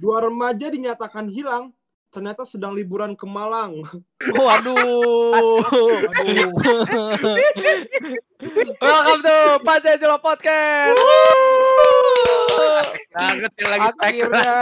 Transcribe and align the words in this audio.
Dua 0.00 0.16
remaja 0.24 0.72
dinyatakan 0.72 1.28
hilang, 1.28 1.76
ternyata 2.08 2.48
sedang 2.48 2.72
liburan 2.72 3.12
ke 3.12 3.28
Malang. 3.28 3.84
Waduh. 4.40 5.60
Aduh. 5.60 6.48
Welcome 8.80 9.20
to 9.20 9.36
Pancasila 9.60 10.16
Podcast. 10.16 10.96
Banget 13.12 13.52
yang 13.60 13.70
lagi 13.76 13.88
Akhirnya 14.00 14.52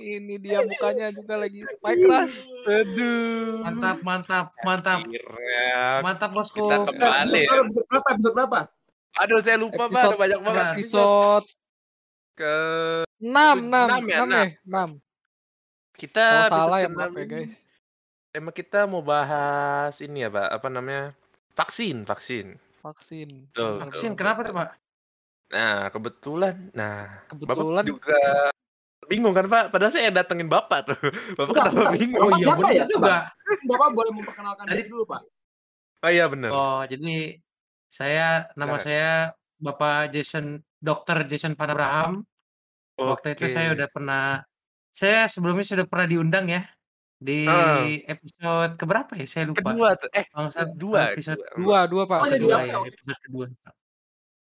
ini 0.00 0.40
dia 0.40 0.64
mukanya 0.64 1.12
juga 1.12 1.36
lagi 1.36 1.68
spike 1.68 2.04
rush. 2.08 2.36
Aduh. 2.72 3.60
Mantap, 3.68 3.98
mantap, 4.00 4.46
mantap. 4.64 4.98
Akhirnya 5.04 6.00
Mantap, 6.00 6.30
bosku. 6.32 6.72
kita 6.72 6.88
kembali. 6.88 7.42
Episode 7.52 7.84
episode 7.84 7.84
berapa? 7.84 8.08
Episode 8.16 8.32
berapa? 8.32 8.60
Aduh, 9.12 9.38
saya 9.44 9.60
lupa, 9.60 9.92
Pak. 9.92 10.00
Ada 10.00 10.16
banyak 10.16 10.40
banget. 10.40 10.64
Episode 10.80 11.44
ke 12.32 12.56
6 13.22 13.30
6 13.30 13.70
Enam 13.70 14.02
6 14.02 14.10
ya, 14.10 14.18
ya, 14.18 14.18
enam. 14.66 14.90
6. 14.98 15.98
kita 16.02 16.26
Kalau 16.50 16.50
salah 16.50 16.78
ya 16.82 16.88
maaf 16.90 17.14
ya, 17.14 17.26
guys. 17.30 17.54
Tema 18.34 18.50
kita 18.50 18.88
mau 18.90 19.04
bahas 19.04 19.94
ini 20.02 20.26
ya, 20.26 20.28
Pak. 20.32 20.48
Apa 20.58 20.68
namanya? 20.72 21.14
Vaksin, 21.54 22.02
vaksin. 22.02 22.56
Vaksin. 22.82 23.46
Tuh, 23.54 23.78
Benar, 23.78 23.92
Vaksin 23.92 24.10
benar. 24.16 24.18
kenapa 24.18 24.40
tuh, 24.42 24.54
Pak? 24.56 24.68
Nah, 25.52 25.76
kebetulan, 25.92 26.54
nah, 26.72 27.22
Kebetulan 27.28 27.84
Bapak 27.84 27.86
juga 27.86 28.18
bingung 29.06 29.36
kan, 29.36 29.46
Pak? 29.46 29.64
Padahal 29.70 29.92
saya 29.92 30.08
datengin 30.10 30.48
Bapak 30.48 30.80
tuh. 30.90 30.98
Bapak 31.38 31.52
Enggak, 31.52 31.66
kenapa 31.70 31.90
bingung? 31.94 32.30
Bapak 32.32 32.40
iya, 32.40 32.44
siapa 32.48 32.58
bener 32.58 32.72
ya? 32.74 32.84
juga. 32.88 33.16
Bapak 33.68 33.88
boleh 33.94 34.10
memperkenalkan 34.16 34.64
diri 34.66 34.82
dulu, 34.88 35.04
Pak. 35.06 35.22
Oh 36.02 36.10
iya, 36.10 36.24
bener. 36.26 36.50
Oh, 36.50 36.82
jadi 36.88 37.38
saya 37.92 38.48
nama 38.58 38.80
Silakan. 38.80 38.86
saya 38.88 39.10
Bapak 39.62 40.10
Jason 40.16 40.46
Dr. 40.80 41.28
Jason 41.30 41.52
Panabraham. 41.54 42.24
Waktu 43.10 43.28
itu 43.34 43.44
Oke. 43.46 43.52
saya 43.52 43.68
udah 43.74 43.88
pernah 43.88 44.22
saya 44.92 45.20
sebelumnya 45.26 45.64
sudah 45.64 45.86
pernah 45.88 46.06
diundang 46.06 46.46
ya 46.46 46.62
di 47.16 47.46
Ah. 47.46 47.86
episode 47.86 48.72
keberapa 48.76 49.12
ya? 49.16 49.26
Saya 49.26 49.44
lupa. 49.48 49.62
Kedua 49.70 49.88
tuh. 49.94 50.10
Eh, 50.10 50.24
Kalau 50.26 50.42
nggak 50.46 50.54
salah, 50.54 50.72
dua. 50.74 51.02
episode 51.14 51.40
dua. 51.40 51.56
Dua, 51.56 51.78
dua 51.86 52.02
Pak. 52.04 52.18
Oh, 52.18 52.26
jadi 52.26 52.38
kedua 52.38 52.54
apa 52.54 52.62
ya, 52.62 52.72
ya? 52.72 52.78
episode 52.90 53.20
kedua. 53.24 53.46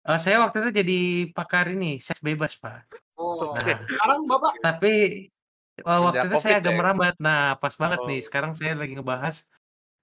Eh, 0.02 0.17
saya 0.17 0.38
waktu 0.42 0.58
itu 0.59 0.70
jadi 0.73 1.00
pakar 1.30 1.66
ini 1.70 2.02
seks 2.02 2.20
bebas, 2.20 2.58
Pak. 2.58 2.89
Oh, 3.22 3.53
Nah, 3.53 3.86
sekarang 3.86 4.20
Bapak 4.26 4.54
tapi 4.59 4.94
eh, 5.78 6.00
waktu 6.02 6.26
itu 6.26 6.38
saya 6.38 6.58
COVID 6.58 6.61
agak 6.64 6.73
ya? 6.73 6.78
merambat. 6.80 7.16
Nah, 7.20 7.42
pas 7.56 7.73
banget 7.78 8.00
Oh. 8.02 8.08
nih. 8.09 8.20
Sekarang 8.23 8.52
saya 8.58 8.73
lagi 8.73 8.94
ngebahas 8.95 9.45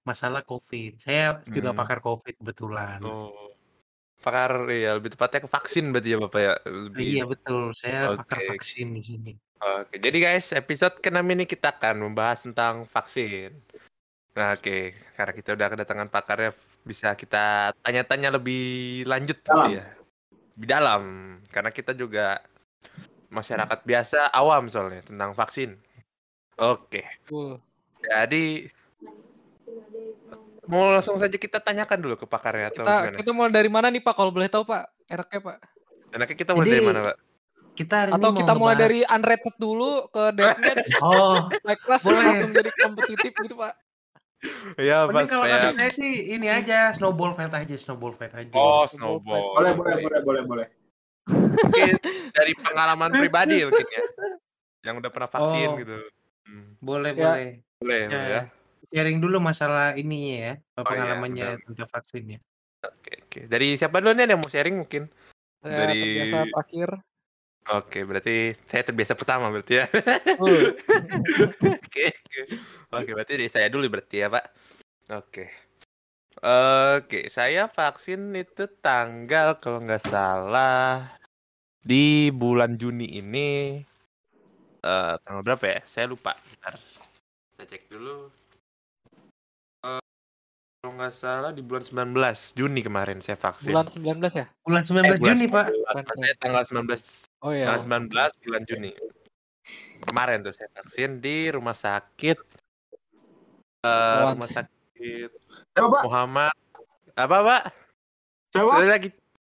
masalah 0.01 0.41
COVID. 0.41 0.91
Saya 0.97 1.43
juga 1.45 1.75
Hmm. 1.75 1.79
pakar 1.83 1.99
COVID 1.99 2.33
kebetulan. 2.37 2.99
Oh. 3.03 3.48
Pakar 4.19 4.67
ya 4.67 4.99
lebih 4.99 5.15
tepatnya 5.15 5.47
ke 5.47 5.49
vaksin 5.49 5.95
berarti 5.95 6.09
ya 6.11 6.17
Bapak 6.19 6.41
ya. 6.43 6.53
Lebih. 6.67 7.03
Iya 7.15 7.23
betul, 7.23 7.71
saya 7.71 8.13
pakar 8.19 8.39
Oke. 8.43 8.49
vaksin 8.59 8.91
di 8.91 9.01
sini. 9.03 9.31
Oke, 9.59 9.99
jadi 9.99 10.17
guys, 10.23 10.55
episode 10.55 10.99
ke-6 11.03 11.23
ini 11.23 11.43
kita 11.43 11.75
akan 11.75 12.07
membahas 12.07 12.43
tentang 12.47 12.87
vaksin. 12.87 13.51
Nah, 14.31 14.55
oke, 14.55 14.95
karena 15.19 15.33
kita 15.35 15.49
udah 15.51 15.67
kedatangan 15.67 16.07
pakarnya, 16.07 16.51
bisa 16.87 17.11
kita 17.11 17.75
tanya-tanya 17.83 18.39
lebih 18.39 19.03
lanjut 19.03 19.35
gitu 19.43 19.51
Dalam. 19.51 19.75
ya. 19.75 19.85
Lebih 20.55 20.67
dalam, 20.67 21.03
karena 21.51 21.71
kita 21.75 21.91
juga 21.91 22.39
masyarakat 23.27 23.79
biasa 23.83 24.31
awam 24.31 24.71
soalnya 24.71 25.03
tentang 25.03 25.35
vaksin. 25.35 25.75
Oke, 26.55 27.03
Betul. 27.27 27.59
jadi 28.03 28.67
mau 30.69 30.87
langsung 30.87 31.17
saja 31.17 31.33
kita 31.33 31.57
tanyakan 31.57 31.97
dulu 31.99 32.15
ke 32.15 32.25
pakarnya 32.25 32.69
atau 32.69 32.81
Kita 32.81 32.93
gimana? 33.01 33.17
kita 33.17 33.31
mulai 33.31 33.51
dari 33.51 33.67
mana 33.67 33.87
nih 33.89 33.99
Pak 33.99 34.13
kalau 34.13 34.29
boleh 34.29 34.45
tahu 34.45 34.63
Pak? 34.63 34.83
Enaknya 35.07 35.39
Pak. 35.41 35.57
Enaknya 36.11 36.35
kita 36.37 36.51
mulai 36.53 36.63
Jadi, 36.63 36.73
dari 36.75 36.85
mana, 36.85 36.99
Pak? 37.03 37.17
Kita 37.71 37.95
hari 37.97 38.11
Atau 38.11 38.19
ini 38.19 38.29
mau 38.29 38.39
kita 38.39 38.53
mulai 38.53 38.67
ngebahas- 38.69 38.83
dari 38.85 38.99
unrated 39.09 39.55
dulu 39.57 39.91
ke 40.07 40.23
deathmatch, 40.31 40.87
Oh, 41.01 41.35
naik 41.59 41.79
kelas 41.81 42.01
Boleh. 42.03 42.21
langsung 42.23 42.51
jadi 42.51 42.69
kompetitif 42.75 43.31
gitu 43.35 43.55
Pak. 43.55 43.73
Ya, 44.77 44.97
Pak, 45.01 45.11
mending 45.11 45.27
kalau 45.27 45.45
kata 45.45 45.69
saya 45.69 45.91
sih 45.91 46.11
ini 46.29 46.47
aja 46.47 46.91
snowball 46.91 47.33
fight 47.33 47.51
aja, 47.51 47.75
snowball 47.75 48.13
fight 48.13 48.31
aja. 48.31 48.53
Oh, 48.53 48.85
Snowball 48.85 49.19
snowball. 49.19 49.43
boleh, 49.53 49.71
boleh, 49.73 49.95
boleh, 49.99 50.19
boleh, 50.21 50.43
boleh. 50.45 50.67
mungkin 51.29 51.93
dari 52.31 52.53
pengalaman 52.55 53.11
pribadi 53.11 53.61
mungkin 53.61 53.85
ya 53.85 54.01
yang 54.81 54.95
udah 54.97 55.09
pernah 55.09 55.29
vaksin 55.29 55.67
Oh. 55.67 55.77
gitu 55.77 55.97
Hmm, 56.41 56.73
Boleh, 56.79 57.11
Ya. 57.11 57.21
boleh. 57.29 57.49
boleh 57.77 57.99
Ya, 58.01 58.21
ya 58.25 58.41
Sharing 58.89 59.21
dulu 59.21 59.37
masalah 59.37 59.93
ini 59.93 60.41
ya, 60.41 60.57
iya, 60.57 60.81
pengalamannya 60.81 61.45
benar. 61.61 61.65
tentang 61.65 61.89
vaksinnya. 61.93 62.39
oke 62.81 63.11
oke. 63.27 63.39
Dari 63.45 63.77
siapa 63.77 64.01
dulu 64.01 64.17
nih 64.17 64.25
yang 64.25 64.41
mau 64.41 64.49
sharing 64.49 64.81
mungkin? 64.81 65.05
Saya 65.61 65.85
Dari- 65.85 66.01
terbiasa 66.01 66.37
terakhir. 66.49 66.89
oke 67.69 67.99
berarti 68.01 68.35
saya 68.65 68.81
terbiasa 68.81 69.13
pertama 69.13 69.45
berarti 69.53 69.73
ya. 69.77 69.85
Uh, 70.41 70.73
oke 71.77 72.05
oke. 72.09 72.41
Oke 72.89 73.09
berarti 73.13 73.33
dari 73.37 73.49
saya 73.51 73.69
dulu 73.69 73.85
berarti 73.93 74.25
ya 74.25 74.27
pak. 74.33 74.45
Oke. 75.13 75.45
Oke 76.97 77.29
saya 77.29 77.69
vaksin 77.69 78.33
itu 78.33 78.65
tanggal 78.81 79.61
kalau 79.61 79.85
nggak 79.85 80.01
salah 80.01 81.13
di 81.85 82.33
bulan 82.33 82.73
Juni 82.73 83.05
ini. 83.21 83.83
Eh 84.81 85.13
tanggal 85.21 85.43
berapa 85.45 85.77
ya? 85.77 85.79
Saya 85.85 86.09
lupa. 86.09 86.33
Bentar. 86.33 86.73
saya 87.53 87.67
cek 87.75 87.91
dulu 87.91 88.31
nggak 90.99 91.13
salah 91.13 91.49
di 91.49 91.61
bulan 91.61 91.81
19 91.81 92.11
Juni 92.53 92.81
kemarin 92.81 93.17
saya 93.17 93.35
vaksin 93.35 93.71
bulan 93.71 93.87
19 93.87 94.19
ya? 94.35 94.45
Bulan 94.59 94.83
19 94.83 94.99
Eh, 94.99 95.07
bulan 95.15 95.15
Juni, 95.23 95.45
Pak. 95.47 95.65
19. 95.65 96.03
Pas 96.03 96.15
saya 96.17 96.33
tanggal 96.35 96.63
19 96.65 97.01
Oh 97.39 97.51
iya. 97.51 97.65
tanggal 97.65 97.81
19 98.03 98.43
bulan 98.43 98.63
Juni 98.63 98.91
kemarin 100.01 100.37
tuh 100.41 100.51
saya 100.51 100.67
vaksin 100.73 101.09
di 101.17 101.47
rumah 101.47 101.73
sakit 101.73 102.37
eh 103.79 104.19
Once. 104.19 104.31
rumah 104.33 104.49
sakit 104.49 105.29
Pak? 105.73 106.01
Muhammad 106.03 106.55
apa 107.13 107.37
pak 107.41 107.61
Siapa? 108.49 108.71
saya 108.73 108.87
lagi 108.89 109.09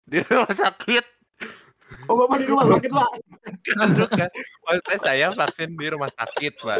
di 0.04 0.20
rumah 0.22 0.52
sakit 0.54 1.06
Oh, 2.06 2.14
Bapak 2.16 2.38
di 2.38 2.46
rumah 2.46 2.70
sakit, 2.70 2.92
Pak. 2.92 3.10
kan 3.66 3.88
bukan 3.92 4.30
maksudnya 4.62 4.98
saya 5.00 5.26
vaksin 5.32 5.70
di 5.74 5.88
rumah 5.90 6.10
sakit 6.10 6.54
pak 6.56 6.78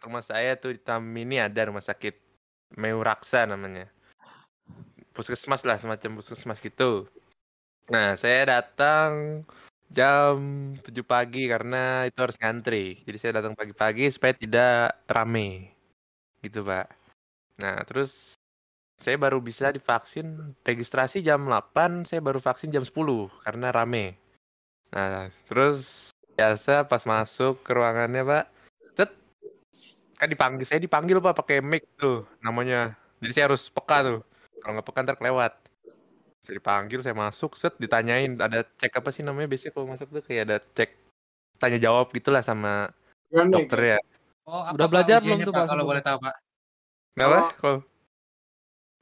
rumah 0.00 0.22
saya 0.22 0.56
tuh 0.56 0.72
di 0.72 0.80
Tamini 0.80 1.36
ada 1.36 1.68
rumah 1.68 1.80
sakit 1.80 2.29
Meuraksa 2.78 3.46
namanya. 3.46 3.90
Puskesmas 5.16 5.66
lah 5.66 5.78
semacam 5.78 6.22
puskesmas 6.22 6.62
gitu. 6.62 7.10
Nah 7.90 8.14
saya 8.14 8.46
datang 8.46 9.42
jam 9.90 10.38
7 10.78 11.02
pagi 11.02 11.50
karena 11.50 12.06
itu 12.06 12.18
harus 12.22 12.38
ngantri. 12.38 13.02
Jadi 13.02 13.16
saya 13.18 13.32
datang 13.42 13.58
pagi-pagi 13.58 14.06
supaya 14.10 14.34
tidak 14.38 15.02
rame. 15.10 15.74
Gitu 16.42 16.62
pak. 16.62 16.86
Nah 17.58 17.82
terus 17.82 18.38
saya 19.00 19.16
baru 19.16 19.40
bisa 19.40 19.72
divaksin 19.72 20.54
registrasi 20.62 21.24
jam 21.24 21.48
8 21.48 22.04
saya 22.06 22.20
baru 22.20 22.38
vaksin 22.38 22.70
jam 22.70 22.84
10 22.86 23.32
karena 23.42 23.72
rame. 23.74 24.20
Nah, 24.90 25.30
terus 25.46 26.10
biasa 26.34 26.82
pas 26.90 27.06
masuk 27.06 27.62
ke 27.62 27.70
ruangannya, 27.70 28.26
Pak. 28.26 28.44
Kan 30.20 30.28
dipanggil, 30.28 30.68
saya 30.68 30.76
dipanggil, 30.76 31.16
Pak, 31.16 31.32
pakai 31.32 31.64
mic 31.64 31.88
tuh 31.96 32.28
namanya. 32.44 32.92
Jadi 33.24 33.32
saya 33.32 33.44
harus 33.48 33.72
peka 33.72 34.04
tuh. 34.04 34.20
Kalau 34.60 34.72
nggak 34.76 34.86
peka 34.92 35.00
ntar 35.00 35.16
kelewat. 35.16 35.52
Saya 36.44 36.60
dipanggil, 36.60 37.00
saya 37.00 37.16
masuk, 37.16 37.56
set 37.56 37.72
ditanyain 37.80 38.36
ada 38.36 38.64
cek 38.76 38.92
apa 39.00 39.08
sih 39.12 39.24
namanya 39.24 39.48
biasanya 39.48 39.72
kalau 39.72 39.88
masuk 39.88 40.08
tuh 40.08 40.24
kayak 40.24 40.42
ada 40.48 40.56
cek 40.72 40.92
tanya 41.60 41.76
jawab 41.76 42.08
gitulah 42.12 42.40
sama 42.40 42.88
nih? 43.28 43.48
dokter 43.48 43.80
ya. 43.96 43.98
Oh, 44.48 44.64
apa, 44.64 44.72
Udah 44.76 44.88
belajar 44.88 45.18
belum 45.20 45.44
tuh, 45.44 45.52
Pak, 45.52 45.66
kalau 45.68 45.84
boleh 45.84 46.00
tahu, 46.00 46.16
Pak? 46.20 46.34
Kenapa? 47.16 47.36
Oh. 47.36 47.48
Kalau 47.56 47.76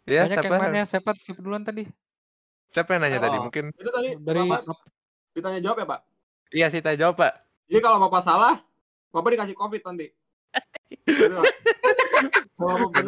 Ya, 0.09 0.25
Banyak 0.25 0.41
siapa? 0.41 0.55
yang 0.57 0.63
nanya 0.73 0.85
siapa 0.89 1.11
siapa 1.21 1.41
duluan 1.45 1.63
tadi? 1.63 1.85
Siapa 2.73 2.97
yang 2.97 3.03
nanya 3.05 3.19
Oh. 3.21 3.25
tadi? 3.29 3.37
Mungkin 3.45 3.65
Itu 3.77 3.91
tadi 3.93 4.09
Dari 4.17 4.41
Bapak 4.41 4.79
ditanya 5.37 5.61
jawab 5.63 5.77
ya, 5.79 5.87
Pak? 5.87 6.01
iya 6.49 6.67
sih 6.73 6.81
tanya 6.81 6.99
jawab, 7.07 7.15
Pak. 7.21 7.33
Jadi 7.69 7.81
kalau 7.83 7.99
Bapak 8.03 8.23
salah, 8.25 8.57
Bapak 9.13 9.31
dikasih 9.35 9.55
COVID 9.55 9.83
nanti. 9.85 10.07
Gitu, 11.09 11.25
gitu. 11.25 11.39
Oh, 12.59 12.91
Pak. 12.91 13.03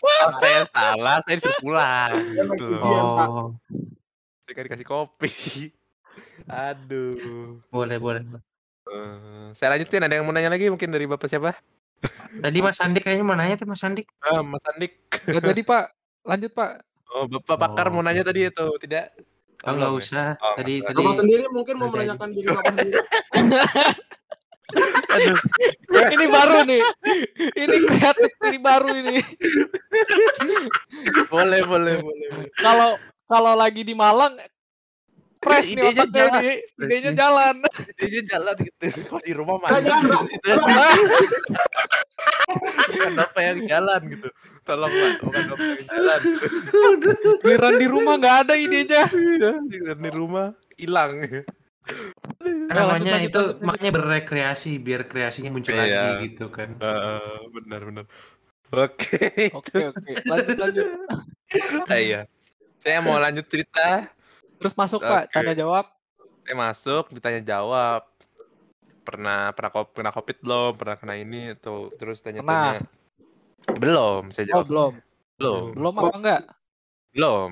Kalau 0.00 0.32
saya 0.38 0.62
salah, 0.74 1.16
saya 1.24 1.34
disuruh 1.36 1.58
pulang. 1.60 2.12
Gitu. 2.32 2.66
Iya, 2.72 3.00
Pak. 3.02 3.28
Oh, 3.28 3.48
Ketika 4.46 4.60
dikasih 4.62 4.86
kopi. 4.86 5.30
Aduh. 6.68 7.60
boleh, 7.68 7.98
boleh. 7.98 8.22
Eh, 8.86 9.46
saya 9.58 9.74
lanjutin 9.74 10.06
ada 10.06 10.14
yang 10.14 10.24
mau 10.24 10.32
nanya 10.32 10.48
lagi 10.48 10.70
mungkin 10.70 10.88
dari 10.88 11.04
Bapak 11.04 11.26
siapa? 11.26 11.58
Tadi 12.38 12.58
Mas 12.62 12.78
Andik 12.78 13.02
kayaknya 13.02 13.24
mau 13.26 13.34
nanya 13.34 13.58
tuh 13.58 13.66
Mas 13.66 13.82
Andik. 13.82 14.06
Ah, 14.22 14.40
Mas 14.40 14.62
Andik. 14.68 15.00
Gak 15.10 15.42
tadi 15.42 15.66
Pak. 15.66 15.84
Lanjut 16.22 16.52
Pak. 16.54 16.70
Oh, 17.10 17.24
Bapak 17.26 17.56
pakar 17.58 17.86
Oh, 17.90 17.98
mau 17.98 18.02
nanya 18.04 18.22
oke. 18.22 18.30
tadi 18.30 18.46
itu, 18.46 18.66
tidak? 18.78 19.10
Oh, 19.66 19.72
nggak 19.74 19.88
belum 19.90 19.90
ya? 19.90 19.98
usah. 19.98 20.28
Oh, 20.38 20.54
tadi 20.54 20.74
tadi 20.84 21.02
Bapak 21.02 21.18
sendiri 21.18 21.44
mungkin 21.50 21.74
mau 21.80 21.88
menanyakan 21.90 22.28
diri 22.30 22.46
Bapak 22.46 22.72
sendiri. 22.76 22.98
Aduh, 25.14 25.38
ini 26.14 26.26
baru 26.26 26.66
nih. 26.66 26.82
Ini 27.54 27.76
kreatif 27.86 28.32
ini 28.50 28.58
baru 28.58 28.90
ini. 28.98 29.16
boleh, 31.30 31.60
boleh, 31.62 31.94
boleh. 32.02 32.28
Kalau 32.58 32.98
kalau 33.30 33.52
lagi 33.54 33.86
di 33.86 33.94
Malang 33.94 34.34
fresh 35.46 35.78
nih 35.78 35.82
Idenya 35.94 36.02
otaknya 36.02 36.10
jalan. 36.10 36.42
nih. 36.42 36.56
Idenya 36.82 37.12
jalan. 37.14 37.54
Dia 38.02 38.22
jalan 38.26 38.54
gitu. 38.58 38.86
Kalau 39.06 39.22
di 39.22 39.32
rumah 39.38 39.54
Pak. 39.62 39.70
bukan 42.86 43.12
bapak 43.14 43.42
yang 43.42 43.58
jalan 43.70 44.00
gitu. 44.10 44.28
Tolong 44.66 44.90
pak, 44.90 45.10
bukan 45.22 45.42
bapak 45.54 45.66
yang 45.66 45.82
jalan. 45.86 46.20
Giliran 47.42 47.74
di 47.78 47.86
rumah 47.86 48.14
nggak 48.18 48.36
ada 48.46 48.54
idenya. 48.58 49.04
Iya, 49.10 49.52
di 49.62 50.10
rumah 50.10 50.54
hilang. 50.74 51.22
Namanya 52.68 53.12
lanjut, 53.14 53.28
itu 53.30 53.38
lanjut, 53.38 53.46
lanjut. 53.54 53.66
makanya 53.66 53.90
berrekreasi 53.94 54.70
biar 54.78 55.02
kreasinya 55.06 55.50
muncul 55.54 55.72
Iya. 55.72 55.82
lagi 55.82 56.08
gitu 56.26 56.46
kan 56.50 56.74
Heeh, 56.76 57.36
benar 57.54 57.80
benar. 57.84 58.04
Oke. 58.74 59.30
Oke 59.62 59.78
oke. 59.94 60.10
Lanjut 60.26 60.56
lanjut. 60.58 60.86
Ah, 61.86 61.98
iya. 62.02 62.26
Saya 62.82 62.98
mau 62.98 63.14
lanjut 63.14 63.46
cerita. 63.46 64.10
Terus 64.58 64.74
masuk 64.74 64.98
Pak, 64.98 65.30
Oke. 65.30 65.34
tanya 65.38 65.54
jawab. 65.54 65.86
Saya 66.42 66.54
masuk, 66.58 67.14
ditanya 67.14 67.38
jawab. 67.46 68.02
Pernah 69.06 69.54
pernah 69.54 69.70
pernah 69.86 70.10
covid 70.10 70.42
belum? 70.42 70.72
Pernah 70.74 70.96
kena 70.98 71.14
ini 71.14 71.54
atau 71.54 71.94
terus 71.94 72.18
tanya-tanya. 72.18 72.82
Belum, 73.78 74.34
saya 74.34 74.50
Oh 74.50 74.62
jawab. 74.62 74.66
belum. 74.66 74.92
belum. 75.38 75.64
Belum 75.78 75.92
apa 76.02 76.16
enggak? 76.18 76.42
Belum. 77.14 77.50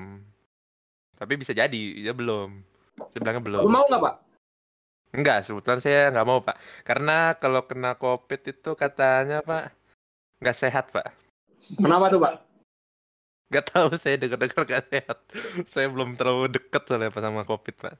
Tapi 1.15 1.33
bisa 1.39 1.55
jadi, 1.55 1.83
ya 2.03 2.11
belum. 2.11 2.59
Saya 3.15 3.19
bilangnya 3.23 3.43
belum. 3.47 3.61
Lu 3.63 3.71
mau 3.71 3.87
nggak, 3.87 4.01
Pak? 4.03 4.15
Enggak, 5.15 5.47
sebetulnya 5.47 5.79
saya 5.79 6.01
nggak 6.11 6.27
mau, 6.27 6.43
Pak. 6.43 6.57
Karena 6.83 7.31
kalau 7.39 7.63
kena 7.63 7.95
COVID 7.95 8.41
itu 8.51 8.69
katanya, 8.75 9.39
Pak, 9.39 9.71
nggak 10.43 10.57
sehat, 10.59 10.91
Pak. 10.91 11.07
Kenapa 11.79 12.11
tuh, 12.11 12.19
Pak? 12.19 12.33
Nggak 13.47 13.65
tahu, 13.71 13.87
saya 13.95 14.15
dengar-dengar 14.19 14.61
nggak 14.67 14.85
sehat. 14.91 15.17
saya 15.71 15.87
belum 15.87 16.19
terlalu 16.19 16.51
deket 16.51 16.83
soalnya 16.83 17.15
Pak, 17.15 17.23
sama 17.23 17.47
COVID, 17.47 17.75
Pak. 17.79 17.95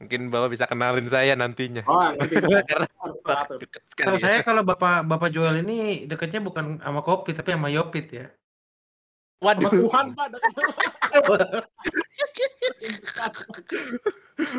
Mungkin 0.00 0.32
Bapak 0.32 0.48
bisa 0.52 0.64
kenalin 0.64 1.08
saya 1.12 1.36
nantinya. 1.36 1.84
Oh, 1.84 2.08
nanti. 2.12 2.36
Karena 2.70 2.88
Pak, 3.24 3.40
tuh. 3.48 3.58
deket 3.60 3.80
Tahu 3.96 4.16
sekali. 4.16 4.24
saya 4.24 4.40
ya. 4.40 4.44
kalau 4.44 4.64
bapak 4.64 5.04
bapak 5.04 5.28
jual 5.28 5.52
ini 5.60 6.08
dekatnya 6.08 6.40
bukan 6.40 6.80
sama 6.80 7.04
kopi 7.04 7.36
tapi 7.36 7.52
sama 7.52 7.68
Yopit 7.68 8.08
ya. 8.08 8.26
Waduh, 9.40 9.72
Tuhan, 9.72 10.12
Pak. 10.12 10.26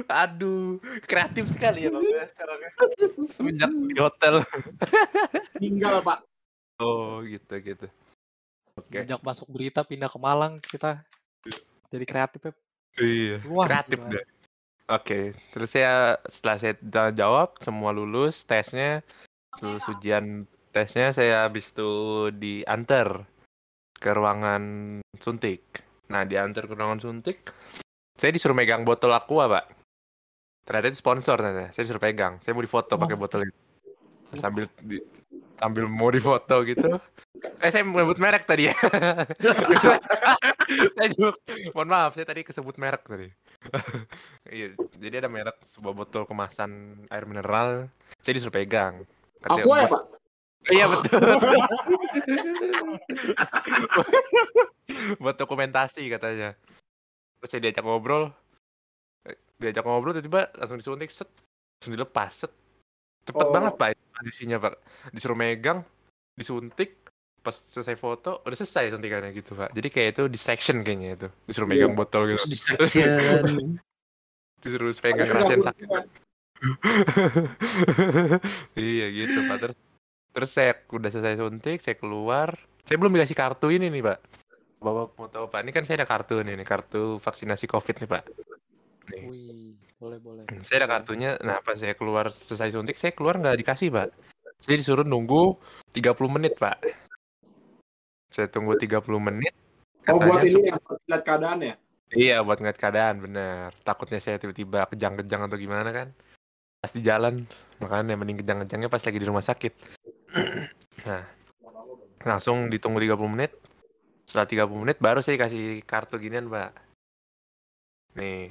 aduh, 0.10 0.81
kreatif 1.06 1.54
sekali 1.54 1.86
ya 1.86 1.89
Bapak 1.94 2.10
ya 2.10 2.25
sekarang 2.33 2.57
ya. 2.57 2.69
Semenjak 3.38 3.69
di 3.69 3.98
hotel. 4.01 4.36
Tinggal, 5.62 6.01
Pak. 6.01 6.25
Oh, 6.81 7.22
gitu 7.22 7.54
gitu. 7.62 7.88
Oke. 8.74 9.06
Sejak 9.06 9.22
masuk 9.22 9.48
berita 9.54 9.86
pindah 9.86 10.10
ke 10.10 10.18
Malang 10.18 10.57
kita 10.66 11.06
jadi 11.92 12.06
kreatifnya 12.07 12.56
Iya, 13.00 13.39
luas. 13.48 13.68
kreatif 13.72 14.00
deh. 14.12 14.25
Oke, 14.92 15.19
terus 15.56 15.72
saya 15.72 16.19
setelah 16.27 16.57
saya 16.60 16.75
jawab 17.16 17.56
semua 17.63 17.95
lulus 17.95 18.44
tesnya, 18.44 19.00
lulus 19.63 19.88
ujian 19.88 20.44
tesnya 20.75 21.16
saya 21.16 21.48
habis 21.48 21.72
itu 21.72 22.27
diantar 22.36 23.24
ke 24.01 24.09
ruangan 24.09 24.63
suntik. 25.21 25.86
Nah, 26.09 26.25
diantar 26.25 26.65
ke 26.65 26.74
ruangan 26.74 26.98
suntik, 26.98 27.53
saya 28.18 28.33
disuruh 28.33 28.57
megang 28.57 28.81
botol 28.81 29.13
aqua, 29.13 29.45
Pak. 29.45 29.65
Ternyata 30.65 30.89
itu 30.89 30.98
sponsor 30.98 31.38
ternyata. 31.38 31.69
Saya 31.69 31.86
disuruh 31.86 32.01
pegang. 32.01 32.42
Saya 32.42 32.57
mau 32.57 32.65
difoto 32.65 32.98
pakai 32.98 33.18
botol 33.18 33.45
itu. 33.45 33.62
Sambil 34.42 34.65
di, 34.81 34.98
sambil 35.62 35.86
mau 35.86 36.09
difoto 36.09 36.65
gitu. 36.65 36.98
Eh, 37.62 37.69
saya 37.69 37.86
menyebut 37.86 38.18
merek 38.21 38.45
tadi 38.45 38.69
ya. 38.69 38.74
saya 40.98 41.07
juga, 41.13 41.38
mohon 41.74 41.89
maaf, 41.89 42.13
saya 42.13 42.25
tadi 42.25 42.45
kesebut 42.45 42.77
merek 42.77 43.06
tadi. 43.06 43.30
iya, 44.56 44.77
jadi 44.98 45.25
ada 45.25 45.30
merek 45.30 45.57
sebuah 45.65 45.94
botol 45.94 46.25
kemasan 46.30 47.01
air 47.09 47.25
mineral. 47.25 47.89
Saya 48.21 48.33
disuruh 48.38 48.53
pegang. 48.53 49.06
Aku 49.50 49.74
ya, 49.74 49.89
Pak. 49.89 50.20
Iya 50.69 50.86
betul. 50.86 51.18
Buat 55.24 55.36
dokumentasi 55.40 56.06
katanya. 56.06 56.54
Terus 57.40 57.50
saya 57.50 57.62
diajak 57.63 57.81
ngobrol. 57.81 58.30
Eh, 59.25 59.34
Diajak 59.58 59.81
ngobrol 59.81 60.13
tiba-tiba 60.13 60.54
langsung 60.54 60.78
disuntik 60.78 61.10
set. 61.10 61.25
Langsung 61.81 61.94
dilepas 61.96 62.46
set. 62.46 62.52
Cepet 63.25 63.42
Oh. 63.42 63.54
banget 63.54 63.74
pak 63.78 63.98
transisinya 64.13 64.58
pak. 64.60 64.78
Disuruh 65.10 65.34
megang, 65.34 65.81
disuntik, 66.34 66.98
pas 67.42 67.58
selesai 67.58 67.98
foto 67.98 68.46
udah 68.46 68.54
selesai 68.54 68.94
suntikannya 68.94 69.34
gitu 69.34 69.58
pak. 69.58 69.74
Jadi 69.74 69.88
kayak 69.90 70.10
itu 70.13 70.24
distraction 70.30 70.86
kayaknya 70.86 71.18
itu. 71.18 71.28
Disuruh 71.50 71.66
Iya. 71.69 71.90
megang 71.90 71.94
botol 71.98 72.30
gitu. 72.30 72.46
Distraction. 72.46 73.10
Disuruh 74.62 74.94
pegang 74.94 75.25
ngerasain 75.25 75.58
nggak 75.58 75.74
sakit. 75.74 75.90
iya 78.78 79.10
gitu 79.10 79.50
pak 79.50 79.58
terus 79.58 79.74
terus 80.31 80.50
saya 80.51 80.75
udah 80.89 81.10
selesai 81.12 81.39
suntik 81.39 81.80
saya 81.83 81.95
keluar 82.00 82.56
saya 82.88 82.98
belum 82.98 83.13
dikasih 83.16 83.38
kartu 83.38 83.68
ini 83.72 83.92
nih 83.92 84.04
pak 84.04 84.19
bapak 84.81 85.07
mau 85.16 85.28
tahu 85.30 85.45
pak 85.51 85.60
ini 85.62 85.72
kan 85.75 85.83
saya 85.86 86.01
ada 86.01 86.07
kartu 86.10 86.42
nih, 86.42 86.57
nih 86.57 86.68
kartu 86.68 87.22
vaksinasi 87.22 87.66
covid 87.69 87.95
nih 88.01 88.10
pak 88.10 88.24
nih 89.12 89.24
Wih, 89.28 89.72
boleh 90.01 90.19
boleh. 90.24 90.44
saya 90.66 90.86
ada 90.86 90.89
kartunya 90.89 91.38
nah 91.45 91.62
pas 91.62 91.78
saya 91.78 91.94
keluar 91.94 92.33
selesai 92.33 92.74
suntik 92.74 92.98
saya 92.98 93.13
keluar 93.13 93.38
nggak 93.38 93.60
dikasih 93.62 93.94
pak 93.94 94.10
saya 94.62 94.75
disuruh 94.78 95.06
nunggu 95.06 95.60
30 95.94 96.18
menit 96.31 96.57
pak 96.57 96.81
saya 98.31 98.48
tunggu 98.48 98.80
30 98.80 99.04
menit 99.19 99.54
Oh, 100.10 100.18
buat 100.18 100.42
katanya 100.42 100.57
ini 100.57 100.69
yang 100.74 100.81
lihat 101.06 101.22
keadaan 101.22 101.57
ya? 101.62 101.75
Iya 102.12 102.38
buat 102.42 102.57
ngeliat 102.57 102.80
keadaan 102.81 103.16
bener. 103.22 103.69
Takutnya 103.86 104.18
saya 104.18 104.42
tiba-tiba 104.42 104.89
kejang-kejang 104.89 105.42
atau 105.45 105.57
gimana 105.62 105.89
kan. 105.94 106.07
Pas 106.81 106.89
di 106.89 107.06
jalan 107.06 107.45
makanya 107.77 108.18
mending 108.18 108.42
kejang-kejangnya 108.42 108.89
pas 108.89 109.04
lagi 109.06 109.19
di 109.22 109.27
rumah 109.30 109.45
sakit. 109.45 109.74
Nah 111.07 111.24
langsung 112.24 112.69
ditunggu 112.69 113.01
30 113.01 113.33
menit. 113.33 113.51
Setelah 114.25 114.68
30 114.68 114.83
menit 114.88 114.98
baru 115.01 115.19
saya 115.19 115.36
kasih 115.42 115.83
kartu 115.83 116.16
ginian 116.22 116.48
pak. 116.48 116.72
Nih. 118.16 118.48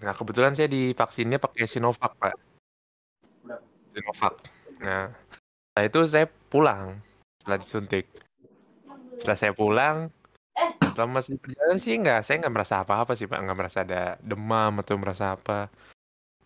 Nah 0.00 0.14
kebetulan 0.16 0.56
saya 0.56 0.70
divaksinnya 0.70 1.36
pakai 1.36 1.68
Sinovac 1.68 2.16
pak. 2.16 2.34
Sinovac. 3.92 4.34
Nah 4.80 5.12
setelah 5.74 5.84
itu 5.90 6.00
saya 6.06 6.26
pulang 6.48 7.02
setelah 7.42 7.58
disuntik. 7.60 8.06
Setelah 9.20 9.38
saya 9.38 9.52
pulang, 9.52 9.96
selama 10.94 11.20
di 11.22 11.36
perjalanan 11.38 11.78
sih 11.78 11.94
enggak, 11.98 12.24
saya 12.24 12.36
nggak 12.40 12.54
merasa 12.54 12.74
apa-apa 12.82 13.12
sih 13.18 13.28
pak, 13.28 13.38
nggak 13.42 13.58
merasa 13.58 13.78
ada 13.84 14.16
demam 14.24 14.72
atau 14.80 14.94
merasa 14.96 15.36
apa. 15.36 15.68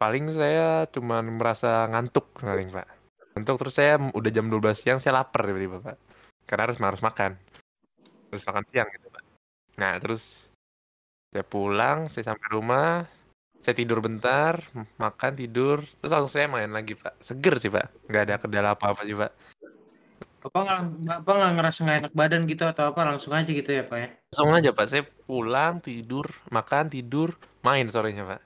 Paling 0.01 0.33
saya 0.35 0.89
cuma 0.91 1.23
merasa 1.23 1.87
ngantuk 1.87 2.27
paling 2.41 2.73
pak. 2.75 2.98
Ngantuk 3.39 3.63
terus 3.63 3.79
saya 3.79 4.03
udah 4.03 4.31
jam 4.35 4.51
12 4.51 4.75
siang 4.75 4.99
saya 4.99 5.23
lapar 5.23 5.47
tiba-tiba 5.47 5.79
pak. 5.79 5.95
Karena 6.43 6.67
harus 6.67 6.83
harus 6.83 7.03
makan. 7.07 7.39
Terus 8.35 8.43
makan 8.43 8.65
siang 8.67 8.91
gitu 8.91 9.07
pak. 9.15 9.23
Nah 9.79 9.95
terus 10.03 10.51
saya 11.31 11.47
pulang, 11.47 12.11
saya 12.11 12.35
sampai 12.35 12.49
rumah, 12.51 13.07
saya 13.63 13.79
tidur 13.79 14.03
bentar, 14.03 14.59
makan 14.99 15.33
tidur, 15.39 15.87
terus 15.87 16.11
langsung 16.11 16.35
saya 16.35 16.51
main 16.51 16.67
lagi 16.75 16.99
pak. 16.99 17.15
Seger 17.23 17.63
sih 17.63 17.71
pak, 17.71 18.11
nggak 18.11 18.23
ada 18.27 18.35
kendala 18.43 18.75
apa-apa 18.75 19.07
sih 19.07 19.15
pak. 19.15 19.31
Bapak 20.43 20.61
nggak 20.67 20.81
bapak 21.07 21.35
nggak 21.39 21.53
ngerasa 21.63 21.79
nggak 21.87 21.99
enak 22.03 22.13
badan 22.15 22.43
gitu 22.51 22.65
atau 22.67 22.91
apa 22.91 23.01
langsung 23.07 23.35
aja 23.39 23.51
gitu 23.51 23.71
ya 23.71 23.87
pak 23.87 23.99
ya? 24.03 24.09
Langsung 24.35 24.51
aja 24.51 24.71
pak, 24.75 24.87
saya 24.91 25.03
pulang, 25.31 25.79
tidur, 25.79 26.27
makan, 26.51 26.91
tidur, 26.91 27.39
main 27.63 27.87
sorenya 27.87 28.27
pak. 28.27 28.41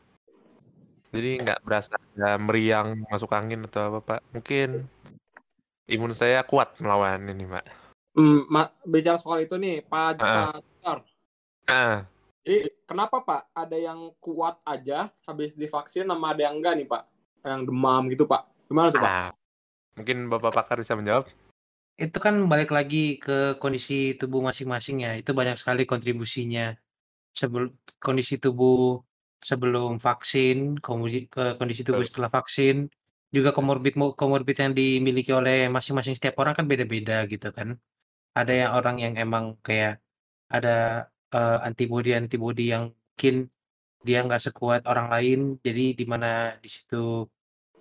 Jadi 1.13 1.45
nggak 1.45 1.61
berasa 1.61 1.95
ada 2.17 2.41
meriang 2.41 3.05
masuk 3.13 3.31
angin 3.37 3.69
atau 3.69 3.93
apa 3.93 4.01
pak. 4.01 4.21
Mungkin 4.33 4.89
imun 5.87 6.17
saya 6.17 6.41
kuat 6.49 6.81
melawan 6.81 7.21
ini 7.29 7.45
pak. 7.45 7.69
Hmm, 8.13 8.45
ma- 8.49 8.73
bicara 8.85 9.17
soal 9.17 9.49
itu 9.49 9.57
nih, 9.57 9.81
Pak. 9.89 10.21
Pak 10.21 10.61
Dokter. 10.61 10.99
Ah, 11.65 12.05
Jadi 12.45 12.69
kenapa 12.85 13.25
Pak 13.25 13.55
ada 13.57 13.79
yang 13.79 14.13
kuat 14.21 14.61
aja 14.69 15.09
habis 15.25 15.57
divaksin 15.57 16.05
sama 16.05 16.37
ada 16.37 16.45
yang 16.51 16.61
enggak 16.61 16.75
nih 16.77 16.87
Pak? 16.91 17.03
Yang 17.41 17.61
demam 17.73 18.03
gitu 18.13 18.25
Pak. 18.29 18.43
Gimana 18.69 18.93
tuh 18.93 19.01
Pak? 19.01 19.13
ah. 19.13 19.31
Mungkin 19.93 20.33
bapak 20.33 20.57
pakar 20.57 20.81
bisa 20.81 20.97
menjawab. 20.97 21.29
Itu 22.01 22.17
kan 22.17 22.33
balik 22.49 22.73
lagi 22.73 23.21
ke 23.21 23.61
kondisi 23.61 24.17
tubuh 24.17 24.41
masing-masing 24.41 25.05
ya. 25.05 25.13
Itu 25.21 25.37
banyak 25.37 25.61
sekali 25.61 25.85
kontribusinya. 25.85 26.73
Sebelum 27.37 27.77
kondisi 28.01 28.41
tubuh 28.41 29.05
sebelum 29.51 29.91
vaksin, 30.07 30.57
kondisi, 30.85 31.81
tubuh 31.87 32.03
Betul. 32.03 32.09
setelah 32.11 32.31
vaksin, 32.39 32.77
juga 33.37 33.51
komorbid 33.57 33.95
komorbid 34.21 34.57
yang 34.63 34.73
dimiliki 34.79 35.31
oleh 35.41 35.57
masing-masing 35.75 36.15
setiap 36.19 36.37
orang 36.43 36.55
kan 36.59 36.67
beda-beda 36.73 37.15
gitu 37.33 37.49
kan. 37.57 37.69
Ada 38.39 38.53
yang 38.61 38.71
orang 38.79 38.97
yang 39.05 39.15
emang 39.25 39.45
kayak 39.67 39.93
ada 40.55 40.71
eh, 41.35 41.59
antibody-antibody 41.69 42.63
yang 42.75 42.85
mungkin 42.93 43.35
dia 44.07 44.19
nggak 44.27 44.43
sekuat 44.47 44.81
orang 44.91 45.09
lain, 45.15 45.39
jadi 45.67 45.83
di 46.01 46.05
mana 46.13 46.27
di 46.65 46.69
situ 46.75 46.97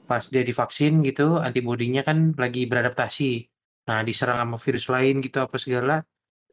pas 0.09 0.23
dia 0.33 0.43
divaksin 0.49 0.93
gitu, 1.07 1.23
antibodinya 1.47 2.01
kan 2.07 2.17
lagi 2.43 2.61
beradaptasi. 2.71 3.23
Nah, 3.87 3.99
diserang 4.07 4.37
sama 4.41 4.57
virus 4.65 4.85
lain 4.93 5.15
gitu 5.25 5.37
apa 5.45 5.57
segala. 5.65 5.93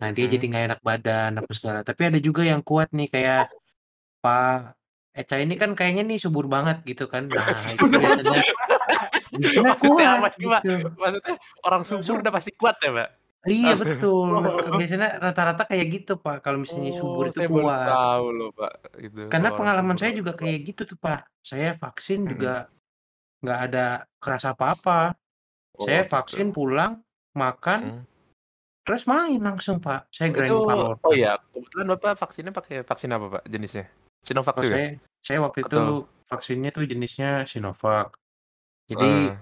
Nah, 0.00 0.10
dia 0.16 0.26
Mhm. 0.26 0.32
jadi 0.34 0.44
nggak 0.50 0.64
enak 0.68 0.80
badan 0.88 1.30
apa 1.40 1.52
segala. 1.58 1.78
Tapi 1.88 2.02
ada 2.08 2.18
juga 2.28 2.42
yang 2.50 2.62
kuat 2.68 2.88
nih 2.98 3.08
kayak 3.14 3.40
Pak 4.22 4.77
Eca 5.18 5.36
ini 5.42 5.58
kan 5.58 5.74
kayaknya 5.74 6.06
nih 6.06 6.18
subur 6.22 6.46
banget 6.46 6.86
gitu 6.86 7.10
kan. 7.10 7.26
Nah, 7.34 7.42
itu 7.50 7.84
biasanya 7.90 8.42
biasanya 9.34 9.72
Maksudnya 9.74 9.74
kuat 9.82 10.06
apa 10.08 10.28
gitu. 10.38 10.74
Maksudnya 10.94 11.34
orang 11.66 11.82
subur 11.84 12.16
udah 12.22 12.32
pasti 12.32 12.50
kuat 12.54 12.76
ya, 12.78 12.90
Pak? 12.94 13.08
Iya 13.46 13.72
betul. 13.78 14.34
Biasanya 14.80 15.08
rata-rata 15.22 15.62
kayak 15.66 15.86
gitu, 15.94 16.12
Pak. 16.18 16.42
Kalau 16.42 16.58
misalnya 16.62 16.90
subur 16.96 17.26
Oh, 17.26 17.30
itu 17.30 17.38
saya 17.38 17.48
kuat. 17.50 17.86
tahu 17.86 18.26
loh, 18.34 18.50
Pak. 18.50 18.72
Gitu. 18.98 19.20
Karena 19.30 19.48
pengalaman 19.54 19.94
subur 19.94 20.02
saya 20.02 20.12
juga 20.14 20.32
kuat. 20.34 20.40
kayak 20.42 20.58
gitu 20.66 20.82
tuh, 20.90 20.98
Pak. 20.98 21.20
Saya 21.42 21.68
vaksin 21.78 22.20
Mhm. 22.24 22.30
juga 22.34 22.54
nggak 23.38 23.60
ada 23.70 23.86
kerasa 24.18 24.48
apa-apa. 24.54 25.14
Saya 25.78 26.02
Oh, 26.02 26.04
gitu. 26.04 26.12
vaksin 26.18 26.46
pulang, 26.50 26.92
makan, 27.38 27.80
Hmm. 27.86 28.02
terus 28.82 29.06
main 29.06 29.38
langsung, 29.38 29.78
Pak. 29.78 30.10
Saya 30.10 30.34
Itu 30.34 30.34
grinding 30.34 30.98
oh 30.98 31.14
iya, 31.14 31.38
kebetulan 31.54 31.86
Bapak 31.94 32.18
vaksinnya 32.18 32.50
pakai 32.50 32.82
vaksin 32.82 33.14
apa, 33.14 33.38
Pak, 33.38 33.42
jenisnya? 33.46 33.86
Sinovac 34.28 34.52
Kalau 34.60 34.64
juga? 34.68 34.76
saya 34.76 34.88
saya 35.24 35.38
waktu 35.40 35.58
itu 35.64 35.72
Atau 35.72 35.88
vaksinnya 36.28 36.70
tuh 36.76 36.84
jenisnya 36.84 37.48
Sinovac. 37.48 38.08
Jadi 38.88 39.08
Eee. 39.08 39.32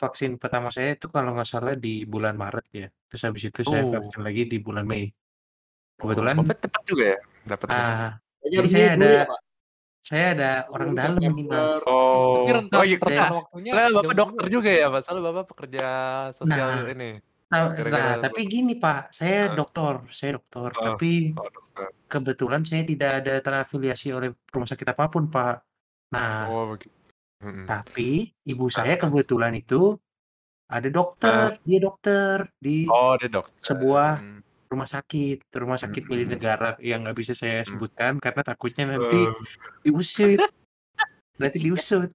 vaksin 0.00 0.40
pertama 0.40 0.72
saya 0.72 0.96
itu 0.96 1.06
kalau 1.12 1.36
nggak 1.36 1.48
salah 1.52 1.76
di 1.76 2.08
bulan 2.08 2.32
Maret 2.40 2.66
ya. 2.72 2.86
Terus 3.12 3.22
habis 3.28 3.42
itu 3.52 3.60
saya 3.68 3.84
Oh. 3.84 3.92
vaksin 4.00 4.22
lagi 4.24 4.42
di 4.48 4.56
bulan 4.56 4.88
Mei. 4.88 5.12
Oh, 6.00 6.08
Kebetulan 6.08 6.36
Bapak 6.40 6.56
cepat 6.64 6.82
juga 6.88 7.04
ya 7.12 7.18
dapatnya? 7.44 7.84
ah, 7.84 8.10
Jadi 8.40 8.68
saya 8.72 8.88
dulu 8.96 9.04
ada 9.04 9.08
ya, 9.12 9.24
Pak? 9.28 9.40
saya 10.00 10.24
ada 10.32 10.50
orang 10.72 10.90
Juli, 10.96 11.00
dalam 11.04 11.20
nih, 11.20 11.44
Mas. 11.44 11.74
Oh. 11.84 12.48
Oh 12.72 12.84
iya, 12.88 12.96
saya 13.04 13.20
waktunya 13.36 13.70
soalnya 13.76 13.92
Bapak 14.00 14.14
dokter 14.16 14.44
juga. 14.48 14.70
ya, 14.72 14.86
Pak? 14.88 15.00
Soalnya 15.04 15.24
Bapak 15.28 15.44
pekerja 15.52 15.84
sosial 16.40 16.68
Nah, 16.72 16.88
ini. 16.88 17.10
Tahu 17.50 17.66
Gara-gara 17.76 17.92
nah, 17.94 18.12
tapi 18.24 18.40
gini, 18.52 18.72
Pak, 18.82 19.00
saya 19.18 19.36
Heeh. 19.50 19.56
dokter, 19.58 19.94
saya 20.18 20.30
dokter, 20.38 20.70
Oh, 20.78 20.82
tapi 20.86 21.06
oh 21.36 21.48
dokter. 21.50 21.90
kebetulan 22.12 22.62
saya 22.68 22.82
tidak 22.90 23.10
ada 23.22 23.34
terafiliasi 23.46 24.06
oleh 24.16 24.30
rumah 24.54 24.68
sakit 24.70 24.88
apa 24.94 25.04
pun, 25.14 25.24
Pak. 25.34 25.54
Nah, 26.14 26.50
Oh 26.50 26.64
begitu. 26.74 26.94
Mhm. 27.42 27.66
tapi 27.68 28.34
ibu 28.50 28.66
Heeh. 28.66 28.74
saya 28.78 28.94
kebetulan 29.02 29.54
itu 29.60 29.96
ada 30.70 30.88
Heeh. 30.88 30.92
dokter, 30.98 31.48
dia 31.68 31.78
dokter 31.86 32.36
di 32.64 32.88
Oh, 32.88 33.12
dia 33.20 33.28
dokter. 33.28 33.52
sebuah 33.68 34.10
Mhm. 34.20 34.40
rumah 34.72 34.88
sakit, 34.90 35.38
rumah 35.62 35.78
sakit 35.82 36.02
milik 36.10 36.28
Mhm. 36.28 36.34
negara 36.38 36.68
yang 36.82 37.04
nggak 37.06 37.18
bisa 37.20 37.34
saya 37.36 37.62
Mhm. 37.66 37.66
sebutkan 37.68 38.12
karena 38.24 38.42
takutnya 38.46 38.84
nanti 38.98 39.16
Oh. 39.28 39.34
diusut, 39.84 40.42
nanti 41.40 41.58
diusut. 41.64 42.10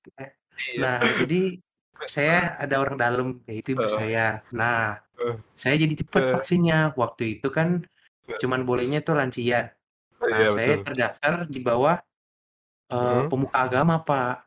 Iya. 0.60 0.82
Nah, 0.84 1.00
jadi 1.20 1.60
saya 2.08 2.58
ada 2.64 2.76
orang 2.84 2.98
dalam 3.00 3.28
yaitu 3.50 3.76
ibu 3.78 3.86
Heeh. 3.86 3.92
saya. 3.92 4.44
Nah. 4.54 5.05
Saya 5.56 5.76
jadi 5.80 5.94
cepet 6.04 6.24
vaksinnya. 6.36 6.94
Waktu 6.94 7.40
itu 7.40 7.48
kan 7.52 7.84
Heeh. 8.28 8.40
cuman 8.42 8.62
bolehnya 8.68 9.00
tuh 9.06 9.16
lansia. 9.18 9.74
Nah, 10.22 10.28
Iya 10.32 10.48
saya 10.56 10.74
betul. 10.80 10.86
terdaftar 10.90 11.34
di 11.48 11.60
bawah 11.62 11.98
eh, 12.86 12.96
Mhm. 12.96 13.30
pemuka 13.34 13.58
agama, 13.66 13.96
Pak. 13.98 14.46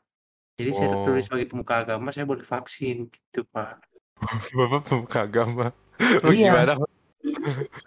Jadi 0.58 0.70
saya 0.74 0.88
tertulis 0.94 1.22
Oh. 1.22 1.26
sebagai 1.34 1.48
pemuka 1.50 1.74
agama, 1.82 2.08
saya 2.14 2.22
boleh 2.26 2.46
vaksin 2.46 3.10
gitu, 3.10 3.42
Pak. 3.50 3.82
Bapak 4.58 4.80
pemuka 4.86 5.18
agama. 5.26 5.66
Oh, 6.22 6.30
Iya. 6.30 6.54
gimana? 6.54 6.72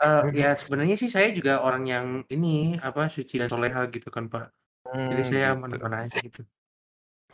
Eh, 0.01 0.23
ya 0.35 0.51
sebenarnya 0.59 0.95
sih 0.99 1.07
saya 1.07 1.31
juga 1.31 1.63
orang 1.63 1.83
yang 1.87 2.05
ini 2.27 2.75
apa 2.83 3.07
suci 3.07 3.39
dan 3.39 3.47
soleha 3.47 3.87
gitu 3.87 4.11
kan, 4.11 4.27
Pak. 4.27 4.51
Jadi 4.83 5.21
Hmm, 5.23 5.29
saya 5.31 5.45
gitu. 5.55 5.55
aman-aman 5.55 5.93
aja 6.03 6.17
gitu. 6.19 6.41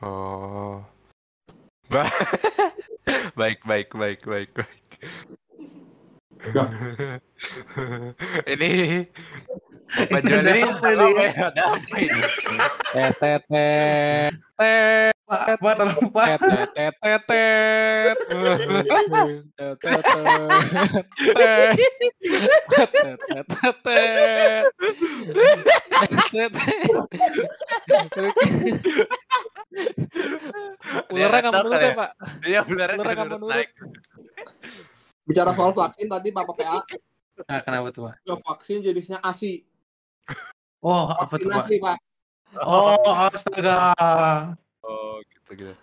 Oh. 0.06 0.86
Ba 1.90 2.06
baik 3.40 3.66
baik 3.66 3.90
baik 3.98 4.20
baik 4.30 4.50
baik. 4.54 4.84
ini 8.54 8.70
Bapak 9.88 10.20
Juan 10.28 10.44
ini 10.44 10.68
apa 10.68 10.88
ini? 10.92 11.32
Ada 11.32 11.80
apa 11.80 11.96
ini? 11.96 12.20
Tetet 12.92 13.40
tetet 13.48 14.36
Pak, 15.28 15.60
Pak, 15.60 15.74
tolong 15.76 16.08
Ularnya 31.12 31.40
nggak 31.44 31.56
menurut 31.60 31.80
ya 31.80 31.92
Pak? 31.92 32.12
Iya, 32.48 32.62
ularnya 32.68 33.04
nggak 33.04 33.28
menurut. 33.28 33.68
Bicara 35.28 35.52
soal 35.52 35.76
vaksin 35.76 36.08
tadi 36.08 36.32
Bapak 36.32 36.56
PA 36.56 36.80
Nah, 37.46 37.62
kenapa 37.62 37.94
tuh, 37.94 38.10
Pak? 38.10 38.16
ke 38.26 38.34
vaksin 38.34 38.82
jenisnya 38.82 39.22
ASI. 39.22 39.62
Oh, 40.82 41.14
apa 41.14 41.38
tuh, 41.38 41.54
Pak? 41.54 41.70
Pak. 41.70 41.98
Oh, 42.66 43.14
astaga. 43.30 43.94
Oh 44.82 45.22
gitu 45.30 45.52
gitu. 45.54 45.74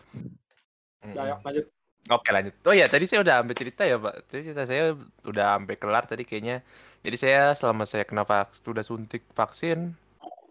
Ya, 1.14 1.36
yuk, 1.36 1.38
lanjut. 1.44 1.66
Oke 2.04 2.28
lanjut. 2.32 2.52
Oh 2.68 2.76
ya 2.76 2.84
tadi 2.84 3.08
saya 3.08 3.24
udah 3.24 3.40
sampai 3.40 3.56
cerita 3.56 3.82
ya 3.88 3.96
pak. 3.96 4.28
Tadi 4.28 4.40
cerita 4.52 4.64
saya 4.68 4.92
udah 5.24 5.46
sampai 5.56 5.76
kelar 5.80 6.04
tadi 6.04 6.24
kayaknya. 6.28 6.60
Jadi 7.00 7.16
saya 7.16 7.40
selama 7.56 7.88
saya 7.88 8.04
kena 8.04 8.28
vaksin, 8.28 8.64
udah 8.64 8.84
suntik 8.84 9.22
vaksin 9.32 9.96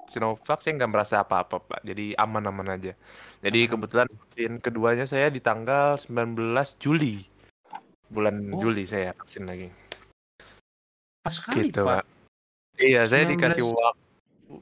Sinovac 0.10 0.62
saya 0.62 0.78
nggak 0.78 0.92
merasa 0.94 1.22
apa-apa 1.22 1.62
pak. 1.62 1.82
Jadi 1.86 2.14
aman-aman 2.18 2.78
aja. 2.78 2.94
Jadi 3.42 3.60
kebetulan 3.70 4.10
vaksin 4.10 4.52
keduanya 4.62 5.06
saya 5.10 5.30
di 5.30 5.42
tanggal 5.42 5.98
19 5.98 6.78
Juli. 6.82 7.33
Bulan 8.14 8.36
Oh. 8.54 8.62
Juli 8.62 8.86
saya 8.86 9.12
vaksin 9.18 9.50
lagi. 9.50 9.68
Pas 11.26 11.34
sekali, 11.34 11.74
Gitu 11.74 11.82
Pak. 11.82 12.04
pak. 12.04 12.06
Iya 12.78 13.02
saya 13.10 13.26
19 13.26 13.32
dikasih 13.34 13.64
waktu 13.66 14.54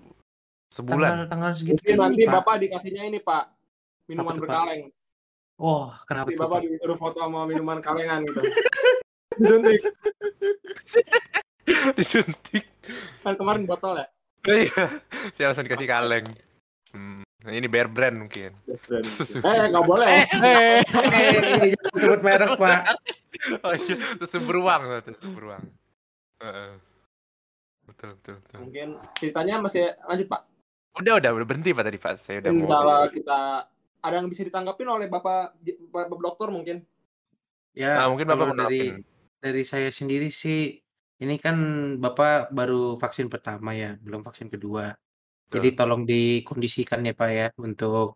sebulan. 0.72 1.10
Tanggal 1.12 1.28
tanggal 1.28 1.52
segitu 1.52 1.80
Mungkin 1.84 1.92
ini, 1.92 2.00
nanti 2.00 2.24
Pak. 2.24 2.34
Bapak 2.40 2.56
dikasihnya 2.64 3.04
ini, 3.08 3.20
Pak. 3.20 3.44
Minuman 4.08 4.36
Pak? 4.36 4.42
berkaleng. 4.44 4.82
Oh, 5.62 5.92
kenapa 6.08 6.28
Nanti 6.28 6.36
tuh, 6.36 6.42
Bapak 6.48 6.58
Pak? 6.58 6.70
disuruh 6.72 6.98
foto 6.98 7.18
sama 7.22 7.40
minuman 7.46 7.80
kalengan 7.84 8.24
gitu. 8.26 8.42
Disuntik. 9.40 9.82
Disuntik. 11.98 12.64
Kan 13.22 13.36
kemarin 13.36 13.64
botol 13.68 14.00
ya? 14.00 14.08
Iya. 14.48 14.86
saya 15.38 15.46
langsung 15.52 15.68
dikasih 15.70 15.88
kaleng. 15.88 16.26
Hmm, 16.92 17.22
ini 17.44 17.66
bear 17.66 17.90
brand 17.90 18.22
mungkin. 18.22 18.54
Susu. 19.08 19.42
Eh, 19.48 19.66
nggak 19.70 19.86
boleh. 19.86 20.06
Eh, 20.06 20.26
Eh, 20.82 21.74
jangan 21.74 21.98
sebut 21.98 22.22
merek, 22.22 22.52
Pak. 22.56 22.80
Oh 23.66 23.74
iya, 23.74 23.96
susu 24.22 24.38
beruang, 24.44 24.82
susu 25.02 25.28
beruang. 25.34 25.64
Heeh. 26.38 26.72
Betul, 27.88 28.10
betul, 28.22 28.36
betul. 28.40 28.58
Mungkin 28.62 28.88
ceritanya 29.18 29.56
masih 29.58 29.90
lanjut, 30.06 30.28
Pak. 30.30 30.42
Udah, 31.00 31.14
udah, 31.18 31.30
udah 31.34 31.48
berhenti 31.48 31.72
Pak 31.72 31.86
tadi 31.88 31.98
Pak. 31.98 32.14
Saya 32.22 32.38
udah 32.46 32.52
mau. 32.52 32.68
Kalau 32.68 33.00
kita 33.10 33.40
ada 34.02 34.16
yang 34.16 34.28
bisa 34.28 34.42
ditanggapin 34.44 34.88
oleh 34.88 35.08
Bapak 35.08 35.56
Bapak 35.90 36.20
dokter 36.20 36.48
mungkin. 36.52 36.78
Ya, 37.72 37.96
Nah, 38.04 38.12
mungkin 38.12 38.28
Bapak 38.28 38.52
dari 38.52 38.92
menangkapin. 38.92 39.40
dari 39.40 39.64
saya 39.64 39.90
sendiri 39.90 40.28
sih 40.28 40.76
ini 41.18 41.36
kan 41.40 41.56
Bapak 41.98 42.52
baru 42.52 43.00
vaksin 43.00 43.32
pertama 43.32 43.72
ya, 43.72 43.96
belum 43.98 44.22
vaksin 44.22 44.52
kedua. 44.52 44.92
Jadi 45.52 45.76
Betul. 45.76 45.80
tolong 45.80 46.02
dikondisikan 46.08 47.04
ya 47.04 47.14
Pak 47.14 47.30
ya 47.30 47.48
untuk 47.60 48.16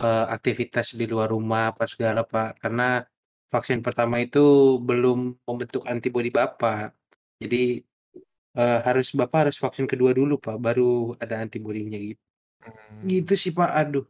eh, 0.00 0.26
aktivitas 0.32 0.96
di 0.96 1.04
luar 1.04 1.28
rumah 1.28 1.76
apa 1.76 1.84
segala 1.84 2.24
Pak. 2.24 2.64
Karena 2.64 3.04
vaksin 3.52 3.84
pertama 3.84 4.16
itu 4.24 4.76
belum 4.80 5.44
membentuk 5.44 5.84
antibodi 5.84 6.32
Bapak. 6.32 6.96
Jadi 7.44 7.84
eh, 8.56 8.78
harus 8.88 9.12
Bapak 9.12 9.48
harus 9.48 9.56
vaksin 9.60 9.84
kedua 9.84 10.16
dulu 10.16 10.40
Pak, 10.40 10.56
baru 10.56 11.12
ada 11.20 11.44
antibodinya 11.44 12.00
gitu. 12.00 12.22
Hmm. 12.64 13.04
Gitu 13.04 13.32
sih 13.36 13.52
Pak. 13.52 13.68
Aduh. 13.68 14.06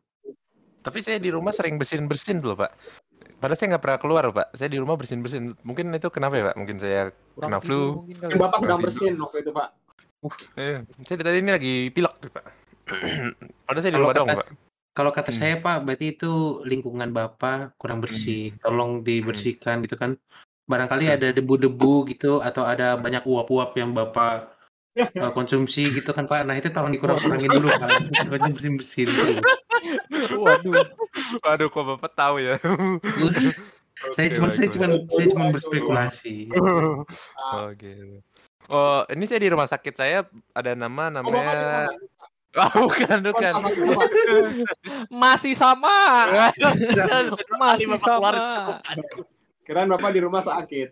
Tapi 0.83 0.99
saya 1.03 1.19
di 1.23 1.31
rumah 1.31 1.55
sering 1.55 1.79
bersin-bersin 1.79 2.43
dulu 2.43 2.63
Pak. 2.63 2.73
Padahal 3.43 3.59
saya 3.59 3.75
nggak 3.75 3.83
pernah 3.83 3.99
keluar 3.99 4.25
Pak. 4.31 4.55
Saya 4.55 4.71
di 4.71 4.79
rumah 4.79 4.95
bersin-bersin. 4.95 5.59
Mungkin 5.67 5.91
itu 5.95 6.09
kenapa 6.15 6.39
ya 6.39 6.45
Pak? 6.51 6.57
Mungkin 6.63 6.77
saya 6.79 7.11
kurang 7.35 7.51
kena 7.51 7.59
tidur 7.59 7.67
flu. 7.67 7.83
mungkin 8.03 8.17
kali. 8.23 8.33
Bapak 8.39 8.59
sedang 8.63 8.79
Tidur. 8.79 8.87
bersin 8.87 9.13
waktu 9.19 9.37
itu, 9.43 9.51
Pak. 9.51 9.69
Eh, 10.55 10.87
saya 11.03 11.17
dari 11.19 11.27
tadi 11.27 11.39
ini 11.43 11.51
lagi 11.51 11.75
pilek 11.91 12.15
Pak. 12.31 12.45
Padahal 13.67 13.83
saya 13.83 13.93
di 13.93 13.99
kata 13.99 14.23
Pak. 14.39 14.47
kalau 14.95 15.11
kata 15.11 15.31
Hmm. 15.35 15.39
saya 15.41 15.55
Pak, 15.59 15.77
berarti 15.83 16.07
itu 16.15 16.33
lingkungan 16.63 17.11
Bapak 17.11 17.75
kurang 17.75 17.99
bersih. 17.99 18.55
Tolong 18.63 19.03
dibersihkan 19.03 19.83
gitu 19.83 19.99
kan. 19.99 20.15
Barangkali 20.71 21.11
Hmm. 21.11 21.17
ada 21.19 21.29
debu-debu 21.35 22.07
gitu 22.07 22.39
atau 22.39 22.63
ada 22.63 22.95
banyak 22.95 23.27
uap-uap 23.27 23.75
yang 23.75 23.91
Bapak 23.91 24.55
eh, 24.95 25.33
konsumsi 25.35 25.91
gitu 25.91 26.15
kan 26.15 26.29
Pak. 26.29 26.47
Nah, 26.47 26.55
itu 26.55 26.71
tolong 26.71 26.95
dikurang-kurangin 26.95 27.51
dulu 27.51 27.67
Pak. 27.73 27.91
Pokoknya 28.23 28.51
bersin-bersin 28.55 29.09
dulu. 29.11 29.35
Waduh. 30.39 30.87
Waduh, 31.43 31.67
kok 31.67 31.85
Bapak 31.97 32.13
tahu 32.15 32.37
ya? 32.39 32.55
saya 34.15 34.29
Oke, 34.29 34.35
cuma 34.39 34.49
saya 34.51 34.69
cuma 34.71 34.87
saya 35.09 35.27
cuma 35.31 35.45
berspekulasi. 35.51 36.37
Oh 37.53 37.67
gitu. 37.75 38.23
Oh, 38.71 39.03
ini 39.11 39.25
saya 39.27 39.41
di 39.43 39.51
rumah 39.51 39.67
sakit 39.67 39.95
saya 39.97 40.29
ada 40.55 40.73
nama 40.79 41.11
Oh, 41.19 41.27
Bapak 41.27 41.55
namanya. 41.55 41.91
Oh, 42.53 42.85
bukan, 42.85 43.09
Kan 43.09 43.21
bukan. 43.25 43.53
Masih 45.09 45.57
sama. 45.57 46.29
Masih 47.63 47.87
Bapak 47.89 48.07
sama. 48.07 48.31
Kirain 49.65 49.89
Bapak 49.89 50.11
di 50.13 50.21
rumah 50.21 50.45
sakit. 50.45 50.89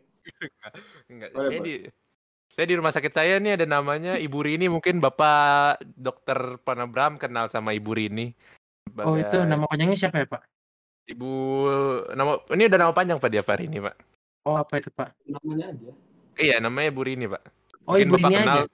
Enggak, 1.12 1.30
Boleh, 1.36 1.46
saya 1.48 1.58
di 1.60 1.74
saya 2.50 2.66
di 2.66 2.74
rumah 2.76 2.92
sakit 2.92 3.12
saya 3.14 3.34
nih 3.40 3.56
ada 3.56 3.66
namanya 3.68 4.20
Ibu 4.20 4.38
Rini 4.44 4.66
mungkin 4.68 5.00
Bapak 5.00 5.80
Dokter 5.84 6.60
Panabram 6.60 7.16
kenal 7.16 7.48
sama 7.48 7.72
Ibu 7.76 7.92
Rini. 7.92 8.32
Oh 9.00 9.16
itu 9.16 9.38
nama 9.46 9.64
panjangnya 9.68 9.96
siapa 9.96 10.20
ya 10.20 10.26
Pak? 10.28 10.42
Ibu 11.08 11.32
nama 12.14 12.40
ini 12.52 12.62
udah 12.68 12.78
nama 12.78 12.92
panjang 12.92 13.18
Pak 13.20 13.30
dia 13.30 13.42
Pak 13.44 13.56
Rini, 13.60 13.78
Pak. 13.80 13.96
Oh 14.48 14.56
apa 14.56 14.80
itu 14.80 14.88
Pak? 14.92 15.12
Namanya 15.28 15.76
aja. 15.76 15.90
Iya, 16.40 16.56
namanya 16.58 16.88
Bu 16.88 17.04
Rini, 17.04 17.28
Pak. 17.28 17.59
Oh 17.90 17.92
Mungkin 17.92 18.06
Ibu 18.06 18.14
Bapak 18.14 18.30
Rini 18.30 18.38
kenal. 18.38 18.54
aja. 18.54 18.68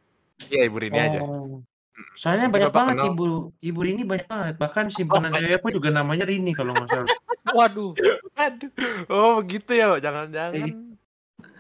Iya, 0.47 0.63
Ibu 0.69 0.77
Rini 0.77 0.99
aja. 0.99 1.19
Oh. 1.21 1.65
Soalnya 2.13 2.39
Mungkin 2.43 2.53
banyak 2.53 2.69
Bapak 2.69 2.77
banget 2.79 2.97
kenal. 2.99 3.09
ibu 3.09 3.25
ibu 3.59 3.81
Rini 3.81 4.03
banyak 4.05 4.27
banget. 4.27 4.55
Bahkan 4.57 4.85
simpanan 4.91 5.31
banyak. 5.31 5.49
saya 5.49 5.59
pun 5.59 5.71
juga 5.73 5.89
namanya 5.89 6.25
Rini 6.25 6.53
kalau 6.53 6.71
nggak 6.71 6.89
salah. 6.89 7.09
Waduh. 7.57 7.93
Aduh. 8.37 8.71
Oh, 9.09 9.41
begitu 9.41 9.71
ya, 9.73 9.89
Pak. 9.89 10.01
Jangan-jangan 10.03 10.69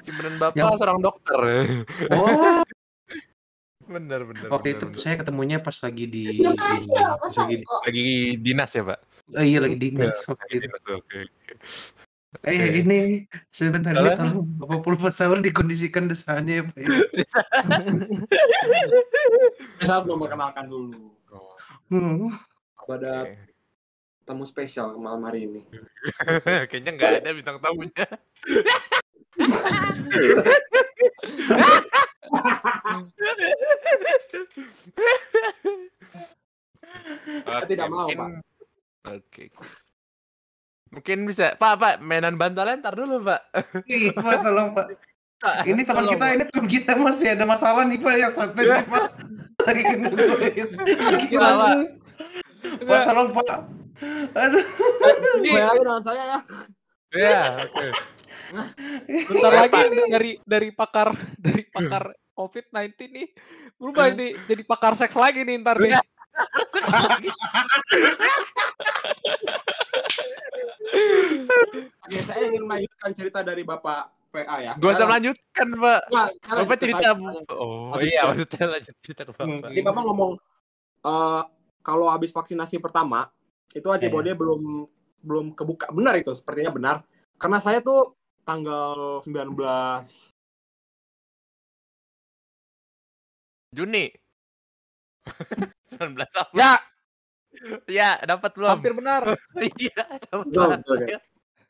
simpenan 0.03 0.35
Bapak 0.37 0.55
Yang- 0.55 0.77
seorang 0.77 1.01
dokter. 1.01 1.41
Oh 2.13 2.61
bener, 3.87 4.21
bener. 4.23 4.51
waktu 4.51 4.67
bener, 4.67 4.77
itu 4.77 4.85
bener. 4.91 4.99
saya 4.99 5.15
ketemunya 5.17 5.59
pas 5.59 5.79
lagi 5.79 6.05
di 6.05 6.23
ini, 6.37 6.43
ya, 6.43 6.51
lagi 7.23 7.55
di, 7.55 7.63
Oko. 7.63 7.75
lagi 7.87 8.07
dinas 8.37 8.71
ya, 8.71 8.83
Pak? 8.83 8.99
oh, 9.31 9.45
iya 9.47 9.59
lagi 9.63 9.77
dinas 9.79 10.11
Iya, 10.13 10.27
waktu 10.27 10.43
Lagi 10.45 10.57
dinas, 10.59 10.83
Oke. 10.83 10.95
oke. 10.99 11.21
Eh 12.43 12.59
Oke. 12.59 12.81
ini 12.81 12.99
sebentar 13.49 13.93
Kalau- 13.93 14.11
ya 14.11 14.17
tolong 14.17 14.45
Bapak 14.59 14.79
dikondisikan 15.41 16.05
desanya 16.07 16.61
ya 16.61 16.65
Pak. 16.65 16.77
ya. 16.77 16.89
Saya 19.81 19.95
harus 19.97 20.09
memperkenalkan 20.09 20.67
dulu 20.67 21.13
Oh, 21.31 21.55
Hmm. 21.89 22.35
pada 22.83 23.25
oke. 23.25 23.39
tamu 24.23 24.43
spesial 24.43 24.95
malam 24.97 25.23
hari 25.23 25.47
ini. 25.47 25.63
Kayaknya 26.71 26.91
nggak 26.93 27.13
ada 27.23 27.31
bintang 27.33 27.59
tamunya. 27.59 28.07
Saya 37.47 37.65
tidak 37.67 37.89
mau, 37.89 38.07
mungkin- 38.07 38.19
Pak. 38.19 38.31
Oke. 39.07 39.45
Mungkin 40.95 41.27
bisa, 41.27 41.59
Pak, 41.59 41.75
Pak, 41.79 41.95
mainan 42.03 42.39
bantalan 42.39 42.79
ntar 42.79 42.95
dulu, 42.95 43.27
Pak. 43.27 43.41
Ih, 43.91 44.15
Pak 44.15 44.43
tolong 44.43 44.71
Pak. 44.73 44.87
Ini 45.69 45.85
teman 45.85 46.09
kita, 46.09 46.25
Pak. 46.25 46.33
ini 46.33 46.45
teman 46.49 46.65
kita 46.65 46.93
masih 46.97 47.37
ada 47.37 47.45
masalah 47.45 47.85
nih 47.85 48.01
Pak 48.01 48.15
yang 48.17 48.33
satu 48.33 48.57
nih 48.57 48.89
Pak. 48.89 49.09
Lagi 49.69 49.83
kena. 49.85 50.09
Gila, 51.29 51.51
Pak. 51.61 51.75
Pak 52.89 53.01
tolong 53.05 53.29
Pak. 53.37 53.59
Aduh. 54.33 54.65
Bayangin 55.45 55.83
dengan 55.85 56.01
saya 56.01 56.23
ya. 56.25 56.39
Iya, 57.13 57.41
oke. 57.69 57.87
Bentar 59.29 59.53
lagi 59.53 59.81
dari 60.09 60.33
dari 60.47 60.69
pakar 60.71 61.13
dari 61.37 61.63
pakar 61.69 62.17
COVID-19 62.37 62.95
nih 63.11 63.27
berubah 63.77 64.13
nih 64.13 64.37
jadi 64.47 64.63
pakar 64.63 64.93
seks 64.95 65.17
lagi 65.17 65.43
nih 65.43 65.57
ntar 65.65 65.81
nih. 65.81 65.97
Oke, 70.87 72.19
saya 72.23 72.43
ingin 72.47 72.63
melanjutkan 72.65 73.11
cerita 73.13 73.41
dari 73.43 73.63
Bapak 73.63 74.31
PA 74.31 74.57
ya. 74.63 74.73
Gua 74.79 74.93
usah 74.93 75.07
melanjutkan, 75.07 75.67
Pak. 75.75 76.01
Saya 76.11 76.61
Bapak 76.63 76.77
cerita, 76.79 77.09
saya. 77.11 77.41
Oh, 77.53 77.91
Lanjut 77.95 78.07
iya, 78.07 78.21
ke- 78.21 78.29
maksudnya 78.31 78.67
lanjut 78.79 78.95
cerita 79.03 79.23
ke 79.27 79.33
Bapak. 79.35 79.69
Jadi 79.73 79.81
Bapak 79.83 80.03
ngomong 80.07 80.33
eh 81.07 81.43
kalau 81.81 82.07
habis 82.11 82.35
vaksinasi 82.35 82.83
pertama 82.83 83.31
itu 83.71 83.87
antibody 83.91 84.35
belum 84.35 84.87
belum 85.23 85.47
kebuka. 85.55 85.91
Benar 85.91 86.15
itu, 86.19 86.31
sepertinya 86.35 86.71
benar. 86.75 86.97
Karena 87.37 87.59
saya 87.59 87.83
tuh 87.83 88.15
tanggal 88.43 89.21
19 89.27 90.07
Juni. 93.75 94.09
19 95.93 96.23
apa? 96.33 96.53
Ya, 96.55 96.79
Ya, 97.89 98.21
dapat 98.23 98.51
belum? 98.55 98.71
hampir 98.71 98.93
benar. 98.93 99.23
Iya, 99.81 100.05
dapat. 100.29 101.21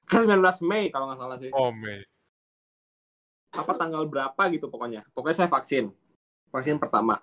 Kan 0.06 0.22
19 0.26 0.62
Mei 0.62 0.90
kalau 0.90 1.10
nggak 1.10 1.20
salah 1.20 1.36
sih. 1.38 1.50
Oh, 1.50 1.70
Mei. 1.74 2.02
Apa 3.56 3.72
tanggal 3.74 4.06
berapa 4.06 4.42
gitu 4.52 4.68
pokoknya. 4.70 5.02
Pokoknya 5.16 5.44
saya 5.44 5.50
vaksin. 5.50 5.90
Vaksin 6.52 6.76
pertama. 6.78 7.18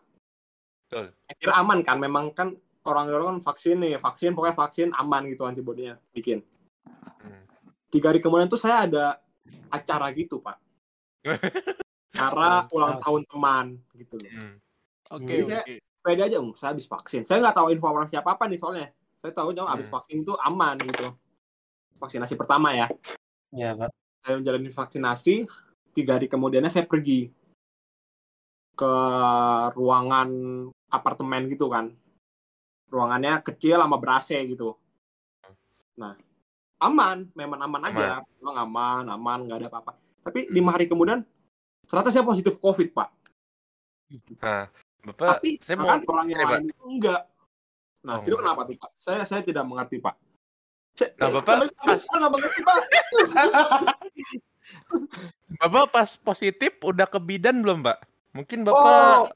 Betul. 0.88 1.14
Saya 1.24 1.36
kira 1.40 1.54
aman 1.58 1.80
kan, 1.82 1.98
memang 1.98 2.34
kan 2.36 2.54
orang-orang 2.84 3.38
kan 3.38 3.54
vaksin 3.54 3.80
nih, 3.80 3.96
vaksin 3.98 4.36
pokoknya 4.36 4.58
vaksin 4.58 4.88
aman 4.94 5.24
gitu 5.32 5.48
antibodinya 5.48 5.96
bikin. 6.12 6.44
Hmm. 7.24 7.44
Tiga 7.88 8.12
hari 8.12 8.20
kemudian 8.20 8.52
tuh 8.52 8.60
saya 8.60 8.84
ada 8.90 9.06
acara 9.72 10.12
gitu 10.12 10.44
pak. 10.44 10.58
Acara 12.14 12.70
ulang 12.70 13.02
tahun 13.02 13.22
teman 13.26 13.66
gitu 13.98 14.16
loh. 14.22 14.32
Hmm. 14.38 14.56
Oke, 15.18 15.34
Jadi 15.34 15.44
saya- 15.50 15.66
oke. 16.04 16.12
pede 16.12 16.22
aja, 16.28 16.38
um, 16.44 16.52
saya 16.52 16.76
habis 16.76 16.84
vaksin. 16.84 17.24
Saya 17.24 17.40
nggak 17.40 17.56
tahu 17.56 17.72
informasi 17.72 18.20
apa 18.20 18.36
apa 18.36 18.44
nih 18.52 18.60
soalnya. 18.60 18.92
Saya 19.24 19.32
tahu 19.32 19.56
cuma 19.56 19.72
habis 19.72 19.88
Hmm. 19.88 19.96
vaksin 19.96 20.20
itu 20.20 20.36
aman 20.36 20.76
gitu. 20.84 21.16
Vaksinasi 21.96 22.36
pertama 22.36 22.76
ya. 22.76 22.92
Ya 23.56 23.72
Pak. 23.72 23.90
Saya 24.20 24.36
menjalani 24.36 24.68
vaksinasi. 24.68 25.36
Tiga 25.96 26.20
hari 26.20 26.28
kemudiannya 26.28 26.68
saya 26.68 26.84
pergi 26.84 27.32
ke 28.74 28.94
ruangan 29.78 30.30
apartemen 30.92 31.48
gitu 31.48 31.72
kan. 31.72 31.94
Ruangannya 32.92 33.40
kecil 33.46 33.80
sama 33.80 33.96
ber 33.96 34.20
AC 34.20 34.36
gitu. 34.44 34.76
Nah, 35.96 36.18
aman, 36.82 37.30
memang 37.38 37.60
aman 37.64 37.82
aja. 37.88 38.26
Memang 38.42 38.56
aman, 38.66 39.04
aman, 39.08 39.40
nggak 39.48 39.60
ada 39.64 39.70
apa-apa. 39.70 39.92
Tapi 40.26 40.50
lima 40.50 40.74
hari 40.74 40.90
kemudian 40.90 41.22
ternyata 41.86 42.10
saya 42.10 42.26
positif 42.26 42.58
COVID, 42.58 42.92
Pak. 42.92 43.10
Nah, 44.42 44.68
Bapak, 45.04 45.36
Tapi 45.40 45.60
saya 45.60 45.76
mau 45.76 45.92
kan 45.92 46.00
orang 46.08 46.28
yang 46.32 46.48
lain 46.48 46.72
itu 46.72 46.84
enggak. 46.88 47.28
Nah, 48.04 48.16
Oh, 48.16 48.20
itu 48.24 48.32
enggak. 48.32 48.40
kenapa 48.40 48.62
tuh, 48.64 48.76
Pak? 48.80 48.92
Saya 48.96 49.22
saya 49.28 49.44
tidak 49.44 49.68
mengerti, 49.68 50.00
Pak. 50.00 50.16
Saya, 50.96 51.12
Nah, 51.20 51.28
Bapak 51.36 51.54
saya, 51.60 51.68
pas- 51.76 52.00
saya 52.00 52.16
nggak 52.24 52.32
mengerti, 52.32 52.60
Pak. 52.64 52.80
Bapak 55.60 55.86
pas 55.92 56.16
positif 56.16 56.72
udah 56.80 57.04
ke 57.04 57.20
bidan 57.20 57.60
belum, 57.60 57.84
Pak? 57.84 58.00
Mungkin 58.32 58.64
Bapak 58.64 58.80
Oh, 58.80 59.28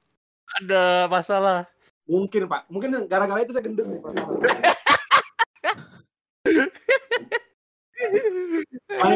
ada 0.58 1.06
masalah. 1.12 1.68
mungkin, 2.08 2.48
Pak. 2.48 2.72
Mungkin 2.72 3.04
gara-gara 3.06 3.44
itu 3.44 3.52
saya 3.52 3.68
gendut 3.68 3.84
nih, 3.92 4.00
Pak. 4.00 4.16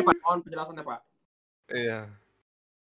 Pak? 0.03 0.15
Mohon 0.19 0.39
penjelasannya, 0.43 0.83
Pak. 0.83 0.99
Iya. 1.71 2.11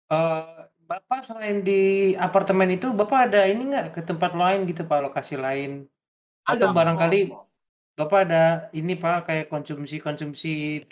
Eh, 0.08 0.44
Bapak 0.88 1.28
selain 1.28 1.68
di 1.68 2.16
apartemen 2.16 2.72
itu 2.72 2.96
Bapak 2.96 3.28
ada 3.28 3.44
ini 3.44 3.76
nggak 3.76 3.88
ke 3.92 4.02
tempat 4.08 4.32
lain 4.32 4.64
gitu 4.64 4.88
Pak, 4.88 5.12
lokasi 5.12 5.36
lain? 5.36 5.84
Atau 6.48 6.72
barangkali 6.72 7.28
Oh, 7.28 7.44
Bapak 8.00 8.20
ada 8.24 8.72
ini 8.72 8.96
Pak 8.96 9.28
kayak 9.28 9.52
konsumsi-konsumsi 9.52 10.88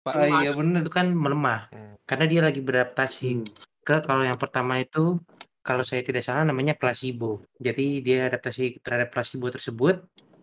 Pak, 0.00 0.12
Ah, 0.16 0.40
iya 0.40 0.56
bener 0.56 0.84
itu 0.84 0.92
kan 0.92 1.12
melemah 1.12 1.68
Hmm. 1.68 2.00
karena 2.08 2.24
dia 2.28 2.40
lagi 2.40 2.60
beradaptasi 2.64 3.28
Hmm. 3.40 3.44
ke 3.84 4.00
kalau 4.04 4.24
yang 4.24 4.40
pertama 4.40 4.80
itu 4.80 5.20
kalau 5.60 5.84
saya 5.84 6.00
tidak 6.00 6.24
salah 6.24 6.48
namanya 6.48 6.76
placebo. 6.76 7.44
Jadi 7.60 8.00
dia 8.00 8.28
adaptasi 8.28 8.80
terhadap 8.84 9.12
placebo 9.12 9.48
tersebut. 9.52 10.00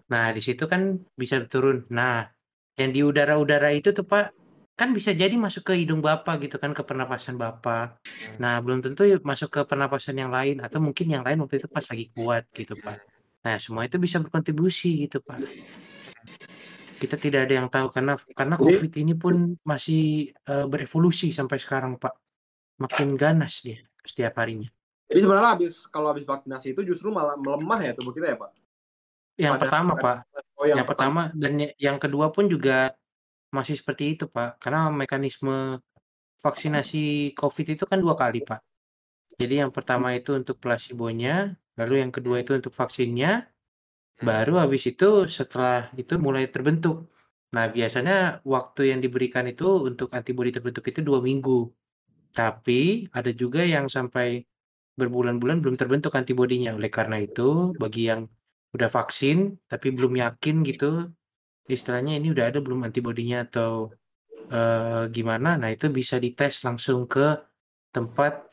Nah, 0.10 0.34
di 0.34 0.42
situ 0.42 0.66
kan 0.70 1.02
bisa 1.18 1.42
turun. 1.46 1.86
Nah, 1.94 2.26
yang 2.78 2.90
di 2.94 3.02
udara-udara 3.06 3.70
itu 3.74 3.94
tuh 3.94 4.06
Pak 4.06 4.41
kan 4.82 4.98
bisa 4.98 5.14
jadi 5.14 5.38
masuk 5.38 5.62
ke 5.70 5.78
hidung 5.78 6.02
Bapak 6.02 6.42
gitu 6.42 6.58
kan 6.58 6.74
ke 6.74 6.82
pernapasan 6.82 7.38
Bapak. 7.38 8.02
Nah, 8.42 8.58
belum 8.66 8.82
tentu 8.82 9.06
masuk 9.22 9.54
ke 9.54 9.62
pernapasan 9.70 10.18
yang 10.18 10.34
lain 10.34 10.58
atau 10.58 10.82
mungkin 10.82 11.06
yang 11.06 11.22
lain 11.22 11.38
waktu 11.46 11.62
itu 11.62 11.70
pas 11.70 11.86
lagi 11.86 12.10
kuat 12.18 12.50
gitu 12.50 12.74
Pak. 12.82 12.98
Nah, 13.46 13.62
semua 13.62 13.86
itu 13.86 14.02
bisa 14.02 14.18
berkontribusi 14.18 15.06
gitu 15.06 15.22
Pak. 15.22 15.38
Kita 16.98 17.14
tidak 17.14 17.46
ada 17.46 17.54
yang 17.62 17.70
tahu 17.70 17.94
karena 17.94 18.18
karena 18.34 18.58
COVID 18.58 18.92
ini 18.98 19.14
pun 19.14 19.54
masih 19.62 20.34
eh, 20.34 20.66
berevolusi 20.66 21.30
sampai 21.30 21.62
sekarang 21.62 22.02
Pak. 22.02 22.18
Makin 22.82 23.14
ganas 23.14 23.62
dia 23.62 23.86
setiap 24.02 24.34
harinya. 24.42 24.74
Jadi 25.14 25.20
sebenarnya 25.22 25.62
habis 25.62 25.86
kalau 25.94 26.10
habis 26.10 26.26
vaksinasi 26.26 26.74
itu 26.74 26.82
justru 26.90 27.14
malah 27.14 27.38
melemah 27.38 27.86
ya 27.86 27.94
tubuh 27.94 28.18
kita 28.18 28.34
ya, 28.34 28.38
Pak? 28.42 28.50
Yang 29.38 29.54
Pada- 29.54 29.62
pertama 29.62 29.94
Pak, 29.94 30.18
Oh, 30.62 30.66
yang, 30.70 30.86
pertama 30.86 31.22
dan 31.34 31.58
y- 31.58 31.74
yang 31.82 31.98
kedua 31.98 32.30
pun 32.30 32.46
juga 32.46 32.94
masih 33.56 33.76
seperti 33.80 34.04
itu 34.18 34.26
Pak. 34.36 34.50
Karena 34.64 34.90
mekanisme 34.92 35.80
vaksinasi 36.44 37.32
COVID 37.38 37.68
itu 37.76 37.84
kan 37.86 38.00
dua 38.02 38.16
kali 38.18 38.42
Pak. 38.50 38.60
Jadi 39.40 39.62
yang 39.62 39.72
pertama 39.76 40.14
itu 40.14 40.36
untuk 40.36 40.58
placebonya, 40.64 41.56
lalu 41.80 41.94
yang 42.04 42.12
kedua 42.16 42.44
itu 42.44 42.52
untuk 42.58 42.74
vaksinnya, 42.76 43.50
baru 44.22 44.62
habis 44.62 44.84
itu 44.92 45.26
setelah 45.26 45.90
itu 45.98 46.14
mulai 46.22 46.46
terbentuk. 46.54 47.10
Nah 47.56 47.66
biasanya 47.68 48.46
waktu 48.46 48.82
yang 48.96 49.00
diberikan 49.06 49.46
itu 49.50 49.68
untuk 49.90 50.10
antibodi 50.18 50.52
terbentuk 50.56 50.86
itu 50.88 51.00
dua 51.02 51.20
minggu. 51.20 51.70
Tapi 52.32 53.12
ada 53.12 53.32
juga 53.36 53.62
yang 53.66 53.92
sampai 53.92 54.46
berbulan-bulan 55.00 55.58
belum 55.64 55.76
terbentuk 55.76 56.14
antibodinya. 56.16 56.76
Oleh 56.78 56.92
karena 56.94 57.18
itu 57.20 57.76
bagi 57.82 58.08
yang 58.12 58.28
udah 58.72 58.88
vaksin 58.88 59.60
tapi 59.68 59.92
belum 59.92 60.16
yakin 60.24 60.64
gitu, 60.64 61.12
istilahnya 61.74 62.20
ini 62.20 62.32
udah 62.36 62.52
ada 62.52 62.60
belum 62.60 62.84
antibodinya 62.88 63.48
atau 63.48 63.92
eh, 64.52 65.04
gimana? 65.10 65.56
Nah 65.56 65.70
itu 65.72 65.88
bisa 65.90 66.20
dites 66.20 66.62
langsung 66.68 67.08
ke 67.08 67.40
tempat 67.92 68.52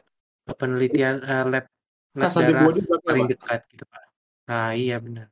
penelitian 0.59 1.23
eh, 1.23 1.45
lab 1.47 1.65
darah 2.17 2.65
paling 3.05 3.27
Pak? 3.27 3.33
dekat 3.35 3.61
gitu 3.75 3.85
Pak. 3.87 4.03
Nah 4.49 4.73
iya 4.73 4.97
benar. 4.99 5.29